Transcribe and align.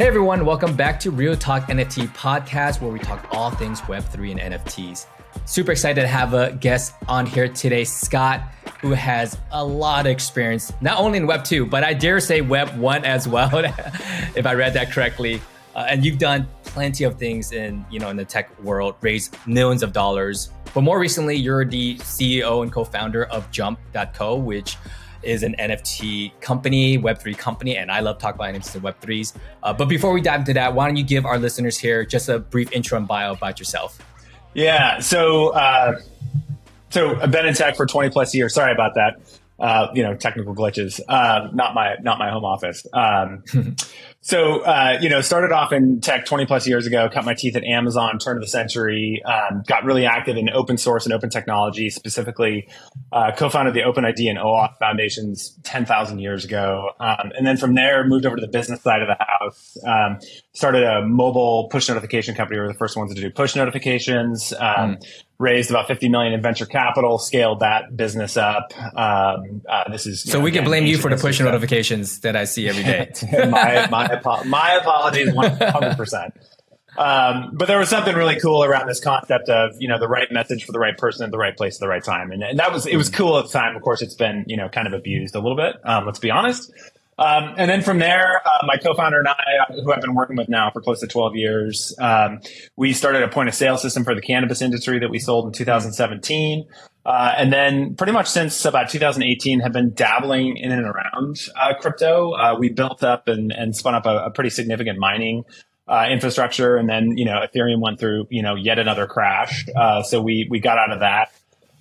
Hey 0.00 0.06
everyone, 0.06 0.46
welcome 0.46 0.74
back 0.74 0.98
to 1.00 1.10
Real 1.10 1.36
Talk 1.36 1.68
NFT 1.68 2.08
podcast 2.14 2.80
where 2.80 2.90
we 2.90 2.98
talk 2.98 3.26
all 3.32 3.50
things 3.50 3.82
Web3 3.82 4.30
and 4.40 4.54
NFTs. 4.54 5.04
Super 5.44 5.72
excited 5.72 6.00
to 6.00 6.08
have 6.08 6.32
a 6.32 6.52
guest 6.52 6.94
on 7.06 7.26
here 7.26 7.48
today, 7.48 7.84
Scott, 7.84 8.40
who 8.80 8.92
has 8.92 9.36
a 9.50 9.62
lot 9.62 10.06
of 10.06 10.12
experience, 10.12 10.72
not 10.80 10.98
only 10.98 11.18
in 11.18 11.26
Web 11.26 11.44
2, 11.44 11.66
but 11.66 11.84
I 11.84 11.92
dare 11.92 12.18
say 12.18 12.40
Web 12.40 12.74
1 12.78 13.04
as 13.04 13.28
well, 13.28 13.50
if 14.34 14.46
I 14.46 14.54
read 14.54 14.72
that 14.72 14.90
correctly. 14.90 15.38
Uh, 15.76 15.84
and 15.86 16.02
you've 16.02 16.18
done 16.18 16.48
plenty 16.64 17.04
of 17.04 17.18
things 17.18 17.52
in, 17.52 17.84
you 17.90 18.00
know, 18.00 18.08
in 18.08 18.16
the 18.16 18.24
tech 18.24 18.58
world, 18.62 18.94
raised 19.02 19.36
millions 19.46 19.82
of 19.82 19.92
dollars. 19.92 20.48
But 20.72 20.80
more 20.80 20.98
recently, 20.98 21.36
you're 21.36 21.66
the 21.66 21.98
CEO 21.98 22.62
and 22.62 22.72
co-founder 22.72 23.26
of 23.26 23.50
Jump.co, 23.50 24.36
which 24.36 24.78
is 25.22 25.42
an 25.42 25.54
NFT 25.58 26.40
company, 26.40 26.98
Web3 26.98 27.36
company, 27.36 27.76
and 27.76 27.90
I 27.90 28.00
love 28.00 28.18
talking 28.18 28.36
about 28.36 28.54
NFTs 28.54 28.74
and 28.74 28.84
Web3s. 28.84 29.36
Uh, 29.62 29.72
but 29.72 29.86
before 29.86 30.12
we 30.12 30.20
dive 30.20 30.40
into 30.40 30.54
that, 30.54 30.74
why 30.74 30.86
don't 30.86 30.96
you 30.96 31.04
give 31.04 31.26
our 31.26 31.38
listeners 31.38 31.78
here 31.78 32.04
just 32.04 32.28
a 32.28 32.38
brief 32.38 32.72
intro 32.72 32.98
and 32.98 33.06
bio 33.06 33.32
about 33.32 33.58
yourself? 33.58 34.00
Yeah, 34.54 34.98
so 34.98 35.50
uh, 35.50 36.00
so 36.90 37.20
I've 37.20 37.30
been 37.30 37.46
in 37.46 37.54
tech 37.54 37.76
for 37.76 37.86
20 37.86 38.10
plus 38.10 38.34
years. 38.34 38.54
Sorry 38.54 38.72
about 38.72 38.94
that. 38.94 39.20
Uh, 39.58 39.88
you 39.94 40.02
know, 40.02 40.14
technical 40.14 40.54
glitches. 40.54 41.00
Uh, 41.08 41.48
not 41.52 41.74
my 41.74 41.96
not 42.02 42.18
my 42.18 42.30
home 42.30 42.44
office. 42.44 42.86
Um, 42.92 43.42
So, 44.22 44.60
uh, 44.60 44.98
you 45.00 45.08
know, 45.08 45.22
started 45.22 45.50
off 45.50 45.72
in 45.72 46.00
tech 46.02 46.26
20 46.26 46.44
plus 46.44 46.66
years 46.66 46.86
ago, 46.86 47.08
cut 47.10 47.24
my 47.24 47.32
teeth 47.32 47.56
at 47.56 47.64
Amazon, 47.64 48.18
turn 48.18 48.36
of 48.36 48.42
the 48.42 48.48
century, 48.48 49.22
um, 49.24 49.62
got 49.66 49.84
really 49.84 50.04
active 50.04 50.36
in 50.36 50.50
open 50.50 50.76
source 50.76 51.06
and 51.06 51.14
open 51.14 51.30
technology, 51.30 51.88
specifically 51.88 52.68
uh, 53.12 53.32
co-founded 53.34 53.72
the 53.72 53.80
OpenID 53.80 54.28
and 54.28 54.38
OAuth 54.38 54.76
foundations 54.78 55.58
10,000 55.62 56.18
years 56.18 56.44
ago. 56.44 56.90
Um, 57.00 57.32
and 57.34 57.46
then 57.46 57.56
from 57.56 57.74
there, 57.74 58.06
moved 58.06 58.26
over 58.26 58.36
to 58.36 58.42
the 58.42 58.52
business 58.52 58.82
side 58.82 59.00
of 59.00 59.08
the 59.08 59.16
house, 59.24 59.78
um, 59.86 60.18
started 60.52 60.82
a 60.84 61.06
mobile 61.06 61.68
push 61.70 61.88
notification 61.88 62.34
company. 62.34 62.58
We 62.58 62.66
were 62.66 62.72
the 62.72 62.78
first 62.78 62.98
ones 62.98 63.14
to 63.14 63.20
do 63.20 63.30
push 63.30 63.56
notifications. 63.56 64.52
Mm 64.58 65.02
raised 65.40 65.70
about 65.70 65.86
50 65.88 66.10
million 66.10 66.34
in 66.34 66.42
venture 66.42 66.66
capital, 66.66 67.18
scaled 67.18 67.60
that 67.60 67.96
business 67.96 68.36
up. 68.36 68.72
Um, 68.94 69.62
uh, 69.66 69.90
this 69.90 70.06
is 70.06 70.22
so 70.22 70.38
know, 70.38 70.44
we 70.44 70.52
can 70.52 70.64
blame 70.64 70.84
you 70.84 70.98
for 70.98 71.10
the 71.10 71.16
push 71.16 71.36
stuff. 71.36 71.46
notifications 71.46 72.20
that 72.20 72.36
I 72.36 72.44
see 72.44 72.68
every 72.68 72.84
day. 72.84 73.10
my, 73.50 73.88
my, 73.90 74.44
my 74.44 74.74
apologies, 74.74 75.30
100%. 75.30 76.32
Um, 76.98 77.52
but 77.54 77.68
there 77.68 77.78
was 77.78 77.88
something 77.88 78.14
really 78.14 78.38
cool 78.38 78.62
around 78.62 78.86
this 78.86 79.00
concept 79.00 79.48
of 79.48 79.70
you 79.78 79.88
know 79.88 79.98
the 79.98 80.08
right 80.08 80.30
message 80.30 80.64
for 80.64 80.72
the 80.72 80.80
right 80.80 80.98
person 80.98 81.24
at 81.24 81.30
the 81.30 81.38
right 81.38 81.56
place 81.56 81.76
at 81.76 81.80
the 81.80 81.88
right 81.88 82.02
time, 82.02 82.32
and, 82.32 82.42
and 82.42 82.58
that 82.58 82.72
was 82.72 82.84
it 82.84 82.96
was 82.96 83.08
cool 83.08 83.38
at 83.38 83.46
the 83.46 83.52
time. 83.52 83.76
Of 83.76 83.82
course, 83.82 84.02
it's 84.02 84.14
been 84.14 84.44
you 84.48 84.56
know 84.56 84.68
kind 84.68 84.88
of 84.88 84.92
abused 84.92 85.36
a 85.36 85.38
little 85.38 85.56
bit. 85.56 85.76
Um, 85.84 86.04
let's 86.04 86.18
be 86.18 86.32
honest. 86.32 86.72
Um, 87.20 87.54
and 87.58 87.70
then 87.70 87.82
from 87.82 87.98
there, 87.98 88.40
uh, 88.46 88.66
my 88.66 88.78
co-founder 88.78 89.18
and 89.18 89.28
I, 89.28 89.34
who 89.84 89.92
I've 89.92 90.00
been 90.00 90.14
working 90.14 90.36
with 90.36 90.48
now 90.48 90.70
for 90.70 90.80
close 90.80 91.00
to 91.00 91.06
12 91.06 91.36
years, 91.36 91.94
um, 92.00 92.40
we 92.76 92.94
started 92.94 93.22
a 93.22 93.28
point 93.28 93.50
of 93.50 93.54
sale 93.54 93.76
system 93.76 94.04
for 94.04 94.14
the 94.14 94.22
cannabis 94.22 94.62
industry 94.62 94.98
that 95.00 95.10
we 95.10 95.18
sold 95.18 95.46
in 95.46 95.52
2017. 95.52 96.66
Uh, 97.04 97.34
and 97.36 97.52
then 97.52 97.94
pretty 97.94 98.12
much 98.12 98.26
since 98.26 98.64
about 98.64 98.88
2018 98.88 99.60
have 99.60 99.72
been 99.72 99.92
dabbling 99.92 100.56
in 100.56 100.72
and 100.72 100.86
around 100.86 101.38
uh, 101.60 101.74
crypto. 101.78 102.32
Uh, 102.32 102.56
we 102.58 102.70
built 102.70 103.02
up 103.04 103.28
and, 103.28 103.52
and 103.52 103.76
spun 103.76 103.94
up 103.94 104.06
a, 104.06 104.24
a 104.26 104.30
pretty 104.30 104.50
significant 104.50 104.98
mining 104.98 105.44
uh, 105.88 106.06
infrastructure. 106.10 106.76
And 106.76 106.88
then, 106.88 107.18
you 107.18 107.26
know, 107.26 107.40
Ethereum 107.40 107.80
went 107.80 108.00
through, 108.00 108.28
you 108.30 108.42
know, 108.42 108.54
yet 108.54 108.78
another 108.78 109.06
crash. 109.06 109.66
Uh, 109.76 110.02
so 110.02 110.22
we, 110.22 110.46
we 110.50 110.58
got 110.58 110.78
out 110.78 110.92
of 110.92 111.00
that. 111.00 111.32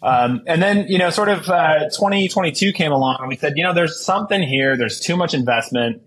Um, 0.02 0.42
and 0.48 0.62
then, 0.62 0.88
you 0.88 0.98
know, 0.98 1.10
sort 1.10 1.30
of 1.30 1.50
uh, 1.50 1.90
2022 1.90 2.72
came 2.74 2.92
along 2.92 3.18
and 3.20 3.28
we 3.28 3.36
said, 3.36 3.58
you 3.58 3.64
know, 3.64 3.74
there's 3.74 4.04
something 4.04 4.42
here. 4.42 4.78
There's 4.78 5.00
too 5.00 5.18
much 5.18 5.34
investment. 5.34 6.02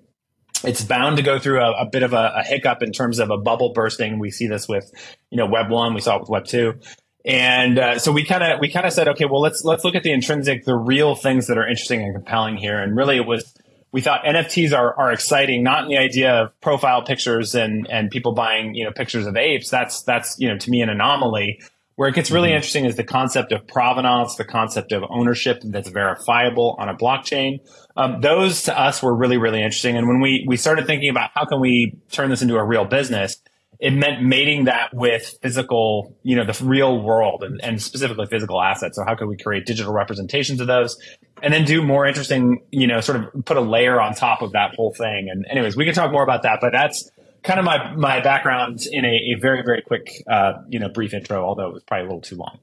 It's 0.64 0.82
bound 0.82 1.16
to 1.16 1.22
go 1.22 1.38
through 1.38 1.60
a, 1.60 1.72
a 1.82 1.86
bit 1.86 2.02
of 2.02 2.12
a, 2.12 2.32
a, 2.36 2.42
hiccup 2.44 2.82
in 2.82 2.92
terms 2.92 3.18
of 3.18 3.30
a 3.30 3.36
bubble 3.36 3.72
bursting. 3.72 4.18
We 4.18 4.30
see 4.30 4.46
this 4.46 4.68
with, 4.68 4.90
you 5.30 5.36
know, 5.36 5.46
Web 5.46 5.70
one. 5.70 5.92
We 5.92 6.00
saw 6.00 6.16
it 6.16 6.20
with 6.20 6.30
Web 6.30 6.46
two. 6.46 6.78
And 7.24 7.78
uh, 7.78 7.98
so 7.98 8.12
we 8.12 8.24
kind 8.24 8.42
of 8.42 8.60
we 8.60 8.68
kind 8.68 8.86
of 8.86 8.92
said, 8.92 9.08
okay, 9.08 9.24
well, 9.24 9.40
let's 9.40 9.64
let's 9.64 9.84
look 9.84 9.94
at 9.94 10.02
the 10.02 10.12
intrinsic, 10.12 10.64
the 10.64 10.74
real 10.74 11.14
things 11.14 11.46
that 11.46 11.58
are 11.58 11.66
interesting 11.66 12.02
and 12.02 12.14
compelling 12.14 12.56
here. 12.56 12.80
And 12.80 12.96
really, 12.96 13.16
it 13.16 13.26
was 13.26 13.54
we 13.92 14.00
thought 14.00 14.24
NFTs 14.24 14.76
are, 14.76 14.98
are 14.98 15.12
exciting, 15.12 15.62
not 15.62 15.84
in 15.84 15.90
the 15.90 15.98
idea 15.98 16.32
of 16.32 16.60
profile 16.60 17.02
pictures 17.02 17.54
and 17.54 17.86
and 17.88 18.10
people 18.10 18.32
buying 18.32 18.74
you 18.74 18.84
know 18.84 18.90
pictures 18.90 19.26
of 19.26 19.36
apes. 19.36 19.70
That's 19.70 20.02
that's 20.02 20.36
you 20.40 20.48
know 20.48 20.58
to 20.58 20.70
me 20.70 20.80
an 20.82 20.88
anomaly. 20.88 21.60
Where 21.96 22.08
it 22.08 22.14
gets 22.14 22.30
really 22.30 22.48
mm-hmm. 22.48 22.56
interesting 22.56 22.84
is 22.86 22.96
the 22.96 23.04
concept 23.04 23.52
of 23.52 23.66
provenance, 23.66 24.36
the 24.36 24.44
concept 24.44 24.92
of 24.92 25.04
ownership 25.10 25.60
that's 25.64 25.88
verifiable 25.88 26.74
on 26.78 26.88
a 26.88 26.94
blockchain. 26.94 27.60
Um, 27.96 28.20
those 28.22 28.62
to 28.62 28.78
us 28.78 29.02
were 29.02 29.14
really, 29.14 29.36
really 29.36 29.62
interesting. 29.62 29.96
And 29.98 30.08
when 30.08 30.20
we, 30.20 30.44
we 30.48 30.56
started 30.56 30.86
thinking 30.86 31.10
about 31.10 31.30
how 31.34 31.44
can 31.44 31.60
we 31.60 31.98
turn 32.10 32.30
this 32.30 32.40
into 32.40 32.56
a 32.56 32.64
real 32.64 32.86
business, 32.86 33.36
it 33.78 33.90
meant 33.90 34.22
mating 34.22 34.64
that 34.66 34.94
with 34.94 35.36
physical, 35.42 36.16
you 36.22 36.36
know, 36.36 36.44
the 36.44 36.64
real 36.64 37.02
world 37.02 37.42
and, 37.42 37.62
and 37.62 37.82
specifically 37.82 38.26
physical 38.26 38.62
assets. 38.62 38.96
So 38.96 39.04
how 39.04 39.14
could 39.14 39.26
we 39.26 39.36
create 39.36 39.66
digital 39.66 39.92
representations 39.92 40.60
of 40.60 40.68
those 40.68 40.96
and 41.42 41.52
then 41.52 41.64
do 41.64 41.82
more 41.82 42.06
interesting, 42.06 42.62
you 42.70 42.86
know, 42.86 43.00
sort 43.00 43.18
of 43.18 43.44
put 43.44 43.56
a 43.56 43.60
layer 43.60 44.00
on 44.00 44.14
top 44.14 44.40
of 44.40 44.52
that 44.52 44.76
whole 44.76 44.94
thing. 44.94 45.28
And 45.28 45.44
anyways, 45.50 45.76
we 45.76 45.84
can 45.84 45.94
talk 45.94 46.12
more 46.12 46.22
about 46.22 46.44
that, 46.44 46.58
but 46.60 46.70
that's, 46.72 47.10
kind 47.42 47.58
of 47.58 47.64
my 47.64 47.92
my 47.94 48.20
background 48.20 48.80
in 48.90 49.04
a, 49.04 49.08
a 49.08 49.34
very 49.40 49.62
very 49.62 49.82
quick 49.82 50.22
uh, 50.28 50.54
you 50.68 50.78
know 50.78 50.88
brief 50.88 51.14
intro, 51.14 51.44
although 51.44 51.68
it 51.68 51.74
was 51.74 51.82
probably 51.82 52.06
a 52.06 52.08
little 52.08 52.20
too 52.20 52.36
long. 52.36 52.58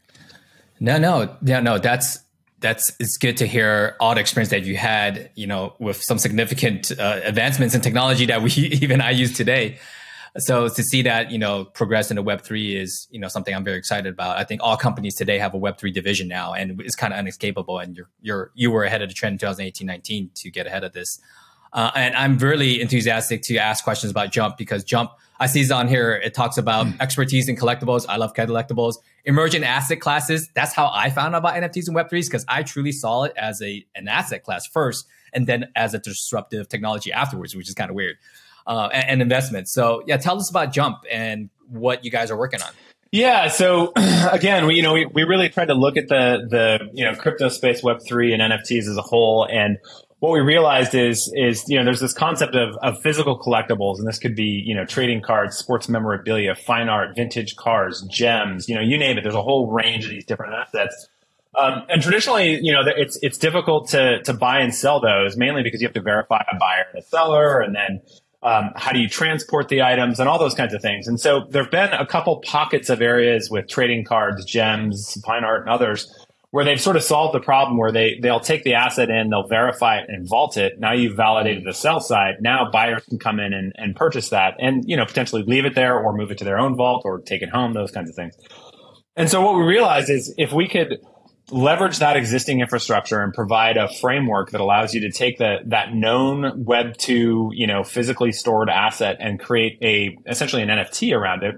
no, 0.80 0.98
no, 0.98 1.36
yeah, 1.42 1.60
no. 1.60 1.78
That's 1.78 2.20
that's 2.60 2.94
it's 2.98 3.16
good 3.18 3.36
to 3.38 3.46
hear 3.46 3.96
all 4.00 4.14
the 4.14 4.20
experience 4.20 4.50
that 4.50 4.64
you 4.64 4.76
had, 4.76 5.30
you 5.34 5.46
know, 5.46 5.74
with 5.78 6.02
some 6.02 6.18
significant 6.18 6.90
uh, 6.98 7.20
advancements 7.24 7.74
in 7.74 7.80
technology 7.80 8.26
that 8.26 8.42
we 8.42 8.50
even 8.80 9.00
I 9.00 9.10
use 9.10 9.36
today. 9.36 9.78
So 10.38 10.68
to 10.68 10.82
see 10.82 11.00
that, 11.02 11.30
you 11.30 11.38
know, 11.38 11.64
progress 11.64 12.10
into 12.10 12.22
Web 12.22 12.42
three 12.42 12.76
is, 12.76 13.08
you 13.10 13.18
know, 13.18 13.28
something 13.28 13.54
I'm 13.54 13.64
very 13.64 13.78
excited 13.78 14.12
about. 14.12 14.36
I 14.36 14.44
think 14.44 14.62
all 14.62 14.76
companies 14.76 15.14
today 15.14 15.38
have 15.38 15.54
a 15.54 15.56
Web 15.56 15.78
three 15.78 15.90
division 15.90 16.28
now, 16.28 16.52
and 16.52 16.80
it's 16.82 16.94
kind 16.94 17.12
of 17.12 17.18
unescapable. 17.18 17.78
And 17.78 17.96
you're 17.96 18.10
you're 18.20 18.50
you 18.54 18.70
were 18.70 18.84
ahead 18.84 19.02
of 19.02 19.08
the 19.08 19.14
trend 19.14 19.34
in 19.34 19.38
2018, 19.38 19.86
19 19.86 20.30
to 20.34 20.50
get 20.50 20.66
ahead 20.66 20.84
of 20.84 20.92
this. 20.92 21.18
Uh, 21.72 21.90
and 21.94 22.14
I'm 22.14 22.38
really 22.38 22.80
enthusiastic 22.80 23.42
to 23.42 23.56
ask 23.58 23.84
questions 23.84 24.10
about 24.10 24.32
Jump 24.32 24.56
because 24.56 24.84
Jump, 24.84 25.10
I 25.38 25.46
see 25.46 25.60
it's 25.60 25.70
on 25.70 25.88
here, 25.88 26.12
it 26.12 26.32
talks 26.34 26.56
about 26.56 26.86
mm. 26.86 27.00
expertise 27.00 27.48
in 27.48 27.56
collectibles. 27.56 28.06
I 28.08 28.16
love 28.16 28.32
collectibles. 28.32 28.96
Emergent 29.24 29.64
asset 29.64 30.00
classes. 30.00 30.48
That's 30.54 30.72
how 30.72 30.90
I 30.92 31.10
found 31.10 31.34
out 31.34 31.38
about 31.38 31.54
NFTs 31.54 31.88
and 31.88 31.96
Web3s 31.96 32.26
because 32.26 32.44
I 32.48 32.62
truly 32.62 32.92
saw 32.92 33.24
it 33.24 33.32
as 33.36 33.60
a 33.60 33.84
an 33.94 34.08
asset 34.08 34.42
class 34.44 34.66
first 34.66 35.06
and 35.32 35.46
then 35.46 35.66
as 35.76 35.92
a 35.92 35.98
disruptive 35.98 36.68
technology 36.68 37.12
afterwards, 37.12 37.54
which 37.54 37.68
is 37.68 37.74
kind 37.74 37.90
of 37.90 37.96
weird. 37.96 38.16
Uh, 38.66 38.88
and, 38.92 39.10
and 39.10 39.22
investment. 39.22 39.68
So 39.68 40.02
yeah, 40.06 40.16
tell 40.16 40.38
us 40.38 40.50
about 40.50 40.72
Jump 40.72 41.04
and 41.08 41.50
what 41.68 42.04
you 42.04 42.10
guys 42.10 42.32
are 42.32 42.36
working 42.36 42.62
on. 42.62 42.70
Yeah. 43.12 43.48
So 43.48 43.92
again, 44.32 44.66
we, 44.66 44.74
you 44.74 44.82
know, 44.82 44.92
we, 44.92 45.06
we 45.06 45.24
really 45.24 45.48
tried 45.48 45.68
to 45.68 45.74
look 45.74 45.96
at 45.96 46.08
the, 46.08 46.46
the, 46.50 46.90
you 46.92 47.04
know, 47.04 47.14
crypto 47.14 47.48
space, 47.48 47.82
web 47.82 48.00
three 48.06 48.32
and 48.32 48.42
NFTs 48.42 48.88
as 48.88 48.96
a 48.96 49.02
whole. 49.02 49.46
And 49.50 49.78
what 50.20 50.32
we 50.32 50.40
realized 50.40 50.94
is 50.94 51.30
is 51.34 51.64
you 51.68 51.78
know 51.78 51.84
there's 51.84 52.00
this 52.00 52.12
concept 52.12 52.54
of, 52.54 52.76
of 52.82 53.00
physical 53.02 53.38
collectibles 53.38 53.98
and 53.98 54.06
this 54.06 54.18
could 54.18 54.34
be 54.34 54.62
you 54.64 54.74
know 54.74 54.84
trading 54.84 55.20
cards 55.20 55.56
sports 55.56 55.88
memorabilia 55.88 56.54
fine 56.54 56.88
art 56.88 57.14
vintage 57.14 57.56
cars 57.56 58.02
gems 58.10 58.68
you 58.68 58.74
know 58.74 58.80
you 58.80 58.98
name 58.98 59.18
it. 59.18 59.22
There's 59.22 59.34
a 59.34 59.42
whole 59.42 59.70
range 59.70 60.04
of 60.04 60.10
these 60.10 60.24
different 60.24 60.54
assets. 60.54 61.08
Um, 61.58 61.84
and 61.88 62.02
traditionally 62.02 62.58
you 62.62 62.72
know 62.72 62.82
it's 62.84 63.18
it's 63.22 63.38
difficult 63.38 63.88
to 63.90 64.22
to 64.22 64.32
buy 64.32 64.60
and 64.60 64.74
sell 64.74 65.00
those 65.00 65.36
mainly 65.36 65.62
because 65.62 65.80
you 65.80 65.86
have 65.86 65.94
to 65.94 66.02
verify 66.02 66.42
a 66.50 66.56
buyer 66.58 66.86
and 66.92 67.02
a 67.02 67.06
seller 67.06 67.60
and 67.60 67.74
then 67.74 68.00
um, 68.42 68.70
how 68.76 68.92
do 68.92 69.00
you 69.00 69.08
transport 69.08 69.68
the 69.68 69.82
items 69.82 70.20
and 70.20 70.28
all 70.28 70.38
those 70.38 70.54
kinds 70.54 70.72
of 70.72 70.80
things. 70.80 71.08
And 71.08 71.18
so 71.18 71.46
there 71.50 71.62
have 71.62 71.72
been 71.72 71.92
a 71.92 72.06
couple 72.06 72.40
pockets 72.46 72.88
of 72.90 73.02
areas 73.02 73.50
with 73.50 73.66
trading 73.68 74.04
cards 74.04 74.44
gems 74.44 75.20
fine 75.24 75.42
art 75.42 75.62
and 75.62 75.70
others 75.70 76.25
where 76.56 76.64
they've 76.64 76.80
sort 76.80 76.96
of 76.96 77.02
solved 77.02 77.34
the 77.34 77.40
problem 77.40 77.76
where 77.76 77.92
they 77.92 78.18
they'll 78.22 78.40
take 78.40 78.64
the 78.64 78.72
asset 78.72 79.10
in, 79.10 79.28
they'll 79.28 79.46
verify 79.46 79.98
it 79.98 80.06
and 80.08 80.26
vault 80.26 80.56
it. 80.56 80.80
Now 80.80 80.94
you've 80.94 81.14
validated 81.14 81.64
the 81.64 81.74
sell 81.74 82.00
side. 82.00 82.36
Now 82.40 82.70
buyers 82.70 83.04
can 83.04 83.18
come 83.18 83.40
in 83.40 83.52
and, 83.52 83.74
and 83.76 83.94
purchase 83.94 84.30
that 84.30 84.54
and 84.58 84.82
you 84.86 84.96
know 84.96 85.04
potentially 85.04 85.42
leave 85.42 85.66
it 85.66 85.74
there 85.74 85.98
or 85.98 86.16
move 86.16 86.30
it 86.30 86.38
to 86.38 86.44
their 86.44 86.58
own 86.58 86.74
vault 86.74 87.02
or 87.04 87.20
take 87.20 87.42
it 87.42 87.50
home, 87.50 87.74
those 87.74 87.90
kinds 87.90 88.08
of 88.08 88.16
things. 88.16 88.38
And 89.16 89.28
so 89.28 89.42
what 89.42 89.54
we 89.58 89.64
realized 89.64 90.08
is 90.08 90.32
if 90.38 90.50
we 90.50 90.66
could 90.66 90.98
leverage 91.50 91.98
that 91.98 92.16
existing 92.16 92.60
infrastructure 92.60 93.22
and 93.22 93.34
provide 93.34 93.76
a 93.76 93.92
framework 93.92 94.52
that 94.52 94.62
allows 94.62 94.94
you 94.94 95.02
to 95.02 95.12
take 95.12 95.36
the, 95.36 95.58
that 95.66 95.92
known 95.94 96.64
web 96.64 96.96
2 96.96 97.50
you 97.52 97.66
know 97.66 97.84
physically 97.84 98.32
stored 98.32 98.70
asset 98.70 99.18
and 99.20 99.38
create 99.38 99.78
a 99.82 100.16
essentially 100.26 100.62
an 100.62 100.70
nft 100.70 101.14
around 101.14 101.44
it 101.44 101.56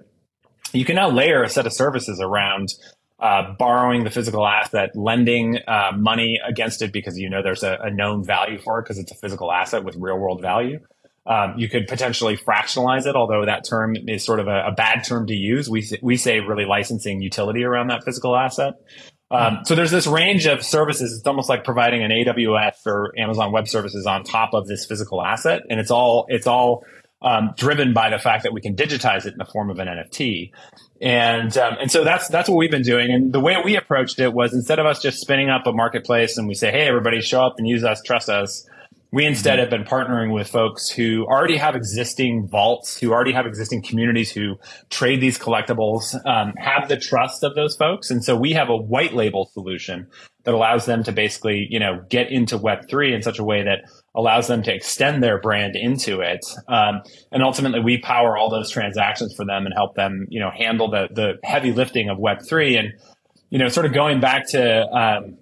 you 0.73 0.85
can 0.85 0.97
now 0.97 1.09
layer 1.09 1.43
a 1.43 1.49
set 1.49 1.67
of 1.67 1.73
services 1.73 2.21
around 2.21 2.75
uh, 3.21 3.55
borrowing 3.59 4.05
the 4.05 4.11
physical 4.11 4.47
asset, 4.47 4.91
lending 4.95 5.59
uh, 5.67 5.93
money 5.97 6.41
against 6.47 6.83
it 6.83 6.93
because 6.93 7.19
you 7.19 7.29
know 7.29 7.43
there's 7.43 7.63
a, 7.63 7.79
a 7.83 7.91
known 7.91 8.25
value 8.25 8.59
for 8.59 8.79
it 8.79 8.83
because 8.83 8.99
it's 8.99 9.11
a 9.11 9.17
physical 9.17 9.51
asset 9.51 9.85
with 9.85 9.97
real 9.97 10.19
world 10.19 10.41
value. 10.41 10.81
Um, 11.27 11.55
you 11.59 11.69
could 11.69 11.89
potentially 11.89 12.39
fractionalize 12.39 13.07
it, 13.07 13.15
although 13.15 13.45
that 13.45 13.65
term 13.69 13.97
is 14.09 14.25
sort 14.25 14.41
of 14.41 14.49
a, 14.49 14.69
a, 14.69 14.73
bad 14.73 15.05
term 15.05 15.27
to 15.27 15.35
use. 15.35 15.69
We 15.69 15.87
we 16.01 16.17
say 16.17 16.41
really 16.41 16.65
licensing 16.65 17.21
utility 17.21 17.65
around 17.65 17.89
that 17.89 18.05
physical 18.05 18.35
asset. 18.35 18.75
Um, 19.31 19.59
so 19.65 19.75
there's 19.75 19.91
this 19.91 20.07
range 20.07 20.47
of 20.47 20.65
services. 20.65 21.13
It's 21.19 21.27
almost 21.27 21.51
like 21.51 21.65
providing 21.65 22.03
an 22.03 22.11
AWS 22.11 22.87
or 22.87 23.13
Amazon 23.19 23.53
Web 23.53 23.69
Services 23.69 24.07
on 24.07 24.25
top 24.25 24.55
of 24.55 24.67
this 24.67 24.87
physical 24.87 25.23
asset, 25.23 25.63
and 25.69 25.79
it's 25.79 25.91
all 25.91 26.25
it's 26.29 26.47
all 26.47 26.85
um, 27.21 27.53
driven 27.57 27.93
by 27.93 28.11
the 28.11 28.19
fact 28.19 28.45
that 28.45 28.53
we 28.53 28.61
can 28.61 28.77
digitize 28.77 29.27
it 29.27 29.33
in 29.33 29.39
the 29.39 29.45
form 29.45 29.71
of 29.71 29.79
an 29.79 29.89
NFT. 29.89 30.53
And 31.01 31.57
um, 31.57 31.77
and 31.81 31.91
so 31.91 32.05
that's 32.05 32.29
that's 32.29 32.49
what 32.49 32.57
we've 32.57 32.71
been 32.71 32.83
doing. 32.83 33.11
And 33.11 33.33
the 33.33 33.41
way 33.41 33.57
we 33.65 33.77
approached 33.77 34.19
it 34.19 34.33
was 34.33 34.53
instead 34.53 34.79
of 34.79 34.87
us 34.87 35.01
just 35.01 35.21
spinning 35.21 35.51
up 35.51 35.67
a 35.67 35.73
marketplace 35.73 36.39
and 36.39 36.49
we 36.49 36.55
say, 36.55 36.71
hey, 36.71 36.87
everybody, 36.87 37.21
show 37.21 37.45
up 37.45 37.55
and 37.59 37.69
use 37.69 37.85
us, 37.85 38.03
trust 38.03 38.29
us. 38.29 38.69
We 39.11 39.25
instead 39.25 39.59
mm-hmm. 39.59 39.61
have 39.61 39.71
been 39.71 39.85
partnering 39.85 40.35
with 40.35 40.49
folks 40.49 40.91
who 40.91 41.25
already 41.25 41.57
have 41.57 41.75
existing 41.75 42.47
vaults, 42.47 42.99
who 42.99 43.13
already 43.13 43.33
have 43.33 43.47
existing 43.47 43.83
communities 43.83 44.31
who 44.31 44.59
trade 44.91 45.23
these 45.23 45.39
collectibles, 45.39 46.15
um, 46.27 46.53
have 46.59 46.89
the 46.89 46.97
trust 46.99 47.43
of 47.43 47.55
those 47.55 47.75
folks. 47.75 48.11
And 48.11 48.23
so 48.23 48.37
we 48.37 48.53
have 48.53 48.69
a 48.69 48.77
white 48.77 49.15
label 49.15 49.47
solution 49.47 50.09
that 50.45 50.53
allows 50.55 50.85
them 50.85 51.05
to 51.05 51.13
basically, 51.13 51.67
you 51.71 51.79
know, 51.79 52.05
get 52.11 52.31
into 52.31 52.59
Web3 52.59 53.15
in 53.15 53.23
such 53.23 53.39
a 53.39 53.45
way 53.45 53.63
that 53.63 53.85
allows 54.19 54.49
them 54.49 54.65
to 54.65 54.75
extend 54.75 55.23
their 55.23 55.41
brand 55.41 55.77
into 55.77 56.21
it. 56.21 56.45
Um, 56.67 57.03
and 57.31 57.41
ultimately 57.41 57.79
we 57.79 57.99
power 57.99 58.37
all 58.37 58.51
those 58.51 58.69
transactions 58.69 59.33
for 59.33 59.47
them 59.47 59.65
and 59.65 59.73
help 59.73 59.95
them, 59.95 60.27
you 60.29 60.41
know, 60.41 60.51
handle 60.51 60.91
the, 60.91 61.09
the 61.13 61.35
heavy 61.45 61.71
lifting 61.71 62.11
of 62.11 62.19
Web3. 62.19 62.81
And, 62.81 62.93
you 63.49 63.59
know, 63.59 63.69
sort 63.69 63.87
of 63.87 63.93
going 63.93 64.19
back 64.19 64.49
to, 64.49 64.87
um, 64.89 65.39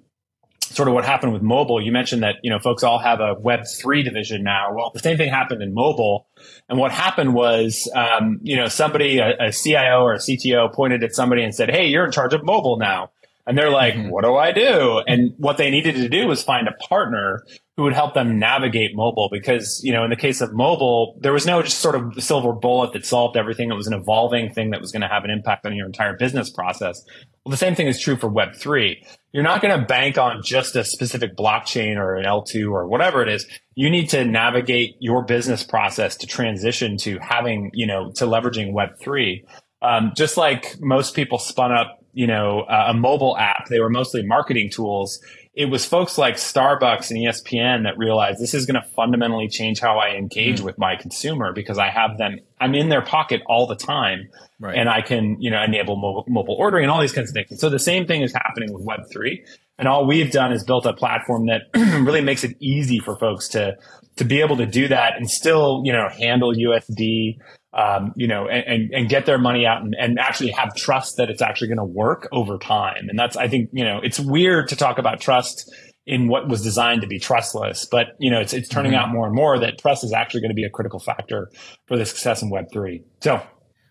sort 0.60 0.88
of 0.88 0.94
what 0.94 1.06
happened 1.06 1.32
with 1.32 1.40
mobile. 1.40 1.82
You 1.82 1.90
mentioned 1.90 2.22
that, 2.22 2.36
you 2.42 2.50
know, 2.50 2.58
folks 2.58 2.82
all 2.82 2.98
have 2.98 3.20
a 3.20 3.34
Web3 3.34 4.04
division 4.04 4.42
now. 4.42 4.74
Well, 4.74 4.90
the 4.92 5.00
same 5.00 5.16
thing 5.16 5.30
happened 5.30 5.62
in 5.62 5.72
mobile. 5.72 6.28
And 6.68 6.78
what 6.78 6.92
happened 6.92 7.32
was, 7.32 7.90
um, 7.94 8.40
you 8.42 8.56
know, 8.56 8.68
somebody, 8.68 9.18
a, 9.18 9.36
a, 9.38 9.52
CIO 9.52 10.02
or 10.02 10.12
a 10.12 10.18
CTO 10.18 10.70
pointed 10.74 11.02
at 11.02 11.14
somebody 11.14 11.42
and 11.42 11.54
said, 11.54 11.70
Hey, 11.70 11.86
you're 11.86 12.04
in 12.04 12.12
charge 12.12 12.34
of 12.34 12.44
mobile 12.44 12.76
now. 12.76 13.10
And 13.46 13.56
they're 13.56 13.70
like, 13.70 13.94
mm-hmm. 13.94 14.10
what 14.10 14.24
do 14.24 14.34
I 14.34 14.50
do? 14.50 15.02
And 15.06 15.32
what 15.36 15.56
they 15.56 15.70
needed 15.70 15.94
to 15.96 16.08
do 16.08 16.26
was 16.26 16.42
find 16.42 16.66
a 16.66 16.72
partner 16.88 17.44
who 17.76 17.84
would 17.84 17.92
help 17.92 18.14
them 18.14 18.40
navigate 18.40 18.96
mobile 18.96 19.28
because, 19.30 19.80
you 19.84 19.92
know, 19.92 20.02
in 20.02 20.10
the 20.10 20.16
case 20.16 20.40
of 20.40 20.52
mobile, 20.52 21.16
there 21.20 21.32
was 21.32 21.46
no 21.46 21.62
just 21.62 21.78
sort 21.78 21.94
of 21.94 22.20
silver 22.20 22.52
bullet 22.52 22.92
that 22.94 23.06
solved 23.06 23.36
everything. 23.36 23.70
It 23.70 23.74
was 23.74 23.86
an 23.86 23.92
evolving 23.92 24.52
thing 24.52 24.70
that 24.70 24.80
was 24.80 24.90
going 24.90 25.02
to 25.02 25.08
have 25.08 25.24
an 25.24 25.30
impact 25.30 25.64
on 25.64 25.76
your 25.76 25.86
entire 25.86 26.16
business 26.16 26.50
process. 26.50 27.00
Well, 27.44 27.52
the 27.52 27.56
same 27.56 27.76
thing 27.76 27.86
is 27.86 28.00
true 28.00 28.16
for 28.16 28.28
Web3. 28.28 28.96
You're 29.32 29.44
not 29.44 29.62
going 29.62 29.78
to 29.78 29.86
bank 29.86 30.18
on 30.18 30.42
just 30.42 30.74
a 30.74 30.82
specific 30.82 31.36
blockchain 31.36 31.98
or 31.98 32.16
an 32.16 32.24
L2 32.24 32.72
or 32.72 32.88
whatever 32.88 33.22
it 33.22 33.28
is. 33.28 33.46
You 33.76 33.90
need 33.90 34.08
to 34.10 34.24
navigate 34.24 34.96
your 34.98 35.24
business 35.24 35.62
process 35.62 36.16
to 36.16 36.26
transition 36.26 36.96
to 36.98 37.18
having, 37.20 37.70
you 37.74 37.86
know, 37.86 38.10
to 38.16 38.24
leveraging 38.24 38.72
Web3. 38.72 39.44
Um, 39.82 40.12
just 40.16 40.36
like 40.36 40.76
most 40.80 41.14
people 41.14 41.38
spun 41.38 41.70
up 41.70 42.02
you 42.16 42.26
know, 42.26 42.60
uh, 42.60 42.86
a 42.88 42.94
mobile 42.94 43.36
app. 43.36 43.66
They 43.68 43.78
were 43.78 43.90
mostly 43.90 44.24
marketing 44.24 44.70
tools. 44.70 45.22
It 45.52 45.66
was 45.66 45.84
folks 45.84 46.16
like 46.16 46.36
Starbucks 46.36 47.10
and 47.10 47.18
ESPN 47.18 47.82
that 47.82 47.98
realized 47.98 48.40
this 48.40 48.54
is 48.54 48.64
going 48.64 48.80
to 48.80 48.88
fundamentally 48.96 49.48
change 49.48 49.80
how 49.80 49.98
I 49.98 50.16
engage 50.16 50.62
mm. 50.62 50.64
with 50.64 50.78
my 50.78 50.96
consumer 50.96 51.52
because 51.52 51.76
I 51.76 51.90
have 51.90 52.16
them, 52.16 52.38
I'm 52.58 52.74
in 52.74 52.88
their 52.88 53.02
pocket 53.02 53.42
all 53.46 53.66
the 53.66 53.76
time 53.76 54.30
right. 54.58 54.74
and 54.74 54.88
I 54.88 55.02
can, 55.02 55.36
you 55.42 55.50
know, 55.50 55.62
enable 55.62 55.96
mobile, 55.96 56.24
mobile 56.26 56.56
ordering 56.58 56.84
and 56.84 56.90
all 56.90 57.02
these 57.02 57.12
kinds 57.12 57.28
of 57.28 57.34
things. 57.34 57.60
So 57.60 57.68
the 57.68 57.78
same 57.78 58.06
thing 58.06 58.22
is 58.22 58.32
happening 58.32 58.72
with 58.72 58.86
Web3. 58.86 59.44
And 59.78 59.86
all 59.86 60.06
we've 60.06 60.32
done 60.32 60.52
is 60.52 60.64
built 60.64 60.86
a 60.86 60.94
platform 60.94 61.48
that 61.48 61.64
really 61.74 62.22
makes 62.22 62.44
it 62.44 62.56
easy 62.60 62.98
for 62.98 63.18
folks 63.18 63.46
to, 63.48 63.76
to 64.16 64.24
be 64.24 64.40
able 64.40 64.56
to 64.56 64.64
do 64.64 64.88
that 64.88 65.18
and 65.18 65.28
still, 65.28 65.82
you 65.84 65.92
know, 65.92 66.08
handle 66.08 66.54
USD, 66.54 67.36
um, 67.76 68.14
you 68.16 68.26
know, 68.26 68.48
and, 68.48 68.64
and, 68.66 68.94
and, 68.94 69.08
get 69.08 69.26
their 69.26 69.36
money 69.36 69.66
out 69.66 69.82
and, 69.82 69.94
and 70.00 70.18
actually 70.18 70.50
have 70.50 70.74
trust 70.74 71.18
that 71.18 71.28
it's 71.28 71.42
actually 71.42 71.68
going 71.68 71.76
to 71.76 71.84
work 71.84 72.26
over 72.32 72.56
time. 72.56 73.10
And 73.10 73.18
that's, 73.18 73.36
I 73.36 73.48
think, 73.48 73.68
you 73.70 73.84
know, 73.84 74.00
it's 74.02 74.18
weird 74.18 74.68
to 74.68 74.76
talk 74.76 74.98
about 74.98 75.20
trust 75.20 75.70
in 76.06 76.28
what 76.28 76.48
was 76.48 76.62
designed 76.62 77.02
to 77.02 77.06
be 77.06 77.18
trustless, 77.18 77.84
but 77.84 78.16
you 78.18 78.30
know, 78.30 78.40
it's, 78.40 78.54
it's 78.54 78.68
turning 78.68 78.92
mm-hmm. 78.92 79.02
out 79.02 79.10
more 79.10 79.26
and 79.26 79.34
more 79.34 79.58
that 79.58 79.78
trust 79.78 80.04
is 80.04 80.12
actually 80.14 80.40
going 80.40 80.50
to 80.50 80.54
be 80.54 80.64
a 80.64 80.70
critical 80.70 80.98
factor 80.98 81.50
for 81.86 81.98
the 81.98 82.06
success 82.06 82.40
in 82.40 82.48
Web 82.48 82.66
three. 82.72 83.02
So, 83.20 83.42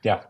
yeah. 0.03 0.21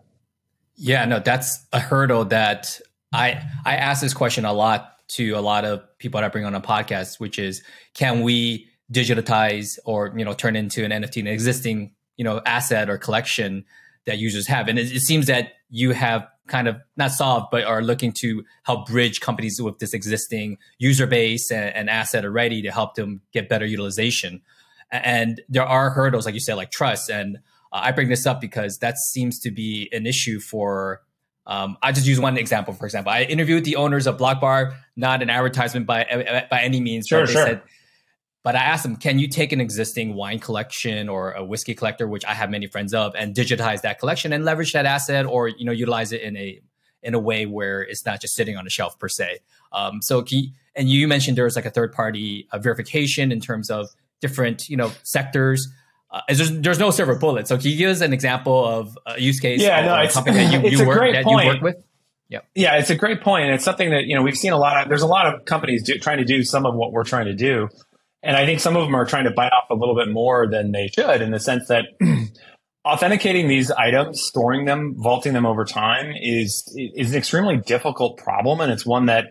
Yeah, 0.76 1.06
no, 1.06 1.20
that's 1.20 1.66
a 1.72 1.80
hurdle 1.80 2.26
that 2.26 2.82
I, 3.14 3.42
I 3.64 3.78
ask 3.78 4.02
this 4.02 4.14
question 4.14 4.44
a 4.44 4.52
lot 4.52 4.92
to 5.10 5.32
a 5.32 5.40
lot 5.40 5.64
of 5.64 5.82
people 5.98 6.20
that 6.20 6.26
I 6.26 6.30
bring 6.30 6.44
on 6.44 6.56
a 6.56 6.62
podcast, 6.62 7.22
which 7.22 7.40
is, 7.40 7.64
can 7.94 8.22
we 8.22 8.68
digitize 8.92 9.80
or, 9.86 10.14
you 10.18 10.26
know, 10.26 10.34
turn 10.34 10.58
into 10.58 10.84
an 10.84 10.92
NFT, 10.92 11.22
an 11.22 11.28
existing 11.28 11.95
you 12.18 12.24
know 12.24 12.42
asset 12.46 12.90
or 12.90 12.98
collection 12.98 13.66
that 14.06 14.18
users 14.18 14.48
have 14.48 14.68
and 14.68 14.78
it, 14.78 14.92
it, 14.92 15.02
seems 15.02 15.28
that 15.28 15.54
you 15.70 15.92
have 15.92 16.28
kind 16.48 16.68
of 16.68 16.78
not 16.96 17.12
solved 17.12 17.48
but 17.52 17.64
are 17.64 17.82
looking 17.82 18.14
to 18.22 18.44
help 18.64 18.88
bridge 18.88 19.20
companies 19.20 19.60
with 19.62 19.80
this 19.80 19.94
existing 19.94 20.58
user 20.78 21.08
base 21.08 21.52
and, 21.52 21.76
and 21.76 21.90
asset 21.90 22.24
already 22.24 22.62
to 22.62 22.72
help 22.72 22.96
them 22.96 23.22
get 23.34 23.50
better 23.50 23.66
utilization 23.66 24.42
and 24.92 25.42
there 25.50 25.66
are 25.66 25.90
hurdles 25.90 26.26
like 26.26 26.34
you 26.34 26.40
said 26.40 26.56
like 26.56 26.72
trust 26.72 27.10
and 27.10 27.38
uh, 27.72 27.82
i 27.84 27.92
bring 27.92 28.10
this 28.10 28.26
up 28.26 28.40
because 28.40 28.78
that 28.80 28.98
seems 28.98 29.40
to 29.40 29.52
be 29.52 29.90
an 29.92 30.06
issue 30.06 30.40
for 30.40 31.02
um, 31.48 31.78
I 31.82 31.92
just 31.92 32.08
use 32.08 32.20
one 32.20 32.38
example. 32.38 32.74
For 32.74 32.86
example, 32.86 33.12
I 33.12 33.22
interviewed 33.22 33.66
the 33.66 33.76
owners 33.76 34.08
of 34.08 34.18
Blockbar, 34.18 34.76
not 34.96 35.22
an 35.22 35.30
advertisement 35.30 35.86
by 35.86 36.48
by 36.50 36.62
any 36.62 36.80
means. 36.80 37.06
Sure, 37.08 37.22
but 37.22 37.28
they 37.28 37.34
sure. 37.34 37.46
said 37.46 37.62
but 38.46 38.56
I 38.56 38.60
asked 38.60 38.84
them, 38.84 38.96
can 38.96 39.18
you 39.18 39.28
take 39.28 39.52
an 39.54 39.60
existing 39.60 40.14
wine 40.14 40.38
collection 40.38 41.10
or 41.10 41.32
a 41.32 41.44
whiskey 41.44 41.74
collector, 41.74 42.08
which 42.08 42.24
I 42.26 42.36
have 42.36 42.52
many 42.52 42.68
friends 42.68 42.94
of, 42.94 43.16
and 43.16 43.34
digitize 43.34 43.82
that 43.82 43.98
collection 43.98 44.32
and 44.32 44.46
leverage 44.46 44.72
that 44.74 44.86
asset, 44.86 45.26
or 45.26 45.48
you 45.48 45.66
know, 45.66 45.72
utilize 45.72 46.12
it 46.12 46.22
in 46.22 46.38
a 46.38 46.62
in 47.02 47.16
a 47.16 47.20
way 47.20 47.48
where 47.48 47.82
it's 47.82 48.06
not 48.06 48.22
just 48.22 48.36
sitting 48.36 48.56
on 48.56 48.68
a 48.68 48.70
shelf 48.70 49.00
per 49.00 49.10
se. 49.10 49.40
Um, 49.72 50.00
so, 50.04 50.24
you, 50.28 50.52
and 50.76 50.88
you 50.88 51.08
mentioned 51.08 51.36
there 51.36 51.46
was 51.46 51.56
like 51.56 51.66
a 51.66 51.72
third 51.72 51.92
party 51.92 52.48
uh, 52.52 52.60
verification 52.60 53.32
in 53.32 53.40
terms 53.40 53.72
of 53.72 53.90
different 54.22 54.70
you 54.70 54.78
know 54.78 54.92
sectors. 55.02 55.68
Uh, 56.12 56.22
there's, 56.28 56.52
there's 56.60 56.80
no 56.80 56.92
silver 56.92 57.16
bullet. 57.16 57.48
So, 57.48 57.58
can 57.58 57.72
you 57.72 57.78
give 57.78 57.90
us 57.90 58.02
an 58.02 58.14
example 58.14 58.64
of 58.64 58.96
a 59.08 59.20
use 59.20 59.40
case? 59.40 59.60
Yeah, 59.60 59.88
no, 59.88 59.98
it's, 60.02 60.14
something 60.14 60.36
that 60.36 60.54
you, 60.54 60.70
you 60.78 60.88
work 60.88 61.14
that 61.14 61.24
point. 61.24 61.46
you 61.46 61.52
work 61.52 61.62
with. 61.64 61.78
Yeah, 62.30 62.40
yeah, 62.54 62.78
it's 62.78 62.92
a 62.92 62.96
great 62.96 63.22
point, 63.22 63.46
and 63.46 63.56
it's 63.56 63.64
something 63.64 63.90
that 63.90 64.06
you 64.06 64.16
know 64.16 64.22
we've 64.22 64.38
seen 64.38 64.54
a 64.54 64.58
lot 64.58 64.84
of. 64.84 64.88
There's 64.88 65.02
a 65.02 65.08
lot 65.08 65.34
of 65.34 65.46
companies 65.46 65.84
do, 65.84 65.98
trying 65.98 66.20
to 66.20 66.26
do 66.26 66.44
some 66.44 66.68
of 66.68 66.76
what 66.76 66.92
we're 66.92 67.04
trying 67.04 67.26
to 67.26 67.36
do. 67.36 67.70
And 68.26 68.36
I 68.36 68.46
think 68.46 68.60
some 68.60 68.76
of 68.76 68.84
them 68.84 68.96
are 68.96 69.06
trying 69.06 69.26
to 69.26 69.32
bite 69.32 69.52
off 69.52 69.70
a 69.70 69.76
little 69.76 69.96
bit 69.96 70.10
more 70.10 70.48
than 70.50 70.72
they 70.72 70.88
should 70.88 71.22
in 71.22 71.32
the 71.32 71.40
sense 71.40 71.68
that 71.68 71.86
authenticating 72.86 73.48
these 73.48 73.70
items, 73.72 74.22
storing 74.22 74.66
them, 74.66 74.96
vaulting 74.98 75.34
them 75.34 75.46
over 75.46 75.64
time 75.64 76.12
is, 76.20 76.64
is 76.76 77.12
an 77.12 77.18
extremely 77.18 77.58
difficult 77.58 78.18
problem. 78.18 78.62
And 78.62 78.72
it's 78.72 78.86
one 78.86 79.06
that 79.06 79.26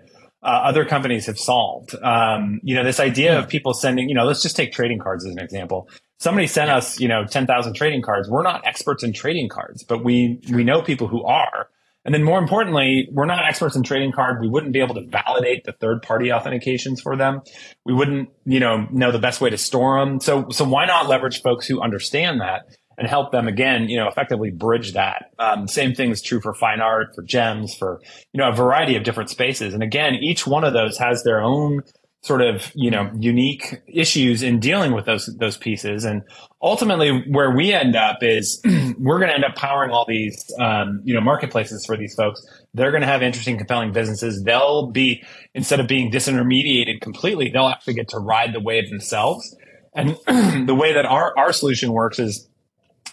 uh, 0.44 0.46
other 0.46 0.84
companies 0.84 1.26
have 1.26 1.38
solved. 1.38 1.94
Um, 2.02 2.60
you 2.62 2.76
know, 2.76 2.84
this 2.84 3.00
idea 3.00 3.38
of 3.38 3.48
people 3.48 3.74
sending, 3.74 4.08
you 4.08 4.14
know, 4.14 4.24
let's 4.24 4.42
just 4.42 4.56
take 4.56 4.72
trading 4.72 5.00
cards 5.00 5.26
as 5.26 5.32
an 5.32 5.40
example. 5.40 5.88
Somebody 6.20 6.46
sent 6.46 6.70
us, 6.70 7.00
you 7.00 7.08
know, 7.08 7.24
10,000 7.24 7.74
trading 7.74 8.02
cards. 8.02 8.30
We're 8.30 8.42
not 8.42 8.64
experts 8.64 9.02
in 9.02 9.12
trading 9.12 9.48
cards, 9.48 9.82
but 9.82 10.04
we, 10.04 10.40
we 10.50 10.62
know 10.62 10.82
people 10.82 11.08
who 11.08 11.24
are. 11.24 11.68
And 12.04 12.14
then 12.14 12.22
more 12.22 12.38
importantly, 12.38 13.08
we're 13.10 13.24
not 13.24 13.44
experts 13.46 13.76
in 13.76 13.82
trading 13.82 14.12
card. 14.12 14.40
We 14.40 14.48
wouldn't 14.48 14.72
be 14.72 14.80
able 14.80 14.94
to 14.96 15.06
validate 15.06 15.64
the 15.64 15.72
third 15.72 16.02
party 16.02 16.28
authentications 16.28 17.00
for 17.00 17.16
them. 17.16 17.40
We 17.84 17.94
wouldn't, 17.94 18.28
you 18.44 18.60
know, 18.60 18.86
know 18.90 19.10
the 19.10 19.18
best 19.18 19.40
way 19.40 19.50
to 19.50 19.58
store 19.58 19.98
them. 19.98 20.20
So, 20.20 20.48
so 20.50 20.64
why 20.64 20.84
not 20.84 21.08
leverage 21.08 21.40
folks 21.40 21.66
who 21.66 21.80
understand 21.80 22.40
that 22.40 22.66
and 22.96 23.08
help 23.08 23.32
them 23.32 23.48
again, 23.48 23.88
you 23.88 23.96
know, 23.96 24.08
effectively 24.08 24.50
bridge 24.50 24.92
that. 24.92 25.30
Um, 25.38 25.66
same 25.66 25.94
thing 25.94 26.10
is 26.10 26.22
true 26.22 26.40
for 26.40 26.54
fine 26.54 26.80
art, 26.80 27.14
for 27.14 27.22
gems, 27.22 27.74
for, 27.74 28.00
you 28.32 28.38
know, 28.38 28.48
a 28.48 28.52
variety 28.52 28.96
of 28.96 29.02
different 29.02 29.30
spaces. 29.30 29.74
And 29.74 29.82
again, 29.82 30.14
each 30.14 30.46
one 30.46 30.64
of 30.64 30.72
those 30.72 30.98
has 30.98 31.22
their 31.24 31.40
own 31.40 31.82
sort 32.24 32.40
of 32.40 32.72
you 32.74 32.90
know 32.90 33.10
unique 33.18 33.82
issues 33.86 34.42
in 34.42 34.58
dealing 34.58 34.92
with 34.92 35.04
those 35.04 35.26
those 35.38 35.58
pieces. 35.58 36.04
And 36.04 36.22
ultimately 36.62 37.22
where 37.28 37.50
we 37.50 37.72
end 37.72 37.94
up 37.96 38.22
is 38.22 38.62
we're 38.98 39.18
going 39.18 39.28
to 39.28 39.34
end 39.34 39.44
up 39.44 39.56
powering 39.56 39.90
all 39.90 40.06
these 40.08 40.50
um, 40.58 41.02
you 41.04 41.12
know 41.12 41.20
marketplaces 41.20 41.84
for 41.84 41.96
these 41.98 42.14
folks. 42.14 42.44
They're 42.72 42.90
going 42.90 43.02
to 43.02 43.06
have 43.06 43.22
interesting 43.22 43.58
compelling 43.58 43.92
businesses. 43.92 44.42
They'll 44.42 44.90
be 44.90 45.22
instead 45.54 45.80
of 45.80 45.86
being 45.86 46.10
disintermediated 46.10 47.02
completely 47.02 47.50
they'll 47.50 47.68
actually 47.68 47.94
get 47.94 48.08
to 48.08 48.18
ride 48.18 48.54
the 48.54 48.60
wave 48.60 48.88
themselves. 48.88 49.54
And 49.94 50.16
the 50.66 50.74
way 50.74 50.94
that 50.94 51.04
our 51.04 51.36
our 51.36 51.52
solution 51.52 51.92
works 51.92 52.18
is 52.18 52.48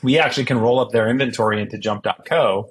we 0.02 0.20
actually 0.20 0.46
can 0.46 0.58
roll 0.58 0.80
up 0.80 0.92
their 0.92 1.10
inventory 1.10 1.62
into 1.62 1.78
jump.co 1.78 2.70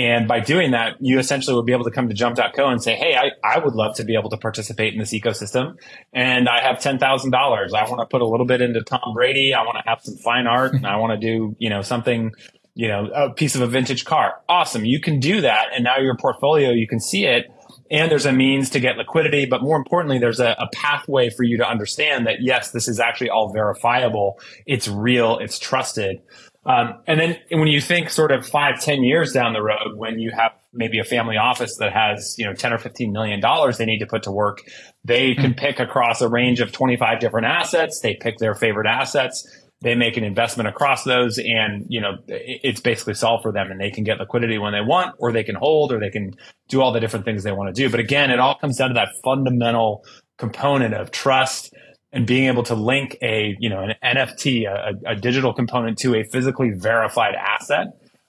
and 0.00 0.26
by 0.26 0.40
doing 0.40 0.70
that, 0.70 0.96
you 1.00 1.18
essentially 1.18 1.54
would 1.54 1.66
be 1.66 1.72
able 1.72 1.84
to 1.84 1.90
come 1.90 2.08
to 2.08 2.14
jump.co 2.14 2.70
and 2.70 2.82
say, 2.82 2.96
Hey, 2.96 3.14
I, 3.14 3.32
I 3.44 3.58
would 3.58 3.74
love 3.74 3.96
to 3.96 4.04
be 4.04 4.14
able 4.14 4.30
to 4.30 4.38
participate 4.38 4.94
in 4.94 4.98
this 4.98 5.12
ecosystem. 5.12 5.76
And 6.14 6.48
I 6.48 6.62
have 6.62 6.78
$10,000. 6.78 6.98
I 7.04 7.90
want 7.90 8.00
to 8.00 8.06
put 8.06 8.22
a 8.22 8.26
little 8.26 8.46
bit 8.46 8.62
into 8.62 8.80
Tom 8.80 9.12
Brady. 9.12 9.52
I 9.52 9.62
want 9.62 9.76
to 9.76 9.82
have 9.86 10.00
some 10.00 10.16
fine 10.16 10.46
art 10.46 10.72
and 10.72 10.86
I 10.86 10.96
want 10.96 11.20
to 11.20 11.26
do, 11.26 11.54
you 11.58 11.68
know, 11.68 11.82
something, 11.82 12.32
you 12.74 12.88
know, 12.88 13.10
a 13.14 13.34
piece 13.34 13.54
of 13.56 13.60
a 13.60 13.66
vintage 13.66 14.06
car. 14.06 14.40
Awesome. 14.48 14.86
You 14.86 15.00
can 15.00 15.20
do 15.20 15.42
that. 15.42 15.66
And 15.74 15.84
now 15.84 15.98
your 15.98 16.16
portfolio, 16.16 16.70
you 16.70 16.88
can 16.88 16.98
see 16.98 17.26
it. 17.26 17.52
And 17.90 18.10
there's 18.10 18.24
a 18.24 18.32
means 18.32 18.70
to 18.70 18.80
get 18.80 18.96
liquidity, 18.96 19.44
but 19.44 19.62
more 19.62 19.76
importantly, 19.76 20.18
there's 20.18 20.40
a, 20.40 20.56
a 20.58 20.68
pathway 20.72 21.28
for 21.28 21.42
you 21.42 21.58
to 21.58 21.68
understand 21.68 22.26
that 22.26 22.36
yes, 22.40 22.70
this 22.70 22.88
is 22.88 23.00
actually 23.00 23.28
all 23.28 23.52
verifiable. 23.52 24.40
It's 24.64 24.88
real. 24.88 25.38
It's 25.38 25.58
trusted. 25.58 26.22
Um, 26.66 27.00
and 27.06 27.18
then 27.18 27.38
when 27.50 27.68
you 27.68 27.80
think 27.80 28.10
sort 28.10 28.32
of 28.32 28.46
five, 28.46 28.80
ten 28.80 29.02
years 29.02 29.32
down 29.32 29.54
the 29.54 29.62
road, 29.62 29.96
when 29.96 30.18
you 30.18 30.30
have 30.30 30.52
maybe 30.72 30.98
a 30.98 31.04
family 31.04 31.36
office 31.36 31.76
that 31.78 31.92
has, 31.92 32.34
you 32.38 32.44
know, 32.44 32.52
10 32.54 32.72
or 32.72 32.78
15 32.78 33.10
million 33.12 33.40
dollars 33.40 33.78
they 33.78 33.86
need 33.86 33.98
to 33.98 34.06
put 34.06 34.22
to 34.24 34.30
work, 34.30 34.60
they 35.04 35.34
can 35.34 35.54
pick 35.54 35.80
across 35.80 36.20
a 36.20 36.28
range 36.28 36.60
of 36.60 36.70
25 36.70 37.18
different 37.18 37.46
assets. 37.46 38.00
They 38.00 38.14
pick 38.14 38.38
their 38.38 38.54
favorite 38.54 38.86
assets. 38.86 39.48
they 39.82 39.94
make 39.94 40.16
an 40.16 40.24
investment 40.24 40.68
across 40.68 41.04
those 41.04 41.38
and 41.38 41.86
you 41.88 42.00
know 42.00 42.18
it's 42.28 42.80
basically 42.80 43.14
solved 43.14 43.42
for 43.42 43.52
them 43.52 43.70
and 43.70 43.80
they 43.80 43.90
can 43.90 44.04
get 44.04 44.18
liquidity 44.18 44.58
when 44.58 44.72
they 44.72 44.80
want 44.80 45.14
or 45.18 45.32
they 45.32 45.42
can 45.42 45.54
hold 45.54 45.90
or 45.92 45.98
they 45.98 46.10
can 46.10 46.34
do 46.68 46.80
all 46.82 46.92
the 46.92 47.00
different 47.00 47.24
things 47.24 47.42
they 47.42 47.52
want 47.52 47.74
to 47.74 47.82
do 47.82 47.88
but 47.90 47.98
again 48.00 48.30
it 48.30 48.38
all 48.38 48.54
comes 48.56 48.76
down 48.76 48.88
to 48.88 48.94
that 48.94 49.08
fundamental 49.24 50.04
component 50.38 50.94
of 50.94 51.10
trust 51.10 51.72
and 52.12 52.26
being 52.26 52.46
able 52.46 52.62
to 52.62 52.74
link 52.74 53.16
a 53.22 53.56
you 53.58 53.68
know 53.68 53.82
an 53.82 53.94
nft 54.02 54.66
a, 54.66 55.10
a 55.10 55.16
digital 55.16 55.52
component 55.52 55.98
to 55.98 56.14
a 56.14 56.24
physically 56.24 56.70
verified 56.70 57.34
asset 57.34 57.88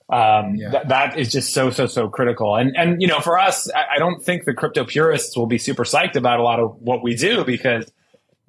um, 0.09 0.55
yeah. 0.55 0.71
th- 0.71 0.83
that 0.87 1.17
is 1.17 1.31
just 1.31 1.53
so 1.53 1.69
so 1.69 1.87
so 1.87 2.09
critical 2.09 2.55
and 2.55 2.75
and 2.75 3.01
you 3.01 3.07
know 3.07 3.19
for 3.19 3.39
us 3.39 3.71
I, 3.71 3.95
I 3.95 3.99
don't 3.99 4.23
think 4.23 4.45
the 4.45 4.53
crypto 4.53 4.83
purists 4.83 5.37
will 5.37 5.47
be 5.47 5.57
super 5.57 5.83
psyched 5.83 6.15
about 6.15 6.39
a 6.39 6.43
lot 6.43 6.59
of 6.59 6.75
what 6.81 7.01
we 7.01 7.15
do 7.15 7.45
because 7.45 7.89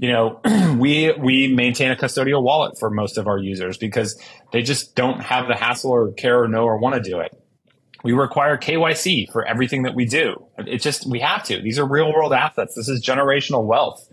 you 0.02 0.08
know, 0.08 0.40
we 0.78 1.12
we 1.12 1.54
maintain 1.54 1.92
a 1.92 1.96
custodial 1.96 2.42
wallet 2.42 2.76
for 2.76 2.90
most 2.90 3.18
of 3.18 3.28
our 3.28 3.38
users 3.38 3.78
because 3.78 4.20
they 4.52 4.60
just 4.60 4.96
don't 4.96 5.20
have 5.20 5.46
the 5.46 5.54
hassle 5.54 5.92
or 5.92 6.10
care 6.12 6.42
or 6.42 6.48
know 6.48 6.64
or 6.64 6.76
want 6.76 6.96
to 6.96 7.00
do 7.00 7.20
it. 7.20 7.32
We 8.02 8.12
require 8.12 8.58
KYC 8.58 9.30
for 9.30 9.46
everything 9.46 9.84
that 9.84 9.94
we 9.94 10.06
do. 10.06 10.44
It's 10.58 10.82
just 10.82 11.08
we 11.08 11.20
have 11.20 11.44
to. 11.44 11.62
These 11.62 11.78
are 11.78 11.86
real 11.88 12.12
world 12.12 12.32
assets. 12.32 12.74
This 12.74 12.88
is 12.88 13.00
generational 13.00 13.64
wealth. 13.64 14.04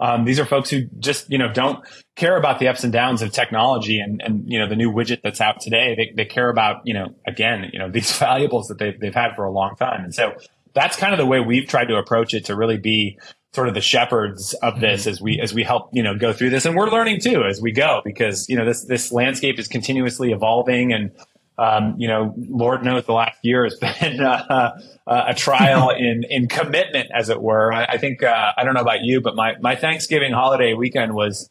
Um, 0.00 0.24
these 0.24 0.40
are 0.40 0.44
folks 0.44 0.70
who 0.70 0.82
just 0.98 1.30
you 1.30 1.38
know 1.38 1.52
don't 1.52 1.84
care 2.16 2.36
about 2.36 2.58
the 2.58 2.68
ups 2.68 2.84
and 2.84 2.92
downs 2.92 3.22
of 3.22 3.32
technology 3.32 4.00
and 4.00 4.20
and 4.22 4.50
you 4.50 4.58
know 4.58 4.68
the 4.68 4.76
new 4.76 4.92
widget 4.92 5.22
that's 5.22 5.40
out 5.40 5.60
today. 5.60 5.94
They, 5.94 6.12
they 6.14 6.24
care 6.24 6.48
about 6.48 6.86
you 6.86 6.94
know 6.94 7.14
again 7.26 7.70
you 7.72 7.78
know 7.78 7.90
these 7.90 8.16
valuables 8.18 8.68
that 8.68 8.78
they've 8.78 8.98
they've 8.98 9.14
had 9.14 9.34
for 9.34 9.44
a 9.44 9.50
long 9.50 9.76
time. 9.76 10.04
And 10.04 10.14
so 10.14 10.34
that's 10.74 10.96
kind 10.96 11.12
of 11.12 11.18
the 11.18 11.26
way 11.26 11.40
we've 11.40 11.68
tried 11.68 11.86
to 11.86 11.96
approach 11.96 12.34
it 12.34 12.46
to 12.46 12.56
really 12.56 12.78
be 12.78 13.18
sort 13.54 13.68
of 13.68 13.74
the 13.74 13.80
shepherds 13.80 14.52
of 14.54 14.80
this 14.80 15.02
mm-hmm. 15.02 15.10
as 15.10 15.20
we 15.20 15.40
as 15.40 15.54
we 15.54 15.62
help 15.62 15.88
you 15.92 16.02
know 16.02 16.16
go 16.16 16.32
through 16.32 16.50
this 16.50 16.66
and 16.66 16.76
we're 16.76 16.90
learning 16.90 17.20
too 17.20 17.44
as 17.44 17.60
we 17.60 17.70
go 17.70 18.02
because 18.04 18.48
you 18.48 18.56
know 18.56 18.64
this 18.64 18.84
this 18.84 19.12
landscape 19.12 19.58
is 19.58 19.68
continuously 19.68 20.32
evolving 20.32 20.92
and 20.92 21.12
um, 21.58 21.94
you 21.98 22.08
know 22.08 22.34
lord 22.36 22.84
knows 22.84 23.04
the 23.04 23.12
last 23.12 23.38
year 23.42 23.64
has 23.64 23.76
been 24.00 24.20
uh, 24.20 24.76
uh, 25.06 25.24
a 25.28 25.34
trial 25.34 25.90
in 25.96 26.24
in 26.28 26.48
commitment 26.48 27.10
as 27.14 27.28
it 27.28 27.40
were 27.40 27.72
i, 27.72 27.84
I 27.84 27.98
think 27.98 28.22
uh, 28.22 28.52
i 28.56 28.64
don't 28.64 28.74
know 28.74 28.80
about 28.80 29.02
you 29.02 29.20
but 29.20 29.36
my 29.36 29.54
my 29.60 29.76
thanksgiving 29.76 30.32
holiday 30.32 30.74
weekend 30.74 31.14
was 31.14 31.50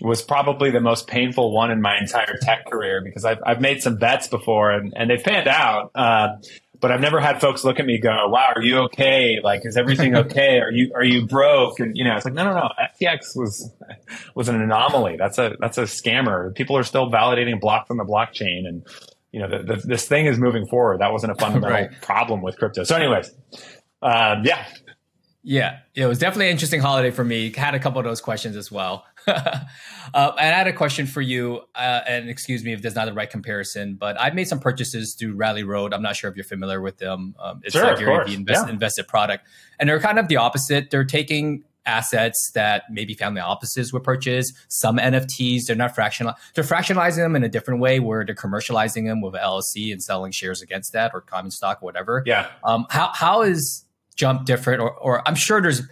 was 0.00 0.20
probably 0.22 0.70
the 0.70 0.80
most 0.80 1.06
painful 1.06 1.52
one 1.52 1.70
in 1.70 1.80
my 1.80 1.96
entire 1.98 2.36
tech 2.42 2.66
career 2.66 3.00
because 3.02 3.24
I've, 3.24 3.38
I've 3.46 3.60
made 3.60 3.82
some 3.82 3.96
bets 3.96 4.28
before 4.28 4.70
and, 4.70 4.92
and 4.94 5.08
they've 5.08 5.22
panned 5.22 5.48
out. 5.48 5.90
Uh, 5.94 6.36
but 6.80 6.92
I've 6.92 7.00
never 7.00 7.20
had 7.20 7.40
folks 7.40 7.64
look 7.64 7.80
at 7.80 7.86
me 7.86 7.98
go, 7.98 8.28
"Wow, 8.28 8.52
are 8.54 8.62
you 8.62 8.78
okay? 8.80 9.40
Like, 9.42 9.64
is 9.64 9.76
everything 9.76 10.14
okay? 10.24 10.60
Are 10.60 10.70
you 10.70 10.92
are 10.94 11.04
you 11.04 11.26
broke?" 11.26 11.80
And 11.80 11.96
you 11.96 12.04
know, 12.04 12.16
it's 12.16 12.24
like, 12.24 12.34
no, 12.34 12.44
no, 12.44 12.54
no. 12.54 12.68
FTX 13.00 13.36
was 13.36 13.72
was 14.34 14.48
an 14.48 14.60
anomaly. 14.60 15.16
That's 15.16 15.38
a 15.38 15.56
that's 15.58 15.78
a 15.78 15.82
scammer. 15.82 16.54
People 16.54 16.76
are 16.76 16.82
still 16.82 17.10
validating 17.10 17.60
blocks 17.60 17.90
on 17.90 17.96
the 17.96 18.04
blockchain, 18.04 18.66
and 18.66 18.86
you 19.36 19.42
know, 19.42 19.50
the, 19.50 19.74
the, 19.74 19.82
this 19.86 20.08
thing 20.08 20.24
is 20.24 20.38
moving 20.38 20.66
forward. 20.66 20.98
That 21.02 21.12
wasn't 21.12 21.32
a 21.32 21.34
fundamental 21.34 21.70
right. 21.70 22.00
problem 22.00 22.40
with 22.40 22.56
crypto. 22.56 22.84
So, 22.84 22.96
anyways, 22.96 23.30
um, 24.00 24.44
yeah, 24.44 24.64
yeah, 25.42 25.80
it 25.94 26.06
was 26.06 26.18
definitely 26.18 26.46
an 26.46 26.52
interesting 26.52 26.80
holiday 26.80 27.10
for 27.10 27.22
me. 27.22 27.52
Had 27.52 27.74
a 27.74 27.78
couple 27.78 27.98
of 27.98 28.06
those 28.06 28.22
questions 28.22 28.56
as 28.56 28.72
well. 28.72 29.04
uh, 29.26 29.60
and 30.14 30.24
I 30.54 30.56
had 30.56 30.68
a 30.68 30.72
question 30.72 31.06
for 31.06 31.20
you, 31.20 31.60
uh, 31.74 32.00
and 32.08 32.30
excuse 32.30 32.64
me 32.64 32.72
if 32.72 32.80
there's 32.80 32.94
not 32.94 33.04
the 33.04 33.12
right 33.12 33.28
comparison, 33.28 33.96
but 33.96 34.18
I've 34.18 34.34
made 34.34 34.48
some 34.48 34.58
purchases 34.58 35.16
through 35.16 35.34
Rally 35.34 35.64
Road. 35.64 35.92
I'm 35.92 36.00
not 36.00 36.16
sure 36.16 36.30
if 36.30 36.36
you're 36.36 36.44
familiar 36.44 36.80
with 36.80 36.96
them. 36.96 37.34
Um, 37.38 37.60
it's 37.62 37.74
sure, 37.74 37.84
like 37.84 38.00
your 38.00 38.22
invest, 38.22 38.64
yeah. 38.66 38.72
invested 38.72 39.06
product, 39.06 39.46
and 39.78 39.86
they're 39.86 40.00
kind 40.00 40.18
of 40.18 40.28
the 40.28 40.38
opposite. 40.38 40.90
They're 40.90 41.04
taking 41.04 41.62
assets 41.86 42.50
that 42.54 42.84
maybe 42.90 43.14
family 43.14 43.40
offices 43.40 43.92
would 43.92 44.04
purchase. 44.04 44.52
Some 44.68 44.98
NFTs, 44.98 45.66
they're 45.66 45.76
not 45.76 45.94
fractional. 45.94 46.34
They're 46.54 46.64
fractionalizing 46.64 47.16
them 47.16 47.36
in 47.36 47.44
a 47.44 47.48
different 47.48 47.80
way 47.80 48.00
where 48.00 48.24
they're 48.24 48.34
commercializing 48.34 49.06
them 49.06 49.20
with 49.20 49.34
LLC 49.34 49.92
and 49.92 50.02
selling 50.02 50.32
shares 50.32 50.62
against 50.62 50.92
that 50.92 51.12
or 51.14 51.20
common 51.20 51.50
stock, 51.50 51.82
or 51.82 51.86
whatever. 51.86 52.22
Yeah. 52.26 52.48
Um, 52.64 52.86
how 52.90 53.10
how 53.14 53.42
is 53.42 53.86
jump 54.16 54.46
different 54.46 54.80
or, 54.80 54.92
or 54.94 55.26
i'm 55.28 55.34
sure 55.34 55.60
there's 55.62 55.82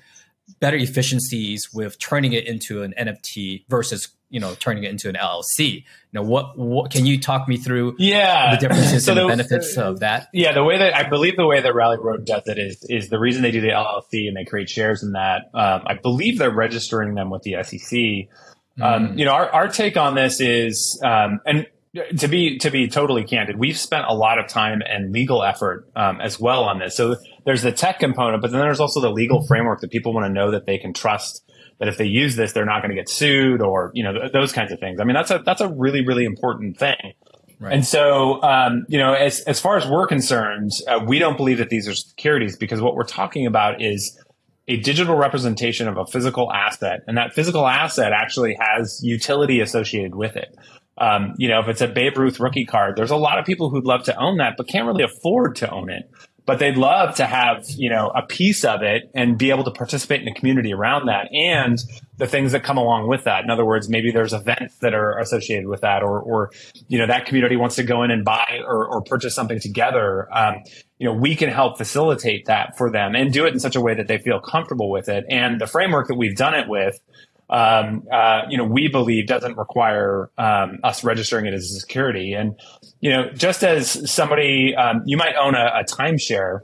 better 0.60 0.76
efficiencies 0.76 1.72
with 1.72 1.98
turning 1.98 2.32
it 2.32 2.46
into 2.46 2.82
an 2.82 2.94
nft 2.98 3.64
versus 3.68 4.08
you 4.34 4.40
know 4.40 4.54
turning 4.56 4.82
it 4.82 4.90
into 4.90 5.08
an 5.08 5.14
llc 5.14 5.58
you 5.58 5.82
know 6.12 6.22
what 6.22 6.58
what 6.58 6.90
can 6.90 7.06
you 7.06 7.20
talk 7.20 7.46
me 7.46 7.56
through 7.56 7.94
yeah. 7.98 8.56
the 8.56 8.66
differences 8.66 9.04
so 9.04 9.12
and 9.12 9.18
the, 9.18 9.22
the 9.22 9.28
benefits 9.28 9.78
of 9.78 10.00
that? 10.00 10.28
Yeah 10.32 10.52
the 10.52 10.64
way 10.64 10.76
that 10.78 10.96
i 10.96 11.08
believe 11.08 11.36
the 11.36 11.46
way 11.46 11.60
that 11.60 11.74
rally 11.74 11.98
road 11.98 12.26
does 12.26 12.42
it 12.46 12.58
is 12.58 12.84
is 12.90 13.08
the 13.08 13.18
reason 13.18 13.42
they 13.42 13.52
do 13.52 13.60
the 13.60 13.68
llc 13.68 14.12
and 14.12 14.36
they 14.36 14.44
create 14.44 14.68
shares 14.68 15.02
in 15.04 15.12
that 15.12 15.50
um, 15.54 15.82
i 15.86 15.94
believe 15.94 16.38
they're 16.38 16.50
registering 16.50 17.14
them 17.14 17.30
with 17.30 17.42
the 17.42 17.54
sec 17.62 18.28
um, 18.82 19.08
mm. 19.08 19.18
you 19.18 19.24
know 19.24 19.30
our, 19.30 19.48
our 19.50 19.68
take 19.68 19.96
on 19.96 20.16
this 20.16 20.40
is 20.40 21.00
um, 21.04 21.40
and 21.46 21.66
to 22.18 22.26
be 22.26 22.58
to 22.58 22.70
be 22.70 22.88
totally 22.88 23.22
candid, 23.22 23.56
we've 23.56 23.78
spent 23.78 24.06
a 24.08 24.14
lot 24.14 24.38
of 24.38 24.48
time 24.48 24.82
and 24.84 25.12
legal 25.12 25.44
effort 25.44 25.88
um, 25.94 26.20
as 26.20 26.40
well 26.40 26.64
on 26.64 26.80
this. 26.80 26.96
So 26.96 27.16
there's 27.44 27.62
the 27.62 27.70
tech 27.70 28.00
component, 28.00 28.42
but 28.42 28.50
then 28.50 28.60
there's 28.60 28.80
also 28.80 29.00
the 29.00 29.10
legal 29.10 29.46
framework 29.46 29.80
that 29.80 29.92
people 29.92 30.12
want 30.12 30.26
to 30.26 30.32
know 30.32 30.50
that 30.50 30.66
they 30.66 30.78
can 30.78 30.92
trust 30.92 31.44
that 31.78 31.88
if 31.88 31.98
they 31.98 32.06
use 32.06 32.36
this, 32.36 32.52
they're 32.52 32.64
not 32.64 32.82
going 32.82 32.90
to 32.90 32.96
get 32.96 33.08
sued 33.08 33.60
or 33.60 33.90
you 33.94 34.02
know 34.02 34.12
th- 34.12 34.32
those 34.32 34.52
kinds 34.52 34.72
of 34.72 34.80
things. 34.80 35.00
I 35.00 35.04
mean, 35.04 35.14
that's 35.14 35.30
a 35.30 35.42
that's 35.44 35.60
a 35.60 35.68
really 35.68 36.06
really 36.06 36.24
important 36.24 36.78
thing. 36.78 37.14
Right. 37.60 37.72
And 37.72 37.86
so, 37.86 38.42
um, 38.42 38.84
you 38.88 38.98
know, 38.98 39.14
as 39.14 39.40
as 39.40 39.60
far 39.60 39.76
as 39.76 39.86
we're 39.86 40.06
concerned, 40.06 40.72
uh, 40.88 41.00
we 41.06 41.18
don't 41.18 41.36
believe 41.36 41.58
that 41.58 41.70
these 41.70 41.88
are 41.88 41.94
securities 41.94 42.56
because 42.56 42.80
what 42.80 42.94
we're 42.94 43.04
talking 43.04 43.46
about 43.46 43.80
is 43.80 44.18
a 44.66 44.78
digital 44.78 45.16
representation 45.16 45.88
of 45.88 45.96
a 45.96 46.06
physical 46.06 46.52
asset, 46.52 47.02
and 47.06 47.16
that 47.16 47.32
physical 47.32 47.66
asset 47.66 48.12
actually 48.12 48.56
has 48.58 49.00
utility 49.02 49.60
associated 49.60 50.14
with 50.14 50.36
it. 50.36 50.56
Um, 50.96 51.34
you 51.38 51.48
know, 51.48 51.60
if 51.60 51.68
it's 51.68 51.80
a 51.80 51.88
Babe 51.88 52.16
Ruth 52.16 52.38
rookie 52.38 52.64
card, 52.64 52.96
there's 52.96 53.10
a 53.10 53.16
lot 53.16 53.38
of 53.38 53.44
people 53.44 53.68
who'd 53.68 53.84
love 53.84 54.04
to 54.04 54.16
own 54.16 54.38
that, 54.38 54.54
but 54.56 54.68
can't 54.68 54.86
really 54.86 55.02
afford 55.02 55.56
to 55.56 55.70
own 55.70 55.90
it. 55.90 56.08
But 56.46 56.58
they'd 56.58 56.76
love 56.76 57.14
to 57.16 57.26
have, 57.26 57.64
you 57.70 57.88
know, 57.88 58.08
a 58.08 58.20
piece 58.20 58.64
of 58.64 58.82
it 58.82 59.10
and 59.14 59.38
be 59.38 59.50
able 59.50 59.64
to 59.64 59.70
participate 59.70 60.20
in 60.20 60.26
the 60.26 60.34
community 60.34 60.74
around 60.74 61.06
that 61.06 61.32
and 61.32 61.78
the 62.18 62.26
things 62.26 62.52
that 62.52 62.62
come 62.62 62.76
along 62.76 63.08
with 63.08 63.24
that. 63.24 63.44
In 63.44 63.50
other 63.50 63.64
words, 63.64 63.88
maybe 63.88 64.10
there's 64.10 64.34
events 64.34 64.76
that 64.80 64.92
are 64.92 65.18
associated 65.18 65.66
with 65.68 65.80
that 65.80 66.02
or, 66.02 66.20
or, 66.20 66.50
you 66.88 66.98
know, 66.98 67.06
that 67.06 67.24
community 67.24 67.56
wants 67.56 67.76
to 67.76 67.82
go 67.82 68.02
in 68.02 68.10
and 68.10 68.26
buy 68.26 68.60
or, 68.66 68.86
or 68.86 69.00
purchase 69.02 69.34
something 69.34 69.58
together. 69.58 70.28
Um, 70.36 70.56
you 70.98 71.08
know, 71.08 71.14
we 71.14 71.34
can 71.34 71.48
help 71.48 71.78
facilitate 71.78 72.44
that 72.46 72.76
for 72.76 72.90
them 72.90 73.14
and 73.14 73.32
do 73.32 73.46
it 73.46 73.54
in 73.54 73.58
such 73.58 73.74
a 73.74 73.80
way 73.80 73.94
that 73.94 74.06
they 74.06 74.18
feel 74.18 74.38
comfortable 74.38 74.90
with 74.90 75.08
it. 75.08 75.24
And 75.30 75.60
the 75.60 75.66
framework 75.66 76.08
that 76.08 76.16
we've 76.16 76.36
done 76.36 76.54
it 76.54 76.68
with, 76.68 77.00
um, 77.50 78.04
uh, 78.10 78.42
you 78.48 78.56
know, 78.56 78.64
we 78.64 78.88
believe 78.88 79.26
doesn't 79.26 79.56
require 79.56 80.30
um, 80.38 80.78
us 80.82 81.04
registering 81.04 81.46
it 81.46 81.54
as 81.54 81.64
a 81.70 81.80
security. 81.80 82.32
And, 82.32 82.58
you 83.00 83.10
know, 83.10 83.30
just 83.30 83.62
as 83.62 84.10
somebody, 84.10 84.74
um, 84.74 85.02
you 85.04 85.16
might 85.16 85.34
own 85.36 85.54
a, 85.54 85.66
a 85.80 85.84
timeshare, 85.84 86.60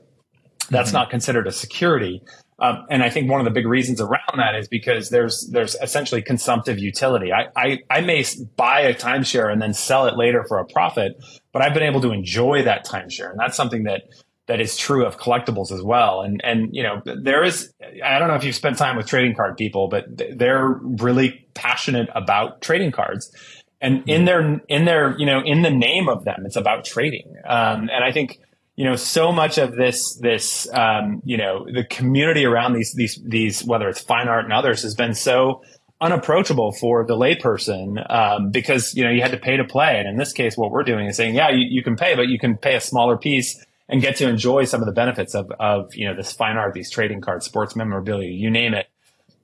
that's 0.70 0.88
mm-hmm. 0.88 0.98
not 0.98 1.10
considered 1.10 1.46
a 1.46 1.52
security. 1.52 2.22
Um, 2.60 2.86
and 2.90 3.02
I 3.02 3.08
think 3.08 3.30
one 3.30 3.40
of 3.40 3.46
the 3.46 3.50
big 3.50 3.66
reasons 3.66 4.00
around 4.00 4.36
that 4.36 4.54
is 4.54 4.68
because 4.68 5.08
there's 5.08 5.48
there's 5.50 5.76
essentially 5.76 6.20
consumptive 6.20 6.78
utility. 6.78 7.32
I, 7.32 7.48
I, 7.56 7.78
I 7.88 8.00
may 8.02 8.24
buy 8.56 8.80
a 8.80 8.94
timeshare 8.94 9.50
and 9.50 9.62
then 9.62 9.72
sell 9.72 10.06
it 10.06 10.16
later 10.16 10.44
for 10.46 10.58
a 10.58 10.66
profit, 10.66 11.12
but 11.52 11.62
I've 11.62 11.72
been 11.72 11.82
able 11.82 12.02
to 12.02 12.12
enjoy 12.12 12.62
that 12.64 12.86
timeshare, 12.86 13.30
and 13.30 13.38
that's 13.38 13.56
something 13.56 13.84
that 13.84 14.02
that 14.50 14.60
is 14.60 14.76
true 14.76 15.06
of 15.06 15.16
collectibles 15.16 15.70
as 15.70 15.80
well. 15.80 16.22
And 16.22 16.40
and 16.42 16.70
you 16.72 16.82
know 16.82 17.00
there 17.04 17.44
is 17.44 17.72
I 18.04 18.18
don't 18.18 18.26
know 18.26 18.34
if 18.34 18.42
you've 18.42 18.56
spent 18.56 18.76
time 18.78 18.96
with 18.96 19.06
trading 19.06 19.36
card 19.36 19.56
people, 19.56 19.86
but 19.86 20.06
they're 20.36 20.66
really 20.82 21.46
passionate 21.54 22.08
about 22.16 22.60
trading 22.60 22.90
cards. 22.90 23.32
And 23.80 24.02
in 24.08 24.24
their 24.24 24.60
in 24.68 24.86
their 24.86 25.16
you 25.18 25.24
know 25.24 25.40
in 25.40 25.62
the 25.62 25.70
name 25.70 26.08
of 26.08 26.24
them, 26.24 26.42
it's 26.44 26.56
about 26.56 26.84
trading. 26.84 27.32
Um, 27.46 27.88
and 27.90 28.02
I 28.02 28.10
think 28.10 28.40
you 28.74 28.84
know 28.84 28.96
so 28.96 29.30
much 29.30 29.56
of 29.56 29.76
this 29.76 30.16
this 30.16 30.68
um, 30.74 31.22
you 31.24 31.36
know 31.36 31.64
the 31.72 31.84
community 31.84 32.44
around 32.44 32.72
these 32.72 32.92
these 32.94 33.20
these 33.24 33.64
whether 33.64 33.88
it's 33.88 34.00
fine 34.00 34.26
art 34.26 34.42
and 34.42 34.52
others 34.52 34.82
has 34.82 34.96
been 34.96 35.14
so 35.14 35.62
unapproachable 36.00 36.72
for 36.72 37.06
the 37.06 37.14
layperson 37.14 38.04
um, 38.12 38.50
because 38.50 38.94
you 38.96 39.04
know 39.04 39.10
you 39.10 39.22
had 39.22 39.30
to 39.30 39.36
pay 39.36 39.56
to 39.58 39.64
play 39.64 39.98
and 39.98 40.08
in 40.08 40.16
this 40.16 40.32
case 40.32 40.56
what 40.56 40.70
we're 40.70 40.82
doing 40.82 41.06
is 41.06 41.14
saying 41.14 41.34
yeah 41.34 41.50
you, 41.50 41.66
you 41.68 41.82
can 41.82 41.94
pay 41.94 42.16
but 42.16 42.28
you 42.28 42.38
can 42.38 42.56
pay 42.56 42.74
a 42.74 42.80
smaller 42.80 43.18
piece 43.18 43.62
and 43.90 44.00
get 44.00 44.16
to 44.16 44.28
enjoy 44.28 44.64
some 44.64 44.80
of 44.80 44.86
the 44.86 44.92
benefits 44.92 45.34
of, 45.34 45.50
of, 45.58 45.94
you 45.94 46.08
know, 46.08 46.14
this 46.14 46.32
fine 46.32 46.56
art, 46.56 46.74
these 46.74 46.90
trading 46.90 47.20
cards, 47.20 47.44
sports 47.44 47.74
memorabilia, 47.74 48.30
you 48.30 48.50
name 48.50 48.72
it. 48.72 48.88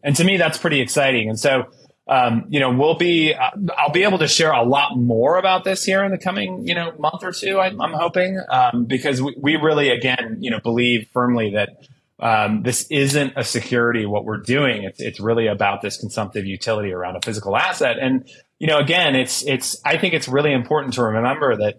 And 0.03 0.15
to 0.17 0.25
me, 0.25 0.37
that's 0.37 0.57
pretty 0.57 0.81
exciting. 0.81 1.29
And 1.29 1.39
so, 1.39 1.65
um, 2.07 2.45
you 2.49 2.61
know, 2.61 2.71
we'll 2.71 2.95
be, 2.95 3.35
uh, 3.35 3.51
I'll 3.77 3.91
be 3.91 4.05
able 4.05 4.19
to 4.19 4.29
share 4.29 4.53
a 4.53 4.63
lot 4.63 4.97
more 4.97 5.37
about 5.37 5.65
this 5.65 5.83
here 5.83 6.05
in 6.05 6.13
the 6.13 6.19
coming, 6.19 6.67
you 6.67 6.77
know, 6.77 6.93
month 6.97 7.25
or 7.25 7.33
two, 7.33 7.59
I, 7.59 7.67
am 7.67 7.93
hoping, 7.93 8.41
um, 8.49 8.85
because 8.85 9.21
we, 9.21 9.35
we 9.37 9.57
really, 9.57 9.91
again, 9.91 10.39
you 10.41 10.53
know, 10.53 10.61
believe 10.61 11.09
firmly 11.13 11.51
that, 11.55 11.71
um, 12.19 12.63
this 12.63 12.87
isn't 12.89 13.35
a 13.37 13.45
security 13.45 14.07
what 14.07 14.25
we're 14.25 14.39
doing. 14.39 14.85
It's, 14.85 15.01
it's 15.01 15.21
really 15.21 15.49
about 15.49 15.83
this 15.83 15.99
consumptive 15.99 16.47
utility 16.47 16.93
around 16.93 17.17
a 17.17 17.21
physical 17.21 17.57
asset. 17.57 17.97
And, 18.01 18.27
you 18.59 18.69
know, 18.69 18.79
again, 18.79 19.17
it's, 19.17 19.45
it's, 19.45 19.77
I 19.85 19.99
think 19.99 20.15
it's 20.15 20.29
really 20.29 20.53
important 20.53 20.95
to 20.95 21.03
remember 21.03 21.57
that 21.57 21.79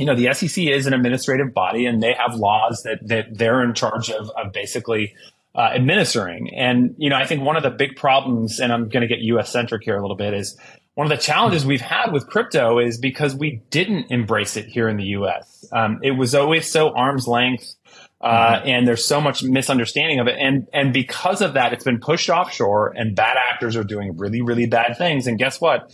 you 0.00 0.06
know, 0.06 0.14
the 0.14 0.32
SEC 0.32 0.64
is 0.64 0.86
an 0.86 0.94
administrative 0.94 1.52
body 1.52 1.84
and 1.84 2.02
they 2.02 2.14
have 2.14 2.34
laws 2.34 2.84
that, 2.84 3.06
that 3.06 3.26
they're 3.36 3.62
in 3.62 3.74
charge 3.74 4.10
of, 4.10 4.30
of 4.30 4.50
basically 4.50 5.14
uh, 5.54 5.72
administering. 5.74 6.54
And 6.54 6.94
you 6.96 7.10
know, 7.10 7.16
I 7.16 7.26
think 7.26 7.42
one 7.42 7.56
of 7.56 7.62
the 7.62 7.70
big 7.70 7.96
problems, 7.96 8.60
and 8.60 8.72
I'm 8.72 8.88
going 8.88 9.02
to 9.02 9.06
get 9.06 9.18
U.S. 9.18 9.52
centric 9.52 9.84
here 9.84 9.98
a 9.98 10.00
little 10.00 10.16
bit, 10.16 10.32
is 10.32 10.56
one 10.94 11.10
of 11.10 11.10
the 11.10 11.22
challenges 11.22 11.66
we've 11.66 11.82
had 11.82 12.12
with 12.12 12.26
crypto 12.26 12.78
is 12.78 12.96
because 12.96 13.34
we 13.34 13.62
didn't 13.68 14.10
embrace 14.10 14.56
it 14.56 14.66
here 14.66 14.88
in 14.88 14.96
the 14.96 15.04
U.S. 15.04 15.66
Um, 15.70 16.00
it 16.02 16.12
was 16.12 16.34
always 16.34 16.70
so 16.70 16.94
arm's 16.94 17.28
length. 17.28 17.74
Uh, 18.22 18.58
mm-hmm. 18.58 18.68
and 18.68 18.88
there's 18.88 19.02
so 19.02 19.18
much 19.18 19.42
misunderstanding 19.42 20.20
of 20.20 20.26
it. 20.26 20.36
And, 20.38 20.68
and 20.74 20.92
because 20.92 21.40
of 21.40 21.54
that, 21.54 21.72
it's 21.72 21.84
been 21.84 22.00
pushed 22.00 22.28
offshore 22.28 22.92
and 22.94 23.16
bad 23.16 23.38
actors 23.50 23.76
are 23.76 23.84
doing 23.84 24.18
really, 24.18 24.42
really 24.42 24.66
bad 24.66 24.98
things. 24.98 25.26
And 25.26 25.38
guess 25.38 25.58
what? 25.58 25.90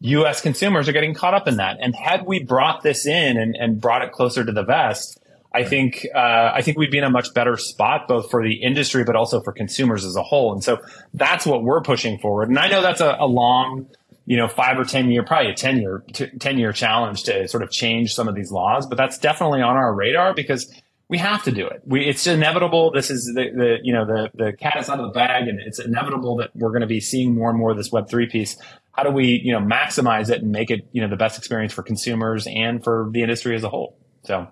US 0.00 0.40
consumers 0.40 0.88
are 0.88 0.92
getting 0.92 1.14
caught 1.14 1.34
up 1.34 1.46
in 1.46 1.56
that. 1.56 1.76
And 1.80 1.94
had 1.94 2.26
we 2.26 2.42
brought 2.42 2.82
this 2.82 3.06
in 3.06 3.36
and, 3.36 3.54
and 3.54 3.80
brought 3.80 4.02
it 4.02 4.12
closer 4.12 4.44
to 4.44 4.52
the 4.52 4.62
vest, 4.62 5.18
I 5.52 5.64
think 5.64 6.06
uh, 6.14 6.52
I 6.54 6.62
think 6.62 6.78
we'd 6.78 6.90
be 6.90 6.98
in 6.98 7.04
a 7.04 7.10
much 7.10 7.34
better 7.34 7.56
spot 7.56 8.06
both 8.08 8.30
for 8.30 8.42
the 8.42 8.54
industry 8.54 9.04
but 9.04 9.16
also 9.16 9.40
for 9.40 9.52
consumers 9.52 10.04
as 10.04 10.16
a 10.16 10.22
whole. 10.22 10.52
And 10.52 10.62
so 10.62 10.78
that's 11.12 11.44
what 11.44 11.64
we're 11.64 11.82
pushing 11.82 12.18
forward. 12.18 12.48
And 12.48 12.58
I 12.58 12.68
know 12.68 12.82
that's 12.82 13.00
a, 13.00 13.16
a 13.18 13.26
long, 13.26 13.88
you 14.26 14.36
know, 14.36 14.48
five 14.48 14.78
or 14.78 14.84
ten 14.84 15.10
year, 15.10 15.24
probably 15.24 15.50
a 15.50 15.54
ten 15.54 15.78
year 15.78 16.04
ten 16.38 16.56
year 16.56 16.72
challenge 16.72 17.24
to 17.24 17.48
sort 17.48 17.62
of 17.62 17.70
change 17.70 18.14
some 18.14 18.28
of 18.28 18.34
these 18.34 18.52
laws. 18.52 18.86
But 18.86 18.96
that's 18.96 19.18
definitely 19.18 19.60
on 19.60 19.76
our 19.76 19.92
radar 19.92 20.34
because 20.34 20.72
we 21.08 21.18
have 21.18 21.42
to 21.42 21.50
do 21.50 21.66
it. 21.66 21.82
We, 21.84 22.06
it's 22.06 22.28
inevitable. 22.28 22.92
This 22.92 23.10
is 23.10 23.26
the, 23.34 23.50
the 23.50 23.78
you 23.82 23.92
know 23.92 24.06
the 24.06 24.30
the 24.32 24.52
cat 24.52 24.76
is 24.78 24.88
out 24.88 25.00
of 25.00 25.06
the 25.06 25.12
bag, 25.12 25.48
and 25.48 25.58
it's 25.58 25.80
inevitable 25.80 26.36
that 26.36 26.54
we're 26.54 26.70
going 26.70 26.82
to 26.82 26.86
be 26.86 27.00
seeing 27.00 27.34
more 27.34 27.50
and 27.50 27.58
more 27.58 27.72
of 27.72 27.76
this 27.76 27.90
Web 27.90 28.08
three 28.08 28.28
piece. 28.28 28.56
How 29.00 29.08
do 29.08 29.12
we 29.12 29.40
you 29.42 29.52
know 29.52 29.60
maximize 29.60 30.28
it 30.28 30.42
and 30.42 30.52
make 30.52 30.70
it 30.70 30.86
you 30.92 31.00
know 31.00 31.08
the 31.08 31.16
best 31.16 31.38
experience 31.38 31.72
for 31.72 31.82
consumers 31.82 32.46
and 32.46 32.84
for 32.84 33.08
the 33.10 33.22
industry 33.22 33.56
as 33.56 33.64
a 33.64 33.70
whole? 33.70 33.96
So. 34.24 34.48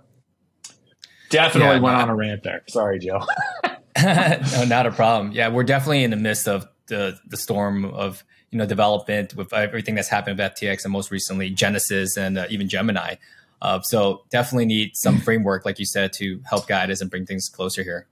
Definitely 1.29 1.77
yeah, 1.77 1.81
went 1.81 1.97
on 1.97 2.09
a 2.09 2.17
rant 2.17 2.43
there. 2.43 2.63
Sorry, 2.69 2.99
Joe. 2.99 3.21
no, 4.03 4.65
not 4.67 4.87
a 4.87 4.91
problem. 4.91 5.33
Yeah, 5.33 5.49
we're 5.49 5.65
definitely 5.65 6.03
in 6.03 6.11
the 6.11 6.17
midst 6.17 6.49
of 6.49 6.67
the 6.87 7.19
the 7.27 7.37
storm 7.37 7.85
of 7.85 8.25
you 8.51 8.57
know 8.57 8.65
development 8.65 9.37
with 9.37 9.53
everything 9.53 9.97
that's 9.97 10.09
happened 10.09 10.39
with 10.39 10.55
FTX 10.55 10.85
and 10.85 10.93
most 10.95 11.11
recently 11.11 11.51
Genesis 11.51 12.17
and 12.17 12.39
uh, 12.39 12.47
even 12.49 12.71
Gemini. 12.71 13.17
Uh, 13.61 13.83
so 13.83 14.23
definitely 14.31 14.65
need 14.65 14.93
some 14.95 15.21
framework, 15.27 15.67
like 15.67 15.79
you 15.79 15.85
said, 15.85 16.15
to 16.15 16.41
help 16.49 16.67
guide 16.67 16.91
us 16.91 17.03
and 17.03 17.11
bring 17.11 17.27
things 17.27 17.51
closer 17.51 17.83
here. 17.83 18.07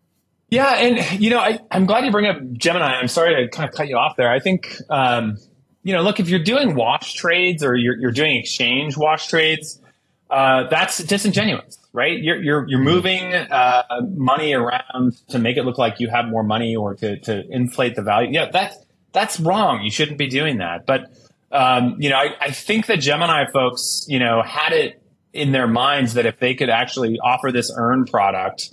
Yeah, 0.51 0.75
and 0.75 1.19
you 1.19 1.31
know, 1.31 1.39
I, 1.39 1.61
am 1.71 1.87
glad 1.87 2.05
you 2.05 2.11
bring 2.11 2.27
up 2.27 2.37
Gemini. 2.53 2.99
I'm 2.99 3.09
sorry 3.09 3.35
to 3.35 3.49
kind 3.49 3.67
of 3.67 3.75
cut 3.75 3.89
you 3.89 3.97
off 3.97 4.17
there. 4.19 4.31
I 4.31 4.41
think 4.41 4.77
um, 4.91 5.39
you 5.87 5.93
know, 5.93 6.03
look, 6.03 6.21
if 6.21 6.29
you're 6.29 6.43
doing 6.43 6.75
wash 6.75 7.15
trades 7.15 7.63
or 7.63 7.75
you're, 7.75 7.97
you're 7.97 8.13
doing 8.13 8.37
exchange 8.37 8.97
wash 8.97 9.29
trades, 9.29 9.81
uh, 10.29 10.65
that's 10.69 10.99
disingenuous 10.99 11.79
right? 11.97 12.23
You're 12.23 12.41
you're 12.43 12.69
you're 12.69 12.81
moving 12.81 13.33
uh, 13.33 13.83
money 14.15 14.53
around 14.53 15.17
to 15.31 15.39
make 15.39 15.57
it 15.57 15.65
look 15.65 15.79
like 15.79 15.99
you 15.99 16.11
have 16.11 16.27
more 16.27 16.43
money 16.43 16.77
or 16.77 16.95
to 16.95 17.19
to 17.21 17.49
inflate 17.49 17.97
the 17.97 18.03
value. 18.03 18.31
Yeah, 18.33 18.51
that's 18.53 18.77
that's 19.13 19.41
wrong. 19.41 19.81
You 19.83 19.91
shouldn't 19.91 20.19
be 20.19 20.29
doing 20.29 20.59
that. 20.59 20.85
But 20.85 21.11
um, 21.51 21.97
you 21.99 22.11
know, 22.11 22.17
I, 22.17 22.37
I 22.39 22.51
think 22.51 22.87
the 22.87 22.99
Gemini 22.99 23.47
folks, 23.51 24.05
you 24.09 24.19
know, 24.19 24.43
had 24.43 24.73
it 24.73 25.03
in 25.33 25.53
their 25.53 25.67
minds 25.67 26.15
that 26.15 26.27
if 26.27 26.39
they 26.39 26.55
could 26.55 26.69
actually 26.69 27.19
offer 27.19 27.51
this 27.51 27.73
earn 27.75 28.05
product, 28.05 28.69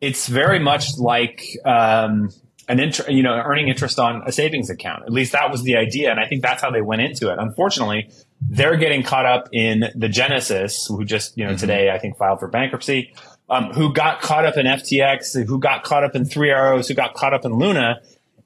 it's 0.00 0.28
very 0.28 0.60
much 0.60 0.96
like 0.96 1.44
um, 1.64 2.30
an 2.70 2.78
inter- 2.78 3.10
you 3.10 3.22
know 3.22 3.32
earning 3.32 3.68
interest 3.68 3.98
on 3.98 4.22
a 4.26 4.32
savings 4.32 4.70
account. 4.70 5.02
At 5.02 5.12
least 5.12 5.32
that 5.32 5.50
was 5.50 5.64
the 5.64 5.76
idea, 5.76 6.10
and 6.10 6.20
I 6.20 6.26
think 6.26 6.42
that's 6.42 6.62
how 6.62 6.70
they 6.70 6.80
went 6.80 7.02
into 7.02 7.30
it. 7.30 7.38
Unfortunately, 7.38 8.08
they're 8.40 8.76
getting 8.76 9.02
caught 9.02 9.26
up 9.26 9.48
in 9.52 9.90
the 9.94 10.08
Genesis, 10.08 10.86
who 10.86 11.04
just, 11.04 11.36
you 11.36 11.44
know, 11.44 11.50
mm-hmm. 11.50 11.58
today 11.58 11.90
I 11.90 11.98
think 11.98 12.16
filed 12.16 12.38
for 12.38 12.48
bankruptcy, 12.48 13.12
um, 13.50 13.72
who 13.72 13.92
got 13.92 14.22
caught 14.22 14.46
up 14.46 14.56
in 14.56 14.66
FTX, 14.66 15.44
who 15.46 15.58
got 15.58 15.82
caught 15.82 16.04
up 16.04 16.14
in 16.14 16.24
Three 16.24 16.50
Arrows, 16.50 16.86
who 16.88 16.94
got 16.94 17.14
caught 17.14 17.34
up 17.34 17.44
in 17.44 17.52
Luna. 17.54 18.00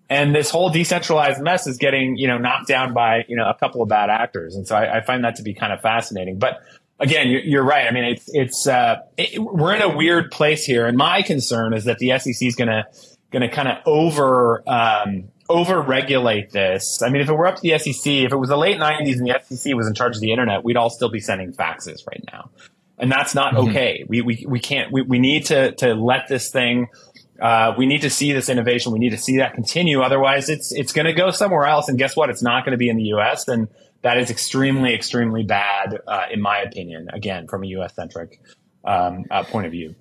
And 0.08 0.34
this 0.34 0.50
whole 0.50 0.70
decentralized 0.70 1.40
mess 1.40 1.66
is 1.66 1.76
getting, 1.76 2.16
you 2.16 2.26
know, 2.26 2.38
knocked 2.38 2.68
down 2.68 2.94
by, 2.94 3.24
you 3.28 3.36
know, 3.36 3.48
a 3.48 3.54
couple 3.54 3.82
of 3.82 3.88
bad 3.88 4.10
actors. 4.10 4.54
And 4.54 4.66
so 4.66 4.74
I, 4.74 4.98
I 4.98 5.00
find 5.02 5.24
that 5.24 5.36
to 5.36 5.42
be 5.42 5.54
kind 5.54 5.72
of 5.72 5.80
fascinating. 5.80 6.38
But 6.38 6.60
again, 6.98 7.28
you're, 7.28 7.40
you're 7.40 7.64
right. 7.64 7.86
I 7.86 7.90
mean, 7.90 8.04
it's, 8.04 8.28
it's, 8.32 8.66
uh, 8.66 8.96
it, 9.16 9.38
we're 9.38 9.74
in 9.74 9.82
a 9.82 9.96
weird 9.96 10.30
place 10.30 10.64
here. 10.64 10.86
And 10.86 10.96
my 10.96 11.22
concern 11.22 11.72
is 11.72 11.84
that 11.84 11.98
the 11.98 12.18
SEC 12.18 12.46
is 12.46 12.54
going 12.54 12.68
to, 12.68 12.84
going 13.34 13.48
to 13.48 13.54
kind 13.54 13.68
of 13.68 13.78
over, 13.84 14.62
um, 14.68 15.24
over 15.48 15.80
regulate 15.82 16.50
this. 16.52 17.02
I 17.02 17.10
mean, 17.10 17.20
if 17.20 17.28
it 17.28 17.34
were 17.34 17.46
up 17.46 17.56
to 17.56 17.62
the 17.62 17.76
SEC, 17.78 18.06
if 18.06 18.32
it 18.32 18.36
was 18.36 18.48
the 18.48 18.56
late 18.56 18.78
90s 18.78 19.18
and 19.18 19.26
the 19.26 19.38
SEC 19.42 19.74
was 19.74 19.88
in 19.88 19.94
charge 19.94 20.14
of 20.14 20.22
the 20.22 20.30
internet, 20.30 20.64
we'd 20.64 20.76
all 20.76 20.88
still 20.88 21.10
be 21.10 21.20
sending 21.20 21.52
faxes 21.52 22.06
right 22.06 22.22
now. 22.32 22.50
And 22.96 23.10
that's 23.10 23.34
not 23.34 23.54
mm-hmm. 23.54 23.70
okay. 23.70 24.04
We, 24.08 24.20
we, 24.20 24.46
we 24.48 24.60
can't, 24.60 24.92
we, 24.92 25.02
we 25.02 25.18
need 25.18 25.46
to, 25.46 25.72
to 25.72 25.94
let 25.94 26.28
this 26.28 26.50
thing, 26.50 26.86
uh, 27.42 27.74
we 27.76 27.86
need 27.86 28.02
to 28.02 28.10
see 28.10 28.32
this 28.32 28.48
innovation. 28.48 28.92
We 28.92 29.00
need 29.00 29.10
to 29.10 29.18
see 29.18 29.38
that 29.38 29.54
continue. 29.54 30.00
Otherwise, 30.00 30.48
it's, 30.48 30.72
it's 30.72 30.92
going 30.92 31.06
to 31.06 31.12
go 31.12 31.32
somewhere 31.32 31.66
else. 31.66 31.88
And 31.88 31.98
guess 31.98 32.16
what? 32.16 32.30
It's 32.30 32.42
not 32.42 32.64
going 32.64 32.72
to 32.72 32.78
be 32.78 32.88
in 32.88 32.96
the 32.96 33.14
US. 33.14 33.48
And 33.48 33.66
that 34.02 34.16
is 34.16 34.30
extremely, 34.30 34.94
extremely 34.94 35.42
bad, 35.42 35.98
uh, 36.06 36.26
in 36.30 36.40
my 36.40 36.58
opinion, 36.58 37.08
again, 37.12 37.48
from 37.48 37.64
a 37.64 37.66
US 37.66 37.96
centric 37.96 38.40
um, 38.84 39.24
uh, 39.28 39.42
point 39.42 39.66
of 39.66 39.72
view. 39.72 39.96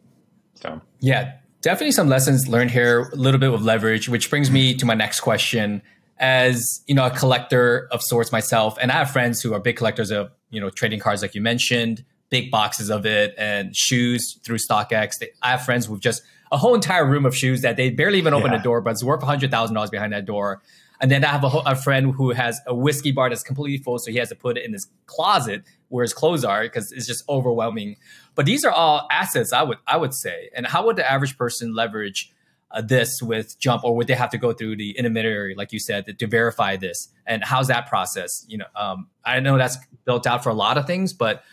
So, 0.53 0.79
yeah, 0.99 1.37
definitely 1.63 1.93
some 1.93 2.09
lessons 2.09 2.47
learned 2.47 2.69
here, 2.69 3.09
a 3.11 3.15
little 3.15 3.39
bit 3.39 3.51
of 3.51 3.63
leverage, 3.63 4.07
which 4.07 4.29
brings 4.29 4.51
me 4.51 4.75
to 4.75 4.85
my 4.85 4.93
next 4.93 5.21
question. 5.21 5.81
As 6.19 6.83
you 6.85 6.93
know, 6.93 7.05
a 7.05 7.09
collector 7.09 7.87
of 7.91 8.03
sorts 8.03 8.31
myself, 8.31 8.77
and 8.79 8.91
I 8.91 8.95
have 8.95 9.09
friends 9.09 9.41
who 9.41 9.53
are 9.53 9.59
big 9.59 9.77
collectors 9.77 10.11
of 10.11 10.29
you 10.51 10.61
know 10.61 10.69
trading 10.69 10.99
cards, 10.99 11.23
like 11.23 11.33
you 11.33 11.41
mentioned, 11.41 12.05
big 12.29 12.51
boxes 12.51 12.91
of 12.91 13.05
it, 13.07 13.33
and 13.37 13.75
shoes 13.75 14.37
through 14.43 14.59
StockX. 14.59 15.17
They, 15.19 15.29
I 15.41 15.51
have 15.51 15.65
friends 15.65 15.89
with 15.89 16.01
just 16.01 16.21
a 16.51 16.57
whole 16.57 16.75
entire 16.75 17.05
room 17.05 17.25
of 17.25 17.35
shoes 17.35 17.61
that 17.61 17.77
they 17.77 17.89
barely 17.89 18.19
even 18.19 18.33
open 18.33 18.51
yeah. 18.51 18.59
a 18.59 18.63
door, 18.63 18.79
but 18.79 18.91
it's 18.91 19.03
worth 19.03 19.23
hundred 19.23 19.49
thousand 19.49 19.73
dollars 19.73 19.89
behind 19.89 20.13
that 20.13 20.25
door. 20.25 20.61
And 21.01 21.11
then 21.11 21.25
I 21.25 21.29
have 21.29 21.43
a, 21.43 21.47
a, 21.65 21.75
friend 21.75 22.13
who 22.15 22.31
has 22.31 22.61
a 22.65 22.73
whiskey 22.73 23.11
bar 23.11 23.27
that's 23.27 23.43
completely 23.43 23.83
full, 23.83 23.97
so 23.97 24.11
he 24.11 24.17
has 24.19 24.29
to 24.29 24.35
put 24.35 24.57
it 24.57 24.63
in 24.63 24.71
his 24.71 24.87
closet 25.07 25.63
where 25.93 26.01
his 26.01 26.13
clothes 26.13 26.43
are 26.43 26.63
because 26.63 26.91
it's 26.91 27.05
just 27.05 27.23
overwhelming. 27.29 27.97
But 28.33 28.47
these 28.47 28.65
are 28.65 28.71
all 28.71 29.07
assets, 29.11 29.53
I 29.53 29.61
would 29.61 29.77
I 29.85 29.95
would 29.97 30.13
say. 30.13 30.49
And 30.55 30.65
how 30.65 30.85
would 30.87 30.95
the 30.95 31.09
average 31.09 31.37
person 31.37 31.75
leverage 31.75 32.33
uh, 32.71 32.81
this 32.81 33.21
with 33.21 33.59
Jump, 33.59 33.83
or 33.83 33.95
would 33.95 34.07
they 34.07 34.15
have 34.15 34.31
to 34.31 34.39
go 34.39 34.53
through 34.53 34.77
the 34.77 34.97
intermediary, 34.97 35.53
like 35.53 35.71
you 35.71 35.79
said, 35.79 36.05
to, 36.07 36.13
to 36.13 36.25
verify 36.25 36.77
this? 36.77 37.09
And 37.27 37.43
how's 37.43 37.67
that 37.67 37.87
process? 37.87 38.43
You 38.47 38.57
know, 38.57 38.65
um, 38.75 39.07
I 39.23 39.39
know 39.39 39.55
that's 39.55 39.77
built 40.03 40.25
out 40.25 40.43
for 40.43 40.49
a 40.49 40.55
lot 40.55 40.79
of 40.79 40.87
things, 40.87 41.13
but 41.13 41.43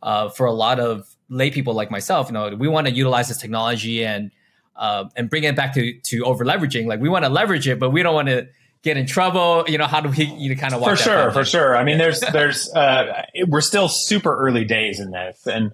uh, 0.00 0.28
for 0.28 0.46
a 0.46 0.52
lot 0.52 0.78
of 0.78 1.08
lay 1.28 1.50
people 1.50 1.74
like 1.74 1.90
myself, 1.90 2.28
you 2.28 2.34
know, 2.34 2.54
we 2.54 2.68
want 2.68 2.86
to 2.86 2.92
utilize 2.92 3.26
this 3.26 3.38
technology 3.38 4.04
and 4.04 4.30
uh, 4.76 5.06
and 5.16 5.28
bring 5.28 5.42
it 5.42 5.56
back 5.56 5.74
to 5.74 5.98
to 6.04 6.24
over 6.24 6.44
leveraging. 6.44 6.86
Like 6.86 7.00
we 7.00 7.08
want 7.08 7.24
to 7.24 7.30
leverage 7.30 7.66
it, 7.66 7.80
but 7.80 7.90
we 7.90 8.04
don't 8.04 8.14
want 8.14 8.28
to 8.28 8.46
get 8.82 8.96
in 8.96 9.06
trouble? 9.06 9.64
You 9.68 9.78
know, 9.78 9.86
how 9.86 10.00
do 10.00 10.08
we 10.08 10.24
you 10.24 10.54
know, 10.54 10.60
kind 10.60 10.74
of 10.74 10.82
for 10.82 10.96
sure, 10.96 11.30
for 11.30 11.44
sure. 11.44 11.76
I 11.76 11.84
mean, 11.84 11.98
there's 11.98 12.20
there's 12.20 12.72
uh, 12.74 13.24
we're 13.46 13.60
still 13.60 13.88
super 13.88 14.36
early 14.36 14.64
days 14.64 15.00
in 15.00 15.10
this, 15.10 15.46
and 15.46 15.72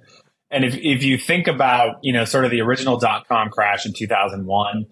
and 0.51 0.65
if 0.65 0.75
if 0.77 1.03
you 1.03 1.19
think 1.19 1.47
about 1.47 1.97
you 2.03 2.13
know 2.13 2.25
sort 2.25 2.45
of 2.45 2.51
the 2.51 2.61
original 2.61 2.99
dot 2.99 3.29
com 3.29 3.51
crash 3.51 3.87
in 3.87 3.93
2001. 3.93 4.87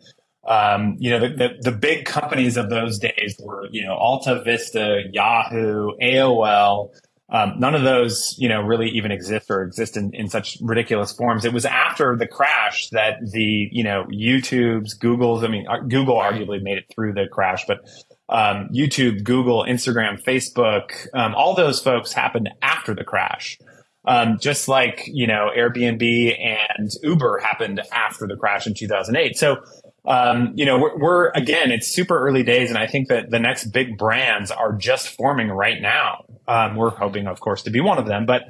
Um, 0.45 0.97
you 0.99 1.11
know, 1.11 1.21
the, 1.21 1.29
the, 1.29 1.71
the, 1.71 1.71
big 1.71 2.05
companies 2.05 2.57
of 2.57 2.69
those 2.69 2.99
days 2.99 3.37
were, 3.39 3.69
you 3.71 3.85
know, 3.87 3.95
Alta 3.95 4.43
Vista, 4.43 5.03
Yahoo, 5.13 5.93
AOL. 6.03 6.91
Um, 7.33 7.55
none 7.59 7.75
of 7.75 7.83
those, 7.83 8.35
you 8.39 8.47
know, 8.47 8.61
really 8.61 8.91
even 8.91 9.11
exist 9.11 9.51
or 9.51 9.63
exist 9.63 9.97
in, 9.97 10.15
in 10.15 10.29
such 10.29 10.59
ridiculous 10.61 11.13
forms. 11.13 11.47
It 11.47 11.53
was 11.55 11.65
after 11.65 12.15
the 12.15 12.27
crash 12.27 12.91
that 12.91 13.21
the, 13.33 13.69
you 13.73 13.83
know, 13.83 14.05
YouTube's, 14.13 14.93
Google's, 14.93 15.43
I 15.43 15.49
mean, 15.49 15.67
uh, 15.67 15.79
Google 15.79 16.17
arguably 16.17 16.63
made 16.63 16.77
it 16.77 16.85
through 16.95 17.15
the 17.15 17.27
crash, 17.33 17.65
but 17.67 17.79
um, 18.29 18.69
YouTube, 18.69 19.25
Google, 19.25 19.65
Instagram, 19.65 20.23
Facebook, 20.23 21.07
um, 21.15 21.35
all 21.35 21.55
those 21.55 21.81
folks 21.81 22.13
happened 22.13 22.51
after 22.61 22.95
the 22.95 23.05
crash. 23.05 23.59
Um, 24.05 24.39
just 24.41 24.67
like 24.67 25.05
you 25.07 25.29
know 25.29 25.51
Airbnb 25.57 26.37
and 26.77 26.91
Uber 27.05 27.39
happened 27.39 27.81
after 27.93 28.27
the 28.27 28.35
crash 28.35 28.67
in 28.67 28.75
2008. 28.75 29.39
So 29.39 29.63
um, 30.05 30.53
you 30.55 30.65
know 30.65 30.79
we're, 30.79 30.99
we're, 30.99 31.31
again 31.31 31.71
it's 31.71 31.89
super 31.89 32.19
early 32.19 32.43
days, 32.43 32.69
and 32.69 32.79
I 32.79 32.87
think 32.87 33.09
that 33.09 33.31
the 33.31 33.39
next 33.39 33.67
big 33.67 33.97
brands 33.97 34.51
are 34.51 34.73
just 34.73 35.09
forming 35.17 35.49
right 35.49 35.81
now. 35.81 36.25
Um, 36.49 36.77
we're 36.77 36.91
hoping, 36.91 37.29
of 37.29 37.41
course, 37.41 37.63
to 37.63 37.71
be 37.71 37.81
one 37.81 37.99
of 37.99 38.07
them, 38.07 38.27
but 38.27 38.43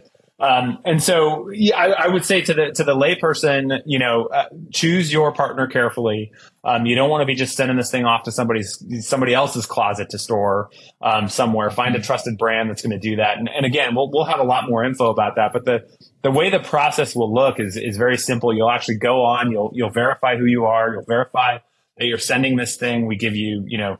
um, 0.42 0.78
and 0.84 1.00
so 1.00 1.50
yeah, 1.52 1.76
I, 1.76 2.06
I, 2.06 2.08
would 2.08 2.24
say 2.24 2.40
to 2.40 2.52
the 2.52 2.72
to 2.72 2.82
the 2.82 2.96
layperson, 2.96 3.80
you 3.86 4.00
know, 4.00 4.26
uh, 4.26 4.46
choose 4.72 5.12
your 5.12 5.32
partner 5.32 5.68
carefully. 5.68 6.32
Um, 6.64 6.84
you 6.84 6.96
don't 6.96 7.08
want 7.08 7.22
to 7.22 7.26
be 7.26 7.36
just 7.36 7.54
sending 7.54 7.76
this 7.76 7.92
thing 7.92 8.04
off 8.06 8.24
to 8.24 8.32
somebody's 8.32 8.84
somebody 9.06 9.34
else's 9.34 9.66
closet 9.66 10.10
to 10.10 10.18
store 10.18 10.68
um, 11.00 11.28
somewhere. 11.28 11.70
Find 11.70 11.94
a 11.94 12.00
trusted 12.00 12.38
brand 12.38 12.70
that's 12.70 12.82
going 12.82 12.90
to 12.90 12.98
do 12.98 13.16
that. 13.16 13.38
And, 13.38 13.48
and 13.48 13.64
again, 13.64 13.94
we'll 13.94 14.10
we'll 14.10 14.24
have 14.24 14.40
a 14.40 14.44
lot 14.44 14.68
more 14.68 14.82
info 14.82 15.10
about 15.10 15.36
that. 15.36 15.52
But 15.52 15.64
the 15.64 15.86
the 16.22 16.30
way 16.30 16.50
the 16.50 16.60
process 16.60 17.14
will 17.14 17.32
look 17.32 17.60
is 17.60 17.76
is 17.76 17.96
very 17.96 18.16
simple. 18.16 18.54
You'll 18.54 18.70
actually 18.70 18.98
go 18.98 19.22
on. 19.24 19.50
You'll 19.50 19.70
you'll 19.74 19.90
verify 19.90 20.36
who 20.36 20.46
you 20.46 20.66
are. 20.66 20.92
You'll 20.92 21.04
verify 21.04 21.58
that 21.98 22.06
you're 22.06 22.18
sending 22.18 22.56
this 22.56 22.76
thing. 22.76 23.06
We 23.06 23.16
give 23.16 23.36
you 23.36 23.64
you 23.66 23.78
know 23.78 23.98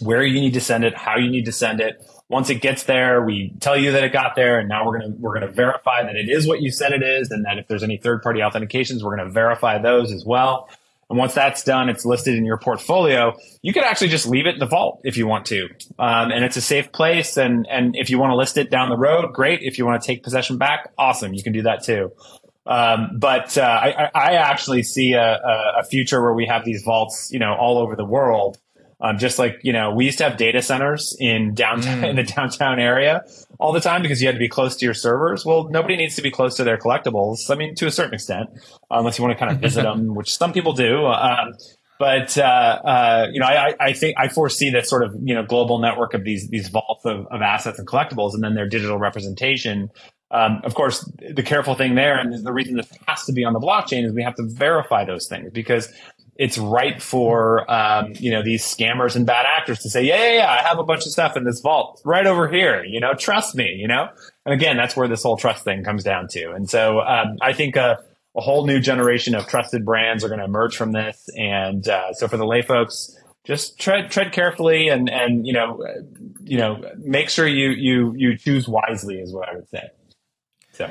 where 0.00 0.22
you 0.22 0.40
need 0.40 0.54
to 0.54 0.60
send 0.60 0.84
it, 0.84 0.94
how 0.94 1.16
you 1.16 1.30
need 1.30 1.46
to 1.46 1.52
send 1.52 1.80
it 1.80 2.02
once 2.28 2.50
it 2.50 2.56
gets 2.56 2.82
there, 2.84 3.22
we 3.22 3.52
tell 3.60 3.76
you 3.76 3.92
that 3.92 4.02
it 4.02 4.12
got 4.12 4.34
there, 4.34 4.58
and 4.58 4.68
now 4.68 4.84
we're 4.84 4.98
gonna 4.98 5.14
we're 5.18 5.34
gonna 5.34 5.52
verify 5.52 6.02
that 6.02 6.16
it 6.16 6.28
is 6.28 6.46
what 6.46 6.60
you 6.60 6.72
said 6.72 6.92
it 6.92 7.02
is, 7.02 7.30
and 7.30 7.44
that 7.44 7.58
if 7.58 7.68
there's 7.68 7.84
any 7.84 7.96
third 7.96 8.22
party 8.22 8.40
authentications, 8.40 9.02
we're 9.02 9.16
gonna 9.16 9.30
verify 9.30 9.78
those 9.78 10.12
as 10.12 10.24
well. 10.24 10.68
And 11.08 11.18
once 11.18 11.34
that's 11.34 11.62
done, 11.62 11.88
it's 11.88 12.04
listed 12.04 12.34
in 12.34 12.44
your 12.44 12.58
portfolio. 12.58 13.36
You 13.62 13.72
could 13.72 13.84
actually 13.84 14.08
just 14.08 14.26
leave 14.26 14.46
it 14.46 14.54
in 14.54 14.58
the 14.58 14.66
vault 14.66 15.00
if 15.04 15.16
you 15.16 15.26
want 15.26 15.46
to. 15.46 15.68
Um, 15.98 16.32
and 16.32 16.44
it's 16.44 16.56
a 16.56 16.60
safe 16.60 16.90
place. 16.90 17.36
And, 17.36 17.66
and 17.70 17.94
if 17.96 18.10
you 18.10 18.18
want 18.18 18.32
to 18.32 18.36
list 18.36 18.56
it 18.56 18.70
down 18.70 18.90
the 18.90 18.96
road, 18.96 19.32
great. 19.32 19.60
If 19.62 19.78
you 19.78 19.86
want 19.86 20.02
to 20.02 20.06
take 20.06 20.24
possession 20.24 20.58
back, 20.58 20.92
awesome. 20.98 21.32
You 21.32 21.44
can 21.44 21.52
do 21.52 21.62
that 21.62 21.84
too. 21.84 22.10
Um, 22.66 23.18
but 23.18 23.56
uh, 23.56 23.62
I, 23.62 24.10
I, 24.12 24.32
actually 24.34 24.82
see 24.82 25.12
a, 25.12 25.40
a, 25.78 25.84
future 25.84 26.20
where 26.20 26.34
we 26.34 26.46
have 26.46 26.64
these 26.64 26.82
vaults, 26.82 27.30
you 27.30 27.38
know, 27.38 27.54
all 27.54 27.78
over 27.78 27.94
the 27.94 28.04
world. 28.04 28.58
Um, 29.00 29.18
just 29.18 29.38
like 29.38 29.60
you 29.62 29.72
know, 29.72 29.92
we 29.94 30.06
used 30.06 30.18
to 30.18 30.24
have 30.24 30.36
data 30.36 30.60
centers 30.62 31.16
in 31.20 31.54
downtown 31.54 32.00
mm. 32.00 32.08
in 32.10 32.16
the 32.16 32.24
downtown 32.24 32.80
area 32.80 33.22
all 33.58 33.72
the 33.72 33.80
time 33.80 34.02
because 34.02 34.20
you 34.20 34.28
had 34.28 34.34
to 34.34 34.40
be 34.40 34.48
close 34.48 34.76
to 34.76 34.84
your 34.84 34.94
servers. 34.94 35.44
Well, 35.44 35.68
nobody 35.68 35.96
needs 35.96 36.16
to 36.16 36.22
be 36.22 36.30
close 36.30 36.56
to 36.56 36.64
their 36.64 36.78
collectibles. 36.78 37.50
I 37.50 37.54
mean, 37.54 37.74
to 37.76 37.86
a 37.86 37.90
certain 37.90 38.14
extent, 38.14 38.50
unless 38.90 39.18
you 39.18 39.24
want 39.24 39.38
to 39.38 39.44
kind 39.44 39.54
of 39.54 39.60
visit 39.60 39.82
them, 39.84 40.14
which 40.14 40.36
some 40.36 40.52
people 40.52 40.72
do. 40.72 41.06
Um, 41.06 41.54
but 41.98 42.36
uh, 42.36 42.42
uh, 42.42 43.26
you 43.32 43.40
know, 43.40 43.46
I, 43.46 43.74
I, 43.80 43.92
think 43.94 44.16
I 44.18 44.28
foresee 44.28 44.70
that 44.70 44.86
sort 44.86 45.02
of 45.02 45.16
you 45.22 45.34
know 45.34 45.42
global 45.44 45.78
network 45.78 46.12
of 46.12 46.24
these 46.24 46.48
these 46.48 46.68
vaults 46.68 47.06
of, 47.06 47.26
of 47.26 47.40
assets 47.40 47.78
and 47.78 47.88
collectibles, 47.88 48.34
and 48.34 48.44
then 48.44 48.54
their 48.54 48.68
digital 48.68 48.98
representation 48.98 49.90
um, 50.30 50.60
of 50.64 50.74
course, 50.74 51.08
the 51.34 51.42
careful 51.42 51.74
thing 51.74 51.94
there, 51.94 52.18
and 52.18 52.44
the 52.44 52.52
reason 52.52 52.76
this 52.76 52.90
has 53.06 53.24
to 53.26 53.32
be 53.32 53.44
on 53.44 53.52
the 53.52 53.60
blockchain, 53.60 54.04
is 54.04 54.12
we 54.12 54.24
have 54.24 54.34
to 54.36 54.44
verify 54.44 55.04
those 55.04 55.28
things 55.28 55.50
because 55.52 55.92
it's 56.38 56.58
right 56.58 57.00
for 57.00 57.70
um, 57.70 58.12
you 58.18 58.30
know 58.30 58.42
these 58.42 58.64
scammers 58.64 59.16
and 59.16 59.26
bad 59.26 59.46
actors 59.46 59.80
to 59.80 59.90
say, 59.90 60.04
yeah, 60.04 60.16
yeah, 60.16 60.32
yeah, 60.38 60.50
I 60.50 60.68
have 60.68 60.78
a 60.78 60.84
bunch 60.84 61.06
of 61.06 61.12
stuff 61.12 61.36
in 61.36 61.44
this 61.44 61.60
vault 61.60 62.00
right 62.04 62.26
over 62.26 62.48
here. 62.48 62.84
You 62.84 63.00
know, 63.00 63.14
trust 63.14 63.54
me. 63.54 63.76
You 63.76 63.88
know, 63.88 64.08
and 64.44 64.54
again, 64.54 64.76
that's 64.76 64.96
where 64.96 65.08
this 65.08 65.22
whole 65.22 65.36
trust 65.36 65.64
thing 65.64 65.84
comes 65.84 66.04
down 66.04 66.28
to. 66.28 66.52
And 66.52 66.68
so 66.68 67.00
um, 67.00 67.38
I 67.40 67.52
think 67.52 67.76
a, 67.76 67.98
a, 68.36 68.40
whole 68.40 68.66
new 68.66 68.80
generation 68.80 69.34
of 69.34 69.46
trusted 69.46 69.84
brands 69.84 70.24
are 70.24 70.28
going 70.28 70.40
to 70.40 70.44
emerge 70.44 70.76
from 70.76 70.92
this. 70.92 71.28
And 71.36 71.88
uh, 71.88 72.12
so 72.12 72.28
for 72.28 72.36
the 72.36 72.46
lay 72.46 72.62
folks, 72.62 73.16
just 73.44 73.78
tread 73.78 74.10
tread 74.10 74.32
carefully 74.32 74.88
and 74.88 75.08
and 75.08 75.46
you 75.46 75.52
know 75.52 75.80
you 76.42 76.58
know 76.58 76.82
make 76.98 77.30
sure 77.30 77.46
you 77.46 77.70
you 77.70 78.12
you 78.16 78.36
choose 78.36 78.68
wisely 78.68 79.16
is 79.16 79.32
what 79.32 79.48
I 79.48 79.54
would 79.54 79.68
say. 79.68 79.88
So. 80.72 80.90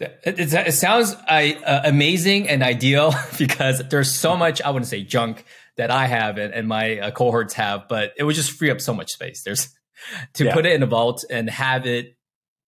It, 0.00 0.52
it, 0.54 0.72
sounds 0.72 1.14
uh, 1.14 1.82
amazing 1.84 2.48
and 2.48 2.62
ideal 2.62 3.12
because 3.38 3.82
there's 3.90 4.10
so 4.10 4.34
much 4.34 4.62
I 4.62 4.70
wouldn't 4.70 4.88
say 4.88 5.02
junk 5.02 5.44
that 5.76 5.90
I 5.90 6.06
have 6.06 6.38
and, 6.38 6.54
and 6.54 6.66
my 6.66 6.98
uh, 6.98 7.10
cohorts 7.10 7.54
have, 7.54 7.86
but 7.88 8.14
it 8.16 8.24
would 8.24 8.34
just 8.34 8.52
free 8.52 8.70
up 8.70 8.80
so 8.80 8.94
much 8.94 9.10
space. 9.10 9.42
There's 9.42 9.68
to 10.34 10.44
yeah. 10.44 10.54
put 10.54 10.64
it 10.64 10.72
in 10.72 10.82
a 10.82 10.86
vault 10.86 11.24
and 11.30 11.50
have 11.50 11.86
it 11.86 12.16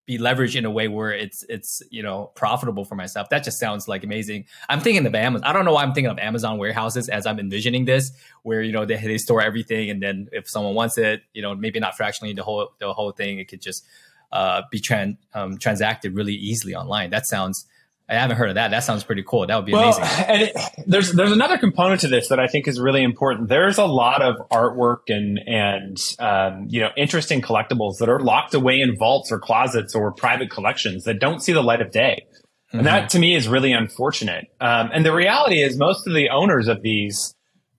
be 0.05 0.19
leveraged 0.19 0.57
in 0.57 0.65
a 0.65 0.71
way 0.71 0.89
where 0.89 1.13
it's 1.13 1.45
it's 1.49 1.81
you 1.91 2.03
know 2.03 2.33
profitable 2.35 2.85
for 2.85 2.97
myself. 2.97 3.29
That 3.31 3.45
just 3.45 3.59
sounds 3.59 3.89
like 3.89 4.05
amazing. 4.05 4.47
I'm 4.69 4.81
thinking 4.81 5.07
of 5.07 5.15
Amazon. 5.15 5.47
I 5.47 5.53
don't 5.53 5.65
know 5.65 5.73
why 5.73 5.85
I'm 5.85 5.95
thinking 5.95 6.11
of 6.11 6.19
Amazon 6.19 6.59
warehouses 6.59 7.09
as 7.09 7.25
I'm 7.25 7.39
envisioning 7.39 7.85
this, 7.85 8.11
where 8.43 8.63
you 8.63 8.73
know 8.73 8.85
they, 8.85 8.97
they 8.97 9.19
store 9.19 9.41
everything 9.41 9.91
and 9.91 10.03
then 10.03 10.29
if 10.33 10.49
someone 10.49 10.75
wants 10.75 10.99
it, 10.99 11.23
you 11.33 11.41
know 11.41 11.55
maybe 11.55 11.81
not 11.81 11.97
fractionally 11.97 12.35
the 12.35 12.43
whole 12.43 12.73
the 12.79 12.93
whole 12.93 13.13
thing, 13.13 13.39
it 13.39 13.49
could 13.49 13.63
just 13.63 13.87
uh, 14.33 14.63
be 14.71 14.81
tran- 14.81 15.19
um, 15.35 15.59
transacted 15.59 16.15
really 16.15 16.35
easily 16.35 16.75
online. 16.75 17.11
That 17.11 17.27
sounds 17.27 17.67
I 18.09 18.17
haven't 18.17 18.37
heard 18.37 18.51
of 18.51 18.57
that. 18.57 18.71
That 18.73 18.81
sounds 18.81 19.05
pretty 19.05 19.23
cool. 19.27 19.47
That 19.47 19.57
would 19.57 19.65
be 19.65 19.73
well, 19.73 19.97
amazing. 19.97 20.25
And 20.27 20.43
it, 20.43 20.57
there's 20.87 21.13
there's 21.13 21.33
another 21.33 21.57
component 21.57 22.03
to 22.03 22.09
this 22.09 22.29
that 22.29 22.39
I 22.39 22.47
think 22.47 22.69
is 22.69 22.79
really 22.79 23.03
important. 23.03 23.49
There's 23.49 23.79
a 23.79 23.87
lot 23.87 24.21
of 24.21 24.37
artwork 24.51 25.09
and 25.09 25.39
and 25.47 25.97
um, 26.19 26.67
you 26.69 26.81
know 26.81 26.91
interesting 26.97 27.41
collectibles 27.41 27.99
that 27.99 28.09
are 28.09 28.21
locked 28.21 28.55
away 28.55 28.81
in 28.81 28.97
vaults 28.97 29.33
or 29.33 29.39
closets 29.39 29.95
or 29.95 30.13
private 30.13 30.51
collections 30.51 31.05
that 31.05 31.21
don't 31.21 31.41
see 31.41 31.53
the 31.53 31.63
light 31.63 31.81
of 31.81 31.91
day. 31.91 32.27
And 32.73 32.81
mm-hmm. 32.81 32.85
that 32.85 33.11
to 33.11 33.19
me 33.19 33.35
is 33.35 33.49
really 33.49 33.73
unfortunate. 33.73 34.47
Um, 34.61 34.91
and 34.93 35.07
the 35.07 35.15
reality 35.15 35.63
is 35.63 35.79
most 35.79 36.07
of 36.07 36.13
the 36.13 36.31
owners 36.31 36.69
of 36.69 36.83
these 36.83 37.35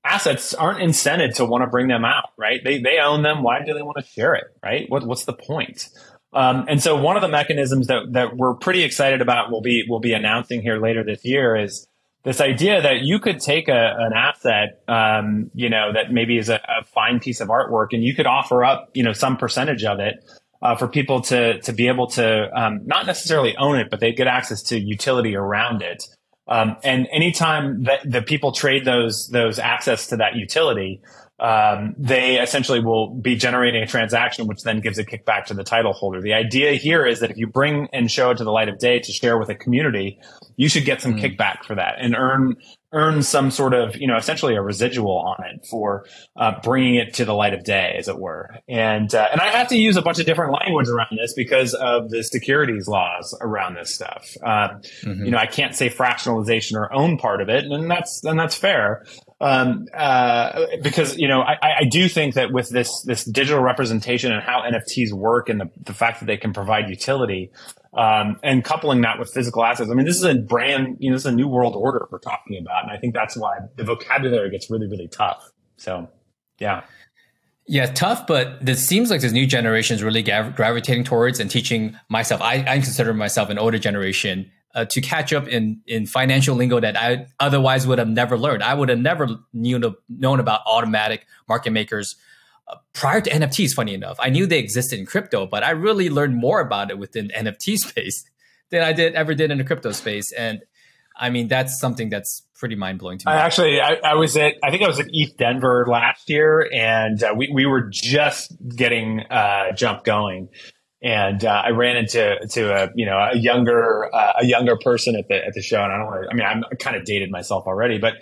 assets 0.05 0.53
aren't 0.53 0.79
incented 0.79 1.35
to 1.35 1.45
want 1.45 1.63
to 1.63 1.67
bring 1.67 1.87
them 1.87 2.05
out, 2.05 2.29
right? 2.37 2.59
They 2.63 2.79
they 2.79 2.97
own 2.99 3.23
them. 3.23 3.43
Why 3.43 3.63
do 3.63 3.73
they 3.73 3.81
want 3.81 3.97
to 3.97 4.03
share 4.03 4.35
it, 4.35 4.45
right? 4.63 4.89
What 4.89 5.05
what's 5.05 5.25
the 5.25 5.33
point? 5.33 5.89
Um, 6.34 6.65
and 6.67 6.82
so 6.82 6.96
one 7.00 7.15
of 7.15 7.22
the 7.22 7.28
mechanisms 7.28 7.88
that, 7.88 8.12
that 8.12 8.36
we're 8.36 8.56
pretty 8.56 8.84
excited 8.84 9.22
about, 9.22 9.52
we'll 9.52 9.62
be, 9.62 9.84
we'll 9.88 10.00
be 10.00 10.13
announcing 10.13 10.62
here 10.62 10.82
later 10.82 11.04
this 11.04 11.24
year 11.24 11.56
is 11.56 11.88
this 12.24 12.39
idea 12.39 12.82
that 12.82 13.02
you 13.02 13.19
could 13.19 13.39
take 13.39 13.67
a, 13.67 13.96
an 13.98 14.13
asset, 14.13 14.82
um, 14.88 15.52
you 15.54 15.69
know, 15.69 15.91
that 15.93 16.12
maybe 16.12 16.38
is 16.38 16.50
a, 16.50 16.56
a, 16.56 16.86
fine 16.86 17.19
piece 17.19 17.41
of 17.41 17.50
artwork 17.50 17.88
and 17.91 18.04
you 18.04 18.15
could 18.15 18.26
offer 18.26 18.63
up, 18.63 18.89
you 18.93 19.04
know, 19.04 19.13
some 19.13 19.38
percentage 19.38 19.84
of 19.84 20.00
it, 20.00 20.24
uh, 20.62 20.76
for 20.76 20.88
people 20.88 21.22
to, 21.22 21.60
to 21.60 21.74
be 21.74 21.88
able 21.88 22.08
to, 22.08 22.50
um, 22.58 22.80
not 22.86 23.06
necessarily 23.06 23.56
own 23.58 23.78
it, 23.78 23.89
but 23.91 24.00
they 24.00 24.13
get 24.13 24.28
access 24.28 24.63
to 24.63 24.80
utility 24.80 25.36
around 25.36 25.82
it. 25.82 26.08
Um, 26.48 26.78
and 26.84 27.08
anytime 27.12 27.84
that 27.84 28.00
the 28.10 28.22
people 28.22 28.54
trade 28.54 28.86
those, 28.86 29.28
those 29.30 29.60
access 29.60 30.08
to 30.08 30.17
that 30.17 30.36
utility, 30.36 31.02
um, 31.43 31.93
they 31.97 32.39
essentially 32.39 32.79
will 32.79 33.10
be 33.10 33.36
generating 33.36 33.84
a 33.84 33.86
transaction, 33.86 34.47
which 34.47 34.63
then 34.63 34.79
gives 34.79 34.97
a 34.97 35.03
kickback 35.03 35.43
to 35.47 35.53
the 35.53 35.63
title 35.63 35.91
holder. 35.91 36.21
The 36.21 36.34
idea 36.34 36.71
here 36.75 37.06
is 37.06 37.19
that 37.19 37.32
if 37.32 37.38
you 37.38 37.47
bring 37.47 37.89
and 37.91 38.10
show 38.10 38.32
it 38.32 38.38
to 38.38 38.45
the 38.45 38.51
light 38.51 38.69
of 38.69 38.79
day 38.79 38.99
to 38.99 39.12
share 39.12 39.38
with 39.38 39.49
a 39.49 39.56
community, 39.56 40.17
you 40.56 40.69
should 40.69 40.86
get 40.86 41.01
some 41.01 41.15
mm. 41.15 41.21
kickback 41.21 41.65
for 41.65 41.75
that 41.75 41.95
and 41.99 42.15
earn 42.15 42.56
earn 42.93 43.23
some 43.23 43.51
sort 43.51 43.73
of 43.73 43.95
you 43.97 44.08
know 44.08 44.15
essentially 44.15 44.56
a 44.56 44.62
residual 44.62 45.17
on 45.17 45.43
it 45.45 45.65
for 45.65 46.06
uh, 46.36 46.53
bringing 46.63 46.95
it 46.95 47.13
to 47.15 47.25
the 47.25 47.34
light 47.34 47.53
of 47.53 47.63
day, 47.63 47.95
as 47.97 48.08
it 48.08 48.17
were. 48.17 48.58
And 48.69 49.13
uh, 49.13 49.27
and 49.32 49.41
I 49.41 49.49
have 49.49 49.67
to 49.69 49.77
use 49.77 49.97
a 49.97 50.01
bunch 50.01 50.19
of 50.19 50.25
different 50.25 50.53
language 50.53 50.88
around 50.88 51.17
this 51.17 51.34
because 51.34 51.73
of 51.73 52.10
the 52.10 52.23
securities 52.23 52.88
laws 52.88 53.38
around 53.41 53.75
this 53.75 53.93
stuff. 53.93 54.36
Uh, 54.43 54.69
mm-hmm. 55.03 55.25
You 55.25 55.32
know, 55.32 55.38
I 55.38 55.47
can't 55.47 55.75
say 55.75 55.89
fractionalization 55.89 56.75
or 56.75 56.93
own 56.93 57.17
part 57.17 57.41
of 57.41 57.49
it, 57.49 57.65
and 57.65 57.89
that's 57.89 58.23
and 58.23 58.39
that's 58.39 58.56
fair 58.56 59.03
um, 59.43 59.88
uh, 59.93 60.67
because 60.82 61.17
you 61.17 61.27
know 61.27 61.41
I, 61.41 61.58
I, 61.82 61.84
do 61.84 62.08
think 62.08 62.36
that 62.36 62.53
with 62.53 62.69
this 62.69 63.01
this 63.01 63.25
digital 63.25 63.62
representation 63.62 64.32
and 64.32 64.41
how 64.41 64.62
NFTs 64.62 65.12
work 65.12 65.49
and 65.49 65.60
the, 65.60 65.69
the 65.84 65.93
fact 65.93 66.21
that 66.21 66.27
they 66.27 66.38
can 66.38 66.53
provide 66.53 66.89
utility 66.89 67.51
um, 67.95 68.38
and 68.43 68.63
coupling 68.63 69.01
that 69.01 69.19
with 69.19 69.32
physical 69.32 69.63
assets. 69.63 69.89
I 69.89 69.93
mean, 69.93 70.06
this 70.06 70.17
is 70.17 70.23
a 70.23 70.36
brand 70.36 70.97
you 70.99 71.10
know 71.10 71.15
this 71.15 71.23
is 71.23 71.32
a 71.32 71.36
new 71.36 71.47
world 71.47 71.75
order 71.75 72.08
we're 72.12 72.19
talking 72.19 72.58
about, 72.58 72.84
and 72.84 72.91
I 72.91 72.97
think 72.97 73.13
that's 73.13 73.38
why 73.38 73.58
the 73.75 73.84
vocabulary 73.84 74.49
gets 74.49 74.69
really 74.69 74.88
really 74.88 75.08
tough. 75.08 75.51
So 75.77 76.10
yeah. 76.60 76.84
Yeah, 77.65 77.86
tough, 77.86 78.27
but 78.27 78.67
it 78.67 78.77
seems 78.77 79.10
like 79.10 79.21
this 79.21 79.32
new 79.32 79.47
generation 79.47 79.95
is 79.95 80.03
really 80.03 80.21
gravitating 80.21 81.06
towards 81.06 81.39
and 81.39 81.49
teaching 81.49 81.97
myself. 82.10 82.41
I, 82.41 82.56
I 82.67 82.79
consider 82.79 83.13
myself 83.13 83.49
an 83.49 83.58
older 83.58 83.79
generation 83.79 84.51
uh, 84.75 84.84
to 84.86 84.99
catch 84.99 85.32
up 85.32 85.47
in 85.47 85.82
in 85.88 86.06
financial 86.06 86.56
lingo 86.56 86.79
that 86.79 86.97
I 86.97 87.27
otherwise 87.39 87.88
would 87.88 87.99
have 87.99 88.10
never 88.10 88.38
learned. 88.38 88.63
I 88.63 88.73
would 88.73 88.89
have 88.89 88.99
never 88.99 89.29
knew 89.53 89.95
known 90.10 90.39
about 90.39 90.62
automatic 90.65 91.25
market 91.47 91.71
makers 91.71 92.15
prior 92.93 93.21
to 93.21 93.30
NFTs. 93.30 93.71
Funny 93.73 93.93
enough, 93.93 94.17
I 94.19 94.30
knew 94.30 94.45
they 94.45 94.60
existed 94.60 94.99
in 94.99 95.06
crypto, 95.06 95.45
but 95.45 95.63
I 95.63 95.71
really 95.71 96.10
learned 96.10 96.36
more 96.36 96.60
about 96.60 96.91
it 96.91 96.97
within 96.97 97.30
NFT 97.36 97.78
space 97.78 98.26
than 98.69 98.82
I 98.82 98.93
did 98.93 99.15
ever 99.15 99.36
did 99.36 99.52
in 99.52 99.58
the 99.58 99.63
crypto 99.63 99.91
space. 99.91 100.32
And 100.32 100.62
I 101.15 101.30
mean, 101.30 101.47
that's 101.47 101.80
something 101.80 102.10
that's 102.10 102.41
pretty 102.56 102.76
mind 102.76 102.99
blowing 102.99 103.19
to 103.19 103.30
me. 103.30 103.34
I 103.34 103.38
actually, 103.38 103.80
I, 103.80 103.99
I, 104.04 104.15
was 104.15 104.36
at, 104.36 104.56
I 104.63 104.71
think 104.71 104.84
I 104.84 104.88
was 104.88 104.99
at 104.99 105.08
ETH 105.12 105.38
Denver 105.38 105.86
last 105.88 106.30
year, 106.30 106.67
and 106.73 107.21
uh, 107.21 107.34
we 107.38 107.52
we 107.54 107.65
were 107.65 107.89
just 107.91 108.52
getting 108.76 109.19
uh, 109.30 109.73
jump 109.73 110.04
going 110.04 110.49
and 111.04 111.43
uh, 111.43 111.62
I 111.65 111.71
ran 111.71 111.97
into 111.97 112.39
to 112.52 112.84
a 112.84 112.89
you 112.95 113.06
know 113.06 113.17
a 113.17 113.38
younger 113.38 114.10
uh, 114.13 114.34
a 114.39 114.45
younger 114.45 114.78
person 114.78 115.15
at 115.15 115.28
the 115.28 115.45
at 115.45 115.54
the 115.54 115.62
show, 115.62 115.84
and 115.84 115.91
I 115.91 115.97
don't 115.97 116.06
want 116.08 116.23
to. 116.23 116.30
I 116.32 116.34
mean, 116.34 116.45
I'm 116.45 116.63
kind 116.78 116.95
of 116.95 117.04
dated 117.04 117.30
myself 117.30 117.67
already, 117.67 117.97
but 117.97 118.13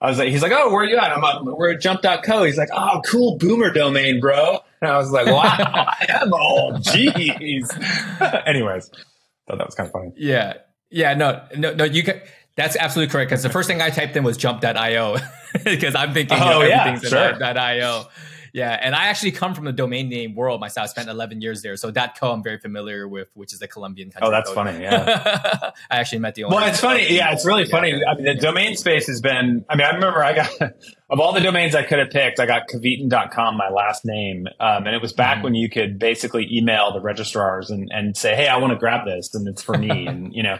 I 0.00 0.08
was 0.08 0.18
like, 0.18 0.28
he's 0.28 0.42
like, 0.42 0.52
oh, 0.54 0.72
where 0.72 0.82
are 0.82 0.86
you 0.86 0.96
at? 0.96 1.12
I'm 1.12 1.20
like, 1.20 1.42
we're 1.42 1.72
at 1.72 1.80
jump.co. 1.80 2.44
He's 2.44 2.56
like, 2.56 2.70
oh, 2.72 3.02
cool 3.04 3.36
boomer 3.36 3.70
domain, 3.70 4.18
bro. 4.18 4.58
And 4.80 4.90
I 4.90 4.96
was 4.96 5.10
like, 5.10 5.26
wow, 5.26 5.42
I 5.42 6.06
am 6.08 6.32
old. 6.32 6.76
Jeez. 6.84 7.68
Anyways, 8.46 8.90
thought 9.46 9.58
that 9.58 9.66
was 9.66 9.74
kind 9.74 9.86
of 9.86 9.92
funny. 9.92 10.12
Yeah, 10.16 10.54
yeah, 10.90 11.14
no, 11.14 11.42
no, 11.56 11.74
no, 11.74 11.84
you 11.84 12.02
can. 12.02 12.20
That's 12.56 12.76
absolutely 12.76 13.12
correct 13.12 13.30
because 13.30 13.42
the 13.42 13.50
first 13.50 13.68
thing 13.68 13.80
I 13.80 13.90
typed 13.90 14.16
in 14.16 14.24
was 14.24 14.36
jump.io 14.36 15.16
because 15.64 15.94
I'm 15.96 16.12
thinking 16.12 16.38
oh, 16.40 16.44
you 16.44 16.50
know, 16.50 16.62
yeah, 16.62 16.84
everything's 16.84 17.10
sure. 17.10 17.42
.io. 17.42 18.08
Yeah, 18.52 18.78
and 18.80 18.94
I 18.94 19.06
actually 19.06 19.32
come 19.32 19.54
from 19.54 19.64
the 19.64 19.72
domain 19.72 20.08
name 20.08 20.34
world 20.34 20.60
myself. 20.60 20.84
I 20.84 20.88
spent 20.88 21.08
11 21.08 21.40
years 21.40 21.62
there, 21.62 21.76
so 21.76 21.92
.co 21.92 22.32
I'm 22.32 22.42
very 22.42 22.58
familiar 22.58 23.08
with, 23.08 23.28
which 23.34 23.52
is 23.52 23.62
a 23.62 23.68
Colombian 23.68 24.10
country. 24.10 24.28
Oh, 24.28 24.30
that's 24.30 24.48
code. 24.48 24.54
funny. 24.54 24.82
Yeah, 24.82 25.70
I 25.90 25.98
actually 25.98 26.18
met 26.20 26.34
the 26.34 26.44
owner. 26.44 26.56
Well, 26.56 26.68
it's 26.68 26.80
funny. 26.80 27.12
Yeah, 27.14 27.32
it's 27.32 27.46
really 27.46 27.64
funny. 27.64 27.94
I 27.94 28.14
mean, 28.14 28.24
the 28.24 28.34
domain 28.34 28.76
space 28.76 29.06
has 29.06 29.20
been. 29.20 29.64
I 29.68 29.76
mean, 29.76 29.86
I 29.86 29.90
remember 29.90 30.24
I 30.24 30.34
got 30.34 30.50
of 31.10 31.20
all 31.20 31.32
the 31.32 31.40
domains 31.40 31.74
I 31.74 31.82
could 31.82 31.98
have 31.98 32.10
picked, 32.10 32.40
I 32.40 32.46
got 32.46 32.68
Kveton.com, 32.68 33.56
my 33.56 33.68
last 33.70 34.04
name, 34.04 34.46
um, 34.58 34.86
and 34.86 34.94
it 34.94 35.02
was 35.02 35.12
back 35.12 35.38
mm 35.38 35.40
when 35.40 35.54
you 35.54 35.70
could 35.70 35.98
basically 35.98 36.46
email 36.52 36.92
the 36.92 37.00
registrars 37.00 37.70
and 37.70 37.88
and 37.92 38.16
say, 38.16 38.34
hey, 38.34 38.46
I 38.48 38.58
want 38.58 38.72
to 38.72 38.78
grab 38.78 39.06
this, 39.06 39.34
and 39.34 39.48
it's 39.48 39.62
for 39.62 39.76
me, 39.76 40.06
and 40.06 40.34
you 40.34 40.42
know. 40.42 40.58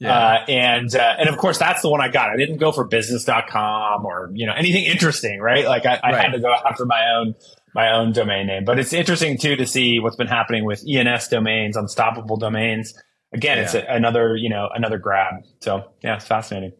Yeah. 0.00 0.16
Uh, 0.16 0.44
and, 0.48 0.94
uh, 0.94 1.16
and 1.18 1.28
of 1.28 1.38
course 1.38 1.58
that's 1.58 1.82
the 1.82 1.88
one 1.88 2.00
I 2.00 2.08
got. 2.08 2.30
I 2.30 2.36
didn't 2.36 2.58
go 2.58 2.70
for 2.70 2.84
business.com 2.84 4.06
or, 4.06 4.30
you 4.32 4.46
know, 4.46 4.54
anything 4.56 4.84
interesting, 4.84 5.40
right? 5.40 5.64
Like 5.64 5.86
I, 5.86 5.98
I 6.02 6.12
right. 6.12 6.22
had 6.22 6.32
to 6.32 6.38
go 6.38 6.52
after 6.52 6.86
my 6.86 7.02
own, 7.16 7.34
my 7.74 7.92
own 7.92 8.12
domain 8.12 8.46
name, 8.46 8.64
but 8.64 8.78
it's 8.78 8.92
interesting 8.92 9.38
too 9.38 9.56
to 9.56 9.66
see 9.66 9.98
what's 9.98 10.16
been 10.16 10.28
happening 10.28 10.64
with 10.64 10.84
ENS 10.88 11.28
domains, 11.28 11.76
unstoppable 11.76 12.36
domains. 12.36 12.94
Again, 13.32 13.58
yeah. 13.58 13.64
it's 13.64 13.74
a, 13.74 13.84
another, 13.88 14.36
you 14.36 14.48
know, 14.48 14.68
another 14.72 14.98
grab. 14.98 15.34
So 15.60 15.90
yeah, 16.02 16.16
it's 16.16 16.26
fascinating. 16.26 16.72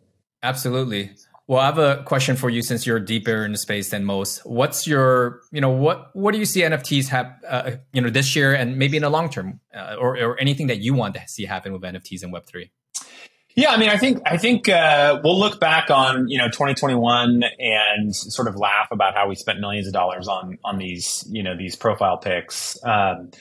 Absolutely. 0.42 1.11
Well, 1.48 1.61
I 1.61 1.64
have 1.64 1.78
a 1.78 2.02
question 2.04 2.37
for 2.37 2.50
you 2.50 2.61
since 2.61 2.87
you're 2.87 3.00
deeper 3.00 3.44
in 3.44 3.52
the 3.52 3.59
space 3.59 3.88
than 3.88 4.04
most. 4.04 4.40
What's 4.44 4.87
your, 4.87 5.40
you 5.50 5.62
know, 5.62 5.70
what 5.70 6.11
what 6.12 6.33
do 6.33 6.38
you 6.38 6.44
see 6.44 6.61
NFTs 6.61 7.09
have, 7.09 7.33
uh, 7.48 7.70
you 7.92 8.02
know, 8.02 8.11
this 8.11 8.37
year 8.37 8.54
and 8.54 8.76
maybe 8.76 8.98
in 8.98 9.02
the 9.02 9.09
long 9.09 9.31
term, 9.31 9.59
uh, 9.74 9.96
or, 9.98 10.18
or 10.18 10.38
anything 10.38 10.66
that 10.66 10.81
you 10.81 10.92
want 10.92 11.14
to 11.14 11.22
see 11.26 11.46
happen 11.46 11.72
with 11.72 11.81
NFTs 11.81 12.22
and 12.22 12.33
Web 12.33 12.46
three? 12.46 12.70
Yeah, 13.59 13.71
I 13.71 13.77
mean, 13.77 13.88
I 13.88 13.97
think 13.97 14.23
I 14.25 14.37
think 14.37 14.68
uh, 14.68 15.21
we'll 15.25 15.37
look 15.37 15.59
back 15.59 15.90
on 15.90 16.29
you 16.29 16.38
know 16.38 16.47
2021 16.47 17.42
and 17.59 18.14
sort 18.14 18.47
of 18.47 18.55
laugh 18.55 18.87
about 18.92 19.16
how 19.16 19.29
we 19.29 19.35
spent 19.35 19.59
millions 19.59 19.88
of 19.88 19.92
dollars 19.92 20.29
on 20.29 20.59
on 20.64 20.79
these 20.79 21.27
you 21.29 21.42
know 21.42 21.57
these 21.57 21.75
profile 21.75 22.18
pics. 22.18 22.79
Um, 22.85 23.33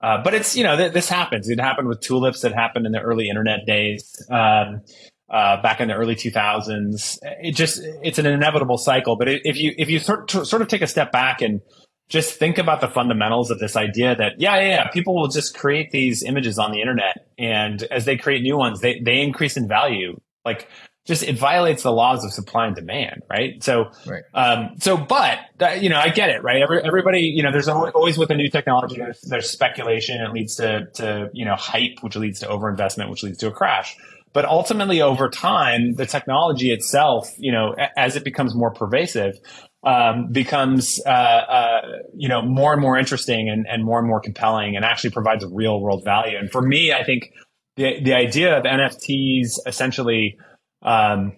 uh, 0.00 0.24
but 0.24 0.34
it's 0.34 0.56
you 0.56 0.64
know 0.64 0.76
th- 0.76 0.92
this 0.92 1.08
happens. 1.08 1.48
It 1.48 1.60
happened 1.60 1.86
with 1.86 2.00
tulips. 2.00 2.42
It 2.42 2.52
happened 2.52 2.84
in 2.84 2.90
the 2.90 3.00
early 3.00 3.28
internet 3.28 3.64
days. 3.64 4.20
Um, 4.28 4.82
uh, 5.30 5.62
back 5.62 5.80
in 5.80 5.86
the 5.86 5.94
early 5.94 6.16
2000s. 6.16 7.18
It 7.22 7.52
just 7.52 7.80
it's 8.02 8.18
an 8.18 8.26
inevitable 8.26 8.76
cycle. 8.76 9.14
But 9.14 9.28
if 9.28 9.56
you 9.56 9.72
if 9.78 9.88
you 9.88 10.00
sort 10.00 10.28
sort 10.28 10.62
of 10.62 10.66
take 10.66 10.82
a 10.82 10.88
step 10.88 11.12
back 11.12 11.42
and 11.42 11.60
just 12.10 12.34
think 12.34 12.58
about 12.58 12.80
the 12.80 12.88
fundamentals 12.88 13.50
of 13.50 13.58
this 13.58 13.76
idea 13.76 14.14
that 14.16 14.38
yeah 14.38 14.60
yeah 14.60 14.68
yeah 14.68 14.88
people 14.88 15.14
will 15.14 15.28
just 15.28 15.56
create 15.56 15.90
these 15.92 16.22
images 16.22 16.58
on 16.58 16.72
the 16.72 16.80
internet 16.80 17.28
and 17.38 17.84
as 17.84 18.04
they 18.04 18.16
create 18.16 18.42
new 18.42 18.58
ones 18.58 18.80
they 18.80 19.00
they 19.00 19.22
increase 19.22 19.56
in 19.56 19.66
value. 19.66 20.20
Like 20.44 20.68
just 21.06 21.22
it 21.22 21.38
violates 21.38 21.82
the 21.82 21.92
laws 21.92 22.24
of 22.24 22.32
supply 22.32 22.66
and 22.66 22.74
demand 22.76 23.22
right? 23.30 23.62
So 23.62 23.90
right. 24.06 24.24
um 24.34 24.74
so 24.78 24.96
but 24.96 25.38
uh, 25.60 25.68
you 25.68 25.88
know 25.88 25.98
i 25.98 26.08
get 26.08 26.30
it 26.30 26.42
right? 26.42 26.60
Every, 26.60 26.84
everybody 26.84 27.20
you 27.20 27.42
know 27.42 27.52
there's 27.52 27.68
always 27.68 28.18
with 28.18 28.30
a 28.30 28.34
new 28.34 28.50
technology 28.50 28.96
there's, 28.96 29.20
there's 29.22 29.48
speculation 29.48 30.20
it 30.20 30.32
leads 30.32 30.56
to 30.56 30.86
to 30.94 31.30
you 31.32 31.44
know 31.44 31.54
hype 31.54 32.02
which 32.02 32.16
leads 32.16 32.40
to 32.40 32.46
overinvestment 32.46 33.08
which 33.08 33.22
leads 33.22 33.38
to 33.38 33.46
a 33.46 33.52
crash. 33.52 33.96
But 34.32 34.44
ultimately, 34.44 35.02
over 35.02 35.28
time, 35.28 35.94
the 35.94 36.06
technology 36.06 36.70
itself, 36.70 37.34
you 37.36 37.50
know, 37.50 37.74
as 37.96 38.14
it 38.14 38.22
becomes 38.22 38.54
more 38.54 38.70
pervasive, 38.70 39.40
um, 39.82 40.30
becomes, 40.30 41.00
uh, 41.06 41.08
uh, 41.08 41.80
you 42.14 42.28
know, 42.28 42.42
more 42.42 42.72
and 42.72 42.82
more 42.82 42.98
interesting 42.98 43.48
and, 43.48 43.66
and 43.68 43.84
more 43.84 43.98
and 43.98 44.06
more 44.06 44.20
compelling 44.20 44.76
and 44.76 44.84
actually 44.84 45.10
provides 45.10 45.44
real 45.50 45.80
world 45.80 46.04
value. 46.04 46.36
And 46.38 46.50
for 46.50 46.60
me, 46.60 46.92
I 46.92 47.02
think 47.02 47.32
the, 47.76 48.00
the 48.02 48.14
idea 48.14 48.58
of 48.58 48.64
NFTs 48.64 49.58
essentially, 49.66 50.38
um, 50.82 51.32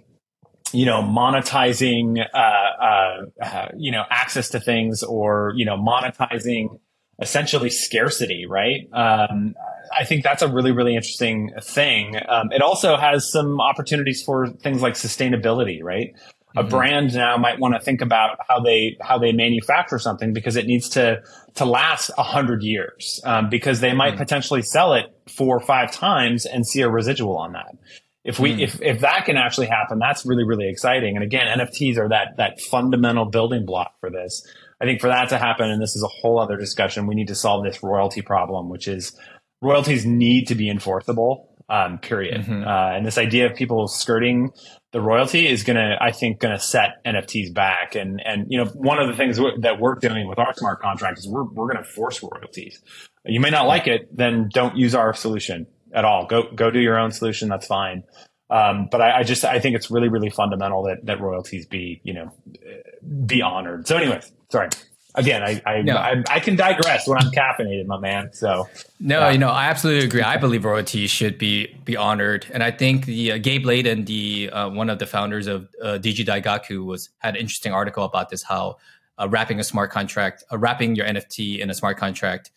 you 0.73 0.87
know, 0.87 1.03
monetizing, 1.03 2.19
uh, 2.35 2.37
uh, 2.37 3.27
uh, 3.41 3.69
you 3.77 3.93
know, 3.93 4.05
access 4.11 4.49
to 4.51 4.61
things 4.61 5.03
or, 5.03 5.53
you 5.57 5.65
know, 5.65 5.77
monetizing 5.77 6.81
essentially 7.21 7.71
scarcity, 7.71 8.47
right? 8.47 8.89
Um, 8.93 9.55
I 9.97 10.05
think 10.05 10.25
that's 10.25 10.43
a 10.43 10.49
really, 10.49 10.73
really 10.73 10.97
interesting 10.97 11.53
thing. 11.63 12.17
Um, 12.29 12.51
it 12.51 12.63
also 12.63 12.97
has 12.97 13.31
some 13.31 13.61
opportunities 13.61 14.23
for 14.23 14.49
things 14.49 14.83
like 14.83 14.95
sustainability, 14.95 15.81
right? 15.83 16.15
Mm-hmm. 16.57 16.67
A 16.67 16.71
brand 16.71 17.15
now 17.15 17.37
might 17.37 17.59
want 17.59 17.75
to 17.75 17.81
think 17.81 18.01
about 18.01 18.39
how 18.49 18.61
they 18.61 18.97
how 19.01 19.19
they 19.19 19.33
manufacture 19.33 19.99
something 19.99 20.33
because 20.33 20.57
it 20.57 20.67
needs 20.67 20.89
to 20.91 21.23
to 21.55 21.65
last 21.65 22.11
a 22.19 22.23
hundred 22.23 22.63
years 22.63 23.21
um, 23.25 23.49
because 23.49 23.81
they 23.81 23.93
might 23.95 24.11
mm-hmm. 24.11 24.19
potentially 24.19 24.63
sell 24.63 24.95
it 24.95 25.07
four 25.29 25.57
or 25.57 25.61
five 25.61 25.91
times 25.93 26.45
and 26.45 26.67
see 26.67 26.83
a 26.83 26.91
residual 26.91 27.37
on 27.39 27.53
that. 27.53 27.77
If 28.25 28.39
we 28.39 28.53
mm. 28.53 28.61
if 28.61 28.81
if 28.83 29.01
that 29.01 29.25
can 29.25 29.37
actually 29.37 29.67
happen, 29.67 29.99
that's 29.99 30.25
really 30.25 30.45
really 30.45 30.69
exciting. 30.69 31.17
And 31.17 31.25
again, 31.25 31.59
NFTs 31.59 31.97
are 31.97 32.09
that 32.11 32.37
that 32.37 32.61
fundamental 32.61 33.25
building 33.25 33.67
block 33.67 33.95
for 34.01 34.11
this. 34.11 34.47
I 34.81 34.85
think 34.85 35.01
for 35.01 35.09
that 35.09 35.29
to 35.31 35.39
happen, 35.39 35.71
and 35.71 35.81
this 35.81 35.97
is 35.97 36.03
a 36.03 36.09
whole 36.09 36.39
other 36.39 36.57
discussion, 36.57 37.07
we 37.07 37.15
need 37.15 37.29
to 37.29 37.35
solve 37.35 37.65
this 37.65 37.83
royalty 37.83 38.21
problem, 38.21 38.69
which 38.69 38.89
is 38.89 39.17
royalties 39.61 40.05
need 40.05 40.47
to 40.49 40.55
be 40.55 40.69
enforceable. 40.69 41.49
Um, 41.69 41.99
period. 41.99 42.43
Mm-hmm. 42.43 42.65
Uh, 42.67 42.97
and 42.97 43.07
this 43.07 43.17
idea 43.17 43.47
of 43.47 43.55
people 43.55 43.89
skirting 43.89 44.51
the 44.93 45.01
royalty 45.01 45.49
is 45.49 45.65
going 45.65 45.77
to, 45.77 45.97
I 46.01 46.13
think, 46.13 46.39
going 46.39 46.55
to 46.55 46.63
set 46.63 47.05
NFTs 47.05 47.53
back. 47.53 47.95
And 47.95 48.23
and 48.25 48.47
you 48.49 48.59
know, 48.59 48.71
one 48.71 48.99
of 48.99 49.09
the 49.09 49.15
things 49.15 49.39
that 49.61 49.81
we're 49.81 49.97
doing 49.97 50.29
with 50.29 50.39
our 50.39 50.55
smart 50.55 50.81
contract 50.81 51.19
is 51.19 51.29
we're 51.29 51.45
we're 51.45 51.73
going 51.73 51.83
to 51.83 51.91
force 51.91 52.23
royalties. 52.23 52.81
You 53.25 53.41
may 53.41 53.51
not 53.51 53.67
like 53.67 53.87
it, 53.87 54.15
then 54.17 54.49
don't 54.53 54.77
use 54.77 54.95
our 54.95 55.15
solution 55.15 55.67
at 55.93 56.05
all. 56.05 56.27
Go 56.27 56.45
go 56.55 56.71
do 56.71 56.81
your 56.81 56.99
own 56.99 57.11
solution. 57.11 57.49
That's 57.49 57.67
fine. 57.67 58.05
Um, 58.51 58.89
but 58.91 59.01
I, 59.01 59.21
I, 59.21 59.23
just 59.23 59.47
I 59.47 59.61
think 59.61 59.77
it's 59.77 59.91
really 59.91 60.09
really 60.09 60.29
fundamental 60.29 60.83
that 60.85 61.07
that 61.07 61.21
royalties 61.21 61.67
be 61.67 62.01
you 62.05 62.13
know 62.13 62.31
be 63.27 63.41
honored. 63.41 63.89
So, 63.89 63.97
anyways, 63.97 64.31
sorry 64.51 64.69
again, 65.15 65.43
I 65.43 65.63
I, 65.65 65.83
no. 65.83 65.97
I, 65.97 66.23
I 66.29 66.41
can 66.41 66.57
digress 66.57 67.07
when 67.07 67.19
I'm 67.19 67.31
caffeinated, 67.31 67.87
my 67.87 67.99
man. 67.99 68.33
So 68.33 68.69
no, 69.01 69.29
you 69.29 69.39
know, 69.39 69.51
I 69.51 69.67
absolutely 69.67 70.05
agree. 70.05 70.23
I 70.23 70.37
believe 70.37 70.65
royalties 70.65 71.11
should 71.11 71.39
be 71.39 71.75
be 71.85 71.97
honored, 71.97 72.47
and 72.53 72.63
I 72.63 72.71
think 72.71 73.07
the 73.07 73.33
uh, 73.33 73.39
Gabe 73.39 73.65
Leydon, 73.65 74.07
the 74.07 74.51
uh, 74.51 74.71
one 74.71 74.91
of 74.91 74.99
the 74.99 75.07
founders 75.07 75.47
of 75.47 75.69
uh, 75.83 75.99
DigiDaigaku, 76.01 76.85
was 76.85 77.11
had 77.19 77.35
an 77.35 77.41
interesting 77.41 77.73
article 77.73 78.05
about 78.05 78.31
this. 78.31 78.43
How 78.43 78.79
uh, 79.19 79.29
wrapping 79.29 79.61
a 79.61 79.65
smart 79.65 79.91
contract, 79.91 80.45
uh, 80.53 80.59
wrapping 80.59 80.97
your 80.97 81.07
NFT 81.07 81.61
in 81.61 81.71
a 81.71 81.75
smart 81.75 81.97
contract, 81.97 82.51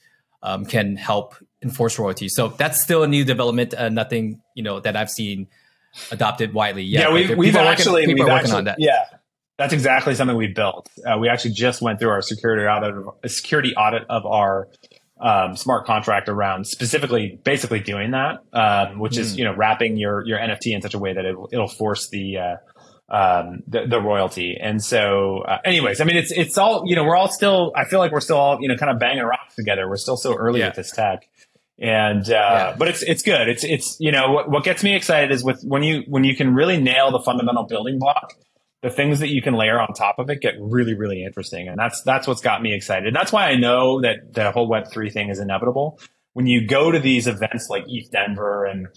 um, 0.43 0.65
can 0.65 0.95
help 0.95 1.35
enforce 1.61 1.99
royalties. 1.99 2.33
So 2.35 2.49
that's 2.49 2.81
still 2.81 3.03
a 3.03 3.07
new 3.07 3.25
development. 3.25 3.73
Uh, 3.73 3.89
nothing, 3.89 4.41
you 4.53 4.63
know, 4.63 4.79
that 4.79 4.95
I've 4.95 5.09
seen 5.09 5.47
adopted 6.11 6.53
widely 6.53 6.83
yet. 6.83 7.03
Yeah, 7.03 7.13
we've, 7.13 7.37
we've 7.37 7.55
actually 7.55 8.01
working, 8.01 8.15
people 8.15 8.25
we've 8.25 8.33
working 8.33 8.45
actually, 8.45 8.57
on 8.57 8.63
that. 8.65 8.77
Yeah, 8.79 9.05
that's 9.57 9.73
exactly 9.73 10.15
something 10.15 10.35
we 10.35 10.47
built. 10.47 10.89
Uh, 11.05 11.17
we 11.17 11.29
actually 11.29 11.51
just 11.51 11.81
went 11.81 11.99
through 11.99 12.09
our 12.09 12.21
security 12.21 12.65
audit, 12.65 12.93
a 13.23 13.29
security 13.29 13.73
audit 13.75 14.03
of 14.09 14.25
our 14.25 14.67
um, 15.19 15.55
smart 15.55 15.85
contract 15.85 16.27
around 16.27 16.67
specifically, 16.67 17.39
basically 17.43 17.79
doing 17.79 18.11
that, 18.11 18.43
um, 18.51 18.99
which 18.99 19.13
mm. 19.13 19.19
is 19.19 19.33
hmm. 19.33 19.39
you 19.39 19.45
know 19.45 19.55
wrapping 19.55 19.97
your 19.97 20.25
your 20.25 20.37
NFT 20.37 20.73
in 20.73 20.81
such 20.81 20.93
a 20.93 20.99
way 20.99 21.13
that 21.13 21.25
it, 21.25 21.37
will 21.37 21.67
force 21.67 22.09
the, 22.09 22.37
uh, 22.37 22.55
um, 23.07 23.63
the, 23.67 23.85
the 23.87 24.01
royalty. 24.01 24.57
And 24.59 24.83
so, 24.83 25.39
uh, 25.39 25.59
anyways, 25.63 26.01
I 26.01 26.03
mean, 26.03 26.17
it's 26.17 26.31
it's 26.31 26.57
all 26.57 26.83
you 26.85 26.95
know. 26.95 27.05
We're 27.05 27.15
all 27.15 27.29
still. 27.29 27.71
I 27.75 27.85
feel 27.85 27.99
like 27.99 28.11
we're 28.11 28.19
still 28.19 28.37
all 28.37 28.57
you 28.59 28.67
know, 28.67 28.75
kind 28.75 28.91
of 28.91 28.99
banging 28.99 29.23
rocks 29.23 29.55
together. 29.55 29.87
We're 29.87 29.95
still 29.97 30.17
so 30.17 30.35
early 30.35 30.59
yeah. 30.59 30.67
with 30.67 30.75
this 30.75 30.91
tech 30.91 31.27
and 31.77 32.29
uh, 32.29 32.31
yeah. 32.31 32.75
but 32.77 32.87
it's 32.87 33.01
it's 33.03 33.21
good. 33.21 33.49
It's 33.49 33.63
it's 33.63 33.97
you 33.99 34.11
know 34.11 34.31
what, 34.31 34.49
what 34.49 34.63
gets 34.63 34.83
me 34.83 34.95
excited 34.95 35.31
is 35.31 35.43
with 35.43 35.61
when 35.63 35.83
you 35.83 36.03
when 36.07 36.23
you 36.23 36.35
can 36.35 36.53
really 36.53 36.81
nail 36.81 37.11
the 37.11 37.19
fundamental 37.19 37.63
building 37.63 37.99
block 37.99 38.33
the 38.81 38.89
things 38.89 39.19
that 39.19 39.29
you 39.29 39.41
can 39.41 39.53
layer 39.55 39.79
on 39.79 39.93
top 39.93 40.19
of 40.19 40.29
it 40.29 40.41
get 40.41 40.53
really, 40.59 40.93
really 40.93 41.23
interesting. 41.23 41.67
And 41.67 41.77
that's, 41.77 42.01
that's 42.03 42.27
what's 42.27 42.41
got 42.41 42.61
me 42.61 42.73
excited. 42.73 43.07
And 43.07 43.15
that's 43.15 43.31
why 43.31 43.47
I 43.47 43.55
know 43.55 44.01
that 44.01 44.33
the 44.33 44.51
whole 44.51 44.69
Web3 44.69 45.11
thing 45.11 45.29
is 45.29 45.39
inevitable. 45.39 45.99
When 46.33 46.47
you 46.47 46.67
go 46.67 46.91
to 46.91 46.99
these 46.99 47.27
events 47.27 47.67
like 47.69 47.85
ETH 47.87 48.11
Denver 48.11 48.65
and, 48.65 48.87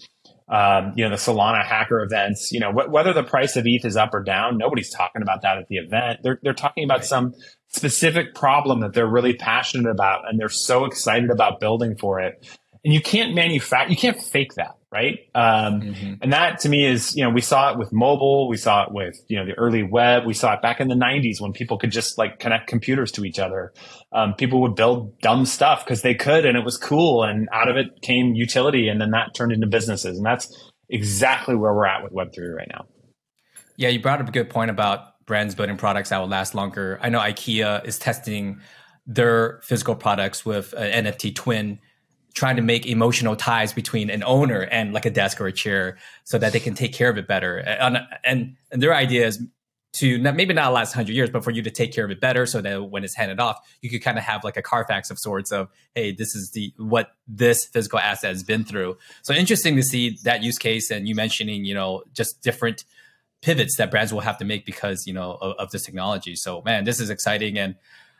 um, 0.49 0.93
you 0.95 1.05
know, 1.05 1.11
the 1.11 1.15
Solana 1.15 1.65
hacker 1.65 2.01
events, 2.01 2.51
you 2.51 2.59
know, 2.59 2.71
wh- 2.71 2.91
whether 2.91 3.13
the 3.13 3.23
price 3.23 3.55
of 3.55 3.65
ETH 3.65 3.85
is 3.85 3.95
up 3.95 4.13
or 4.13 4.21
down, 4.21 4.57
nobody's 4.57 4.91
talking 4.91 5.21
about 5.21 5.41
that 5.43 5.57
at 5.57 5.67
the 5.69 5.77
event. 5.77 6.19
They're, 6.21 6.39
they're 6.43 6.53
talking 6.53 6.83
about 6.83 6.99
right. 6.99 7.05
some 7.05 7.33
specific 7.69 8.35
problem 8.35 8.81
that 8.81 8.93
they're 8.93 9.07
really 9.07 9.35
passionate 9.35 9.89
about 9.89 10.27
and 10.27 10.39
they're 10.39 10.49
so 10.49 10.85
excited 10.85 11.29
about 11.29 11.59
building 11.59 11.95
for 11.95 12.19
it. 12.19 12.45
And 12.83 12.93
you 12.93 13.01
can't 13.01 13.35
manufacture, 13.35 13.91
you 13.91 13.97
can't 13.97 14.21
fake 14.21 14.53
that 14.55 14.79
right? 14.91 15.19
Um, 15.35 15.81
mm-hmm. 15.81 16.13
And 16.21 16.33
that 16.33 16.59
to 16.61 16.69
me 16.69 16.85
is, 16.85 17.15
you 17.15 17.23
know, 17.23 17.29
we 17.29 17.41
saw 17.41 17.71
it 17.71 17.77
with 17.77 17.93
mobile, 17.93 18.47
we 18.47 18.57
saw 18.57 18.83
it 18.83 18.91
with, 18.91 19.15
you 19.27 19.37
know, 19.37 19.45
the 19.45 19.53
early 19.53 19.83
web, 19.83 20.25
we 20.25 20.33
saw 20.33 20.53
it 20.53 20.61
back 20.61 20.79
in 20.79 20.87
the 20.87 20.95
90s 20.95 21.39
when 21.39 21.53
people 21.53 21.77
could 21.77 21.91
just 21.91 22.17
like 22.17 22.39
connect 22.39 22.67
computers 22.67 23.11
to 23.13 23.23
each 23.23 23.39
other. 23.39 23.71
Um, 24.11 24.33
people 24.33 24.61
would 24.61 24.75
build 24.75 25.19
dumb 25.19 25.45
stuff 25.45 25.85
because 25.85 26.01
they 26.01 26.15
could 26.15 26.45
and 26.45 26.57
it 26.57 26.65
was 26.65 26.77
cool. 26.77 27.23
And 27.23 27.47
out 27.53 27.69
of 27.69 27.77
it 27.77 28.01
came 28.01 28.33
utility. 28.33 28.87
And 28.87 28.99
then 28.99 29.11
that 29.11 29.35
turned 29.35 29.51
into 29.51 29.67
businesses. 29.67 30.17
And 30.17 30.25
that's 30.25 30.51
exactly 30.89 31.55
where 31.55 31.73
we're 31.73 31.85
at 31.85 32.03
with 32.03 32.11
Web3 32.11 32.55
right 32.55 32.69
now. 32.71 32.85
Yeah, 33.77 33.89
you 33.89 34.01
brought 34.01 34.19
up 34.19 34.27
a 34.27 34.31
good 34.31 34.49
point 34.49 34.71
about 34.71 35.25
brands 35.25 35.53
building 35.53 35.77
products 35.77 36.09
that 36.09 36.17
will 36.17 36.27
last 36.27 36.55
longer. 36.55 36.99
I 37.01 37.09
know 37.09 37.19
IKEA 37.19 37.85
is 37.85 37.99
testing 37.99 38.59
their 39.05 39.61
physical 39.63 39.95
products 39.95 40.45
with 40.45 40.73
an 40.73 41.05
NFT 41.05 41.35
twin 41.35 41.79
trying 42.33 42.55
to 42.55 42.61
make 42.61 42.85
emotional 42.85 43.35
ties 43.35 43.73
between 43.73 44.09
an 44.09 44.23
owner 44.23 44.61
and 44.61 44.93
like 44.93 45.05
a 45.05 45.09
desk 45.09 45.41
or 45.41 45.47
a 45.47 45.51
chair 45.51 45.97
so 46.23 46.37
that 46.37 46.53
they 46.53 46.59
can 46.59 46.73
take 46.73 46.93
care 46.93 47.09
of 47.09 47.17
it 47.17 47.27
better. 47.27 47.57
And, 47.57 47.99
and, 48.23 48.55
and 48.71 48.81
their 48.81 48.93
idea 48.93 49.27
is 49.27 49.41
to 49.91 50.17
not, 50.19 50.35
maybe 50.35 50.53
not 50.53 50.71
last 50.71 50.95
100 50.95 51.13
years, 51.13 51.29
but 51.29 51.43
for 51.43 51.51
you 51.51 51.63
to 51.63 51.71
take 51.71 51.91
care 51.91 52.05
of 52.05 52.11
it 52.11 52.21
better 52.21 52.45
so 52.45 52.61
that 52.61 52.89
when 52.89 53.03
it's 53.03 53.15
handed 53.15 53.39
off, 53.39 53.57
you 53.81 53.89
could 53.89 54.03
kind 54.03 54.17
of 54.17 54.23
have 54.23 54.43
like 54.43 54.55
a 54.55 54.61
Carfax 54.61 55.09
of 55.09 55.17
sorts 55.17 55.51
of, 55.51 55.69
hey, 55.95 56.11
this 56.11 56.35
is 56.35 56.51
the 56.51 56.71
what 56.77 57.11
this 57.27 57.65
physical 57.65 57.99
asset 57.99 58.29
has 58.29 58.43
been 58.43 58.63
through. 58.63 58.97
So 59.23 59.33
interesting 59.33 59.75
to 59.75 59.83
see 59.83 60.17
that 60.23 60.43
use 60.43 60.57
case 60.57 60.91
and 60.91 61.07
you 61.07 61.15
mentioning, 61.15 61.65
you 61.65 61.73
know, 61.73 62.03
just 62.13 62.41
different 62.43 62.85
pivots 63.41 63.77
that 63.77 63.89
brands 63.89 64.13
will 64.13 64.19
have 64.19 64.37
to 64.37 64.45
make 64.45 64.65
because, 64.65 65.07
you 65.07 65.13
know, 65.13 65.37
of, 65.41 65.55
of 65.57 65.71
this 65.71 65.83
technology. 65.83 66.35
So 66.35 66.61
man, 66.61 66.83
this 66.83 66.99
is 66.99 67.09
exciting. 67.09 67.57
And 67.57 67.75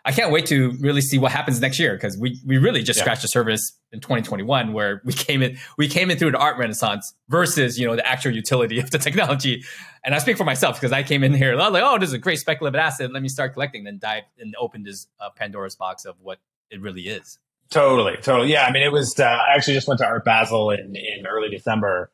I 0.10 0.12
can't 0.12 0.32
wait 0.32 0.48
to 0.48 0.72
really 0.80 1.02
see 1.02 1.20
what 1.20 1.32
happens 1.32 1.62
next 1.62 1.78
year 1.78 1.94
because 1.94 2.18
we 2.18 2.42
we 2.44 2.58
really 2.58 2.82
just 2.82 2.98
yeah. 2.98 3.04
scratched 3.04 3.22
the 3.22 3.28
surface 3.28 3.74
in 3.92 4.00
2021 4.00 4.74
where 4.74 5.04
we 5.06 5.14
came 5.14 5.44
in 5.44 5.60
we 5.78 5.88
came 5.88 6.10
in 6.10 6.18
through 6.18 6.30
an 6.30 6.36
art 6.36 6.58
renaissance 6.58 7.14
versus 7.28 7.78
you 7.78 7.86
know 7.86 7.96
the 7.96 8.08
actual 8.08 8.32
utility 8.32 8.80
of 8.80 8.90
the 8.90 8.98
technology. 8.98 9.64
And 10.04 10.16
I 10.16 10.18
speak 10.18 10.36
for 10.36 10.46
myself 10.46 10.78
because 10.78 10.92
I 10.92 11.04
came 11.04 11.24
in 11.24 11.32
here 11.36 11.52
I 11.52 11.56
was 11.58 11.74
like 11.74 11.84
oh 11.86 12.00
this 12.00 12.10
is 12.10 12.14
a 12.14 12.18
great 12.18 12.40
speculative 12.40 12.80
asset 12.80 13.14
let 13.14 13.22
me 13.22 13.30
start 13.30 13.54
collecting 13.54 13.84
then 13.84 14.00
dive 14.00 14.24
and 14.40 14.56
open 14.60 14.82
this 14.82 15.06
uh, 15.20 15.30
Pandora's 15.30 15.76
box 15.76 16.06
of 16.06 16.16
what 16.22 16.40
it 16.72 16.82
really 16.82 17.04
is. 17.04 17.38
Totally, 17.70 18.18
totally. 18.18 18.52
Yeah, 18.52 18.66
I 18.66 18.72
mean 18.72 18.82
it 18.82 18.92
was. 18.92 19.20
Uh, 19.20 19.26
I 19.26 19.54
actually 19.54 19.76
just 19.76 19.88
went 19.88 20.00
to 20.00 20.08
Art 20.08 20.26
Basel 20.26 20.72
in 20.72 20.96
in 20.96 21.28
early 21.28 21.50
December 21.50 22.10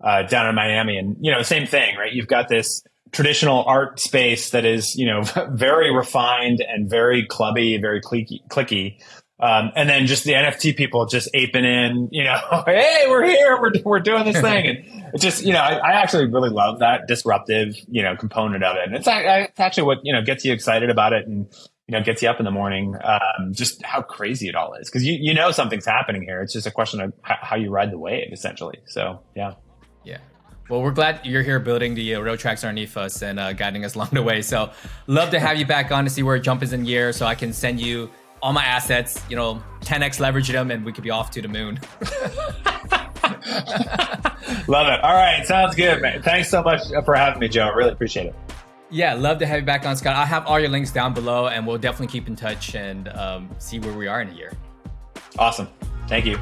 uh, 0.00 0.22
down 0.22 0.48
in 0.48 0.54
Miami, 0.54 0.98
and 0.98 1.16
you 1.20 1.32
know 1.32 1.42
same 1.42 1.66
thing, 1.66 1.96
right? 1.96 2.12
You've 2.12 2.28
got 2.28 2.48
this 2.48 2.84
traditional 3.12 3.64
art 3.64 4.00
space 4.00 4.50
that 4.50 4.64
is, 4.64 4.96
you 4.96 5.06
know, 5.06 5.22
very 5.50 5.94
refined 5.94 6.60
and 6.60 6.88
very 6.88 7.26
clubby, 7.26 7.78
very 7.78 8.00
cliquey, 8.00 8.46
cliquey. 8.48 8.98
Um, 9.40 9.72
and 9.74 9.88
then 9.88 10.06
just 10.06 10.24
the 10.24 10.32
NFT 10.32 10.76
people 10.76 11.06
just 11.06 11.30
aping 11.32 11.64
in, 11.64 12.08
you 12.12 12.24
know, 12.24 12.38
hey, 12.66 13.06
we're 13.08 13.24
here, 13.24 13.58
we're, 13.60 13.72
we're 13.84 14.00
doing 14.00 14.24
this 14.24 14.38
thing. 14.38 14.66
And 14.66 15.04
it's 15.14 15.22
just, 15.22 15.42
you 15.42 15.54
know, 15.54 15.60
I, 15.60 15.76
I, 15.76 15.92
actually 15.92 16.26
really 16.26 16.50
love 16.50 16.80
that 16.80 17.08
disruptive, 17.08 17.74
you 17.88 18.02
know, 18.02 18.16
component 18.16 18.62
of 18.62 18.76
it. 18.76 18.82
And 18.88 18.96
it's, 18.96 19.08
it's 19.08 19.58
actually 19.60 19.84
what, 19.84 19.98
you 20.02 20.12
know, 20.12 20.20
gets 20.20 20.44
you 20.44 20.52
excited 20.52 20.90
about 20.90 21.14
it 21.14 21.26
and, 21.26 21.46
you 21.88 21.98
know, 21.98 22.02
gets 22.02 22.22
you 22.22 22.28
up 22.28 22.38
in 22.38 22.44
the 22.44 22.50
morning. 22.50 22.94
Um, 23.02 23.54
just 23.54 23.82
how 23.82 24.02
crazy 24.02 24.46
it 24.46 24.54
all 24.54 24.74
is. 24.74 24.90
Cause 24.90 25.04
you, 25.04 25.16
you 25.18 25.32
know, 25.32 25.52
something's 25.52 25.86
happening 25.86 26.20
here. 26.20 26.42
It's 26.42 26.52
just 26.52 26.66
a 26.66 26.70
question 26.70 27.00
of 27.00 27.14
how 27.22 27.56
you 27.56 27.70
ride 27.70 27.90
the 27.92 27.98
wave 27.98 28.32
essentially. 28.32 28.80
So, 28.88 29.20
yeah. 29.34 29.54
Yeah. 30.04 30.18
Well, 30.70 30.82
we're 30.82 30.92
glad 30.92 31.26
you're 31.26 31.42
here 31.42 31.58
building 31.58 31.94
the 31.94 32.14
uh, 32.14 32.20
road 32.20 32.38
tracks 32.38 32.62
underneath 32.62 32.96
us 32.96 33.22
and 33.22 33.40
uh, 33.40 33.52
guiding 33.52 33.84
us 33.84 33.94
along 33.96 34.10
the 34.12 34.22
way. 34.22 34.40
So, 34.40 34.70
love 35.08 35.30
to 35.30 35.40
have 35.40 35.58
you 35.58 35.66
back 35.66 35.90
on 35.90 36.04
to 36.04 36.10
see 36.10 36.22
where 36.22 36.38
Jump 36.38 36.62
is 36.62 36.72
in 36.72 36.84
gear 36.84 37.12
so 37.12 37.26
I 37.26 37.34
can 37.34 37.52
send 37.52 37.80
you 37.80 38.08
all 38.40 38.52
my 38.52 38.64
assets, 38.64 39.20
you 39.28 39.34
know, 39.34 39.60
10x 39.80 40.20
leverage 40.20 40.48
them 40.48 40.70
and 40.70 40.84
we 40.84 40.92
could 40.92 41.02
be 41.02 41.10
off 41.10 41.32
to 41.32 41.42
the 41.42 41.48
moon. 41.48 41.80
love 44.68 44.88
it. 44.88 45.02
All 45.02 45.14
right. 45.14 45.44
Sounds 45.44 45.74
good, 45.74 46.00
man. 46.00 46.22
Thanks 46.22 46.48
so 46.48 46.62
much 46.62 46.82
for 47.04 47.16
having 47.16 47.40
me, 47.40 47.48
Joe. 47.48 47.64
I 47.64 47.70
really 47.70 47.92
appreciate 47.92 48.26
it. 48.26 48.34
Yeah, 48.90 49.14
love 49.14 49.38
to 49.38 49.46
have 49.46 49.60
you 49.60 49.66
back 49.66 49.84
on, 49.84 49.96
Scott. 49.96 50.14
I'll 50.16 50.24
have 50.24 50.46
all 50.46 50.58
your 50.58 50.70
links 50.70 50.92
down 50.92 51.14
below 51.14 51.48
and 51.48 51.66
we'll 51.66 51.78
definitely 51.78 52.12
keep 52.12 52.28
in 52.28 52.36
touch 52.36 52.76
and 52.76 53.08
um, 53.08 53.50
see 53.58 53.80
where 53.80 53.92
we 53.92 54.06
are 54.06 54.22
in 54.22 54.28
a 54.28 54.34
year. 54.34 54.52
Awesome. 55.36 55.68
Thank 56.06 56.26
you. 56.26 56.38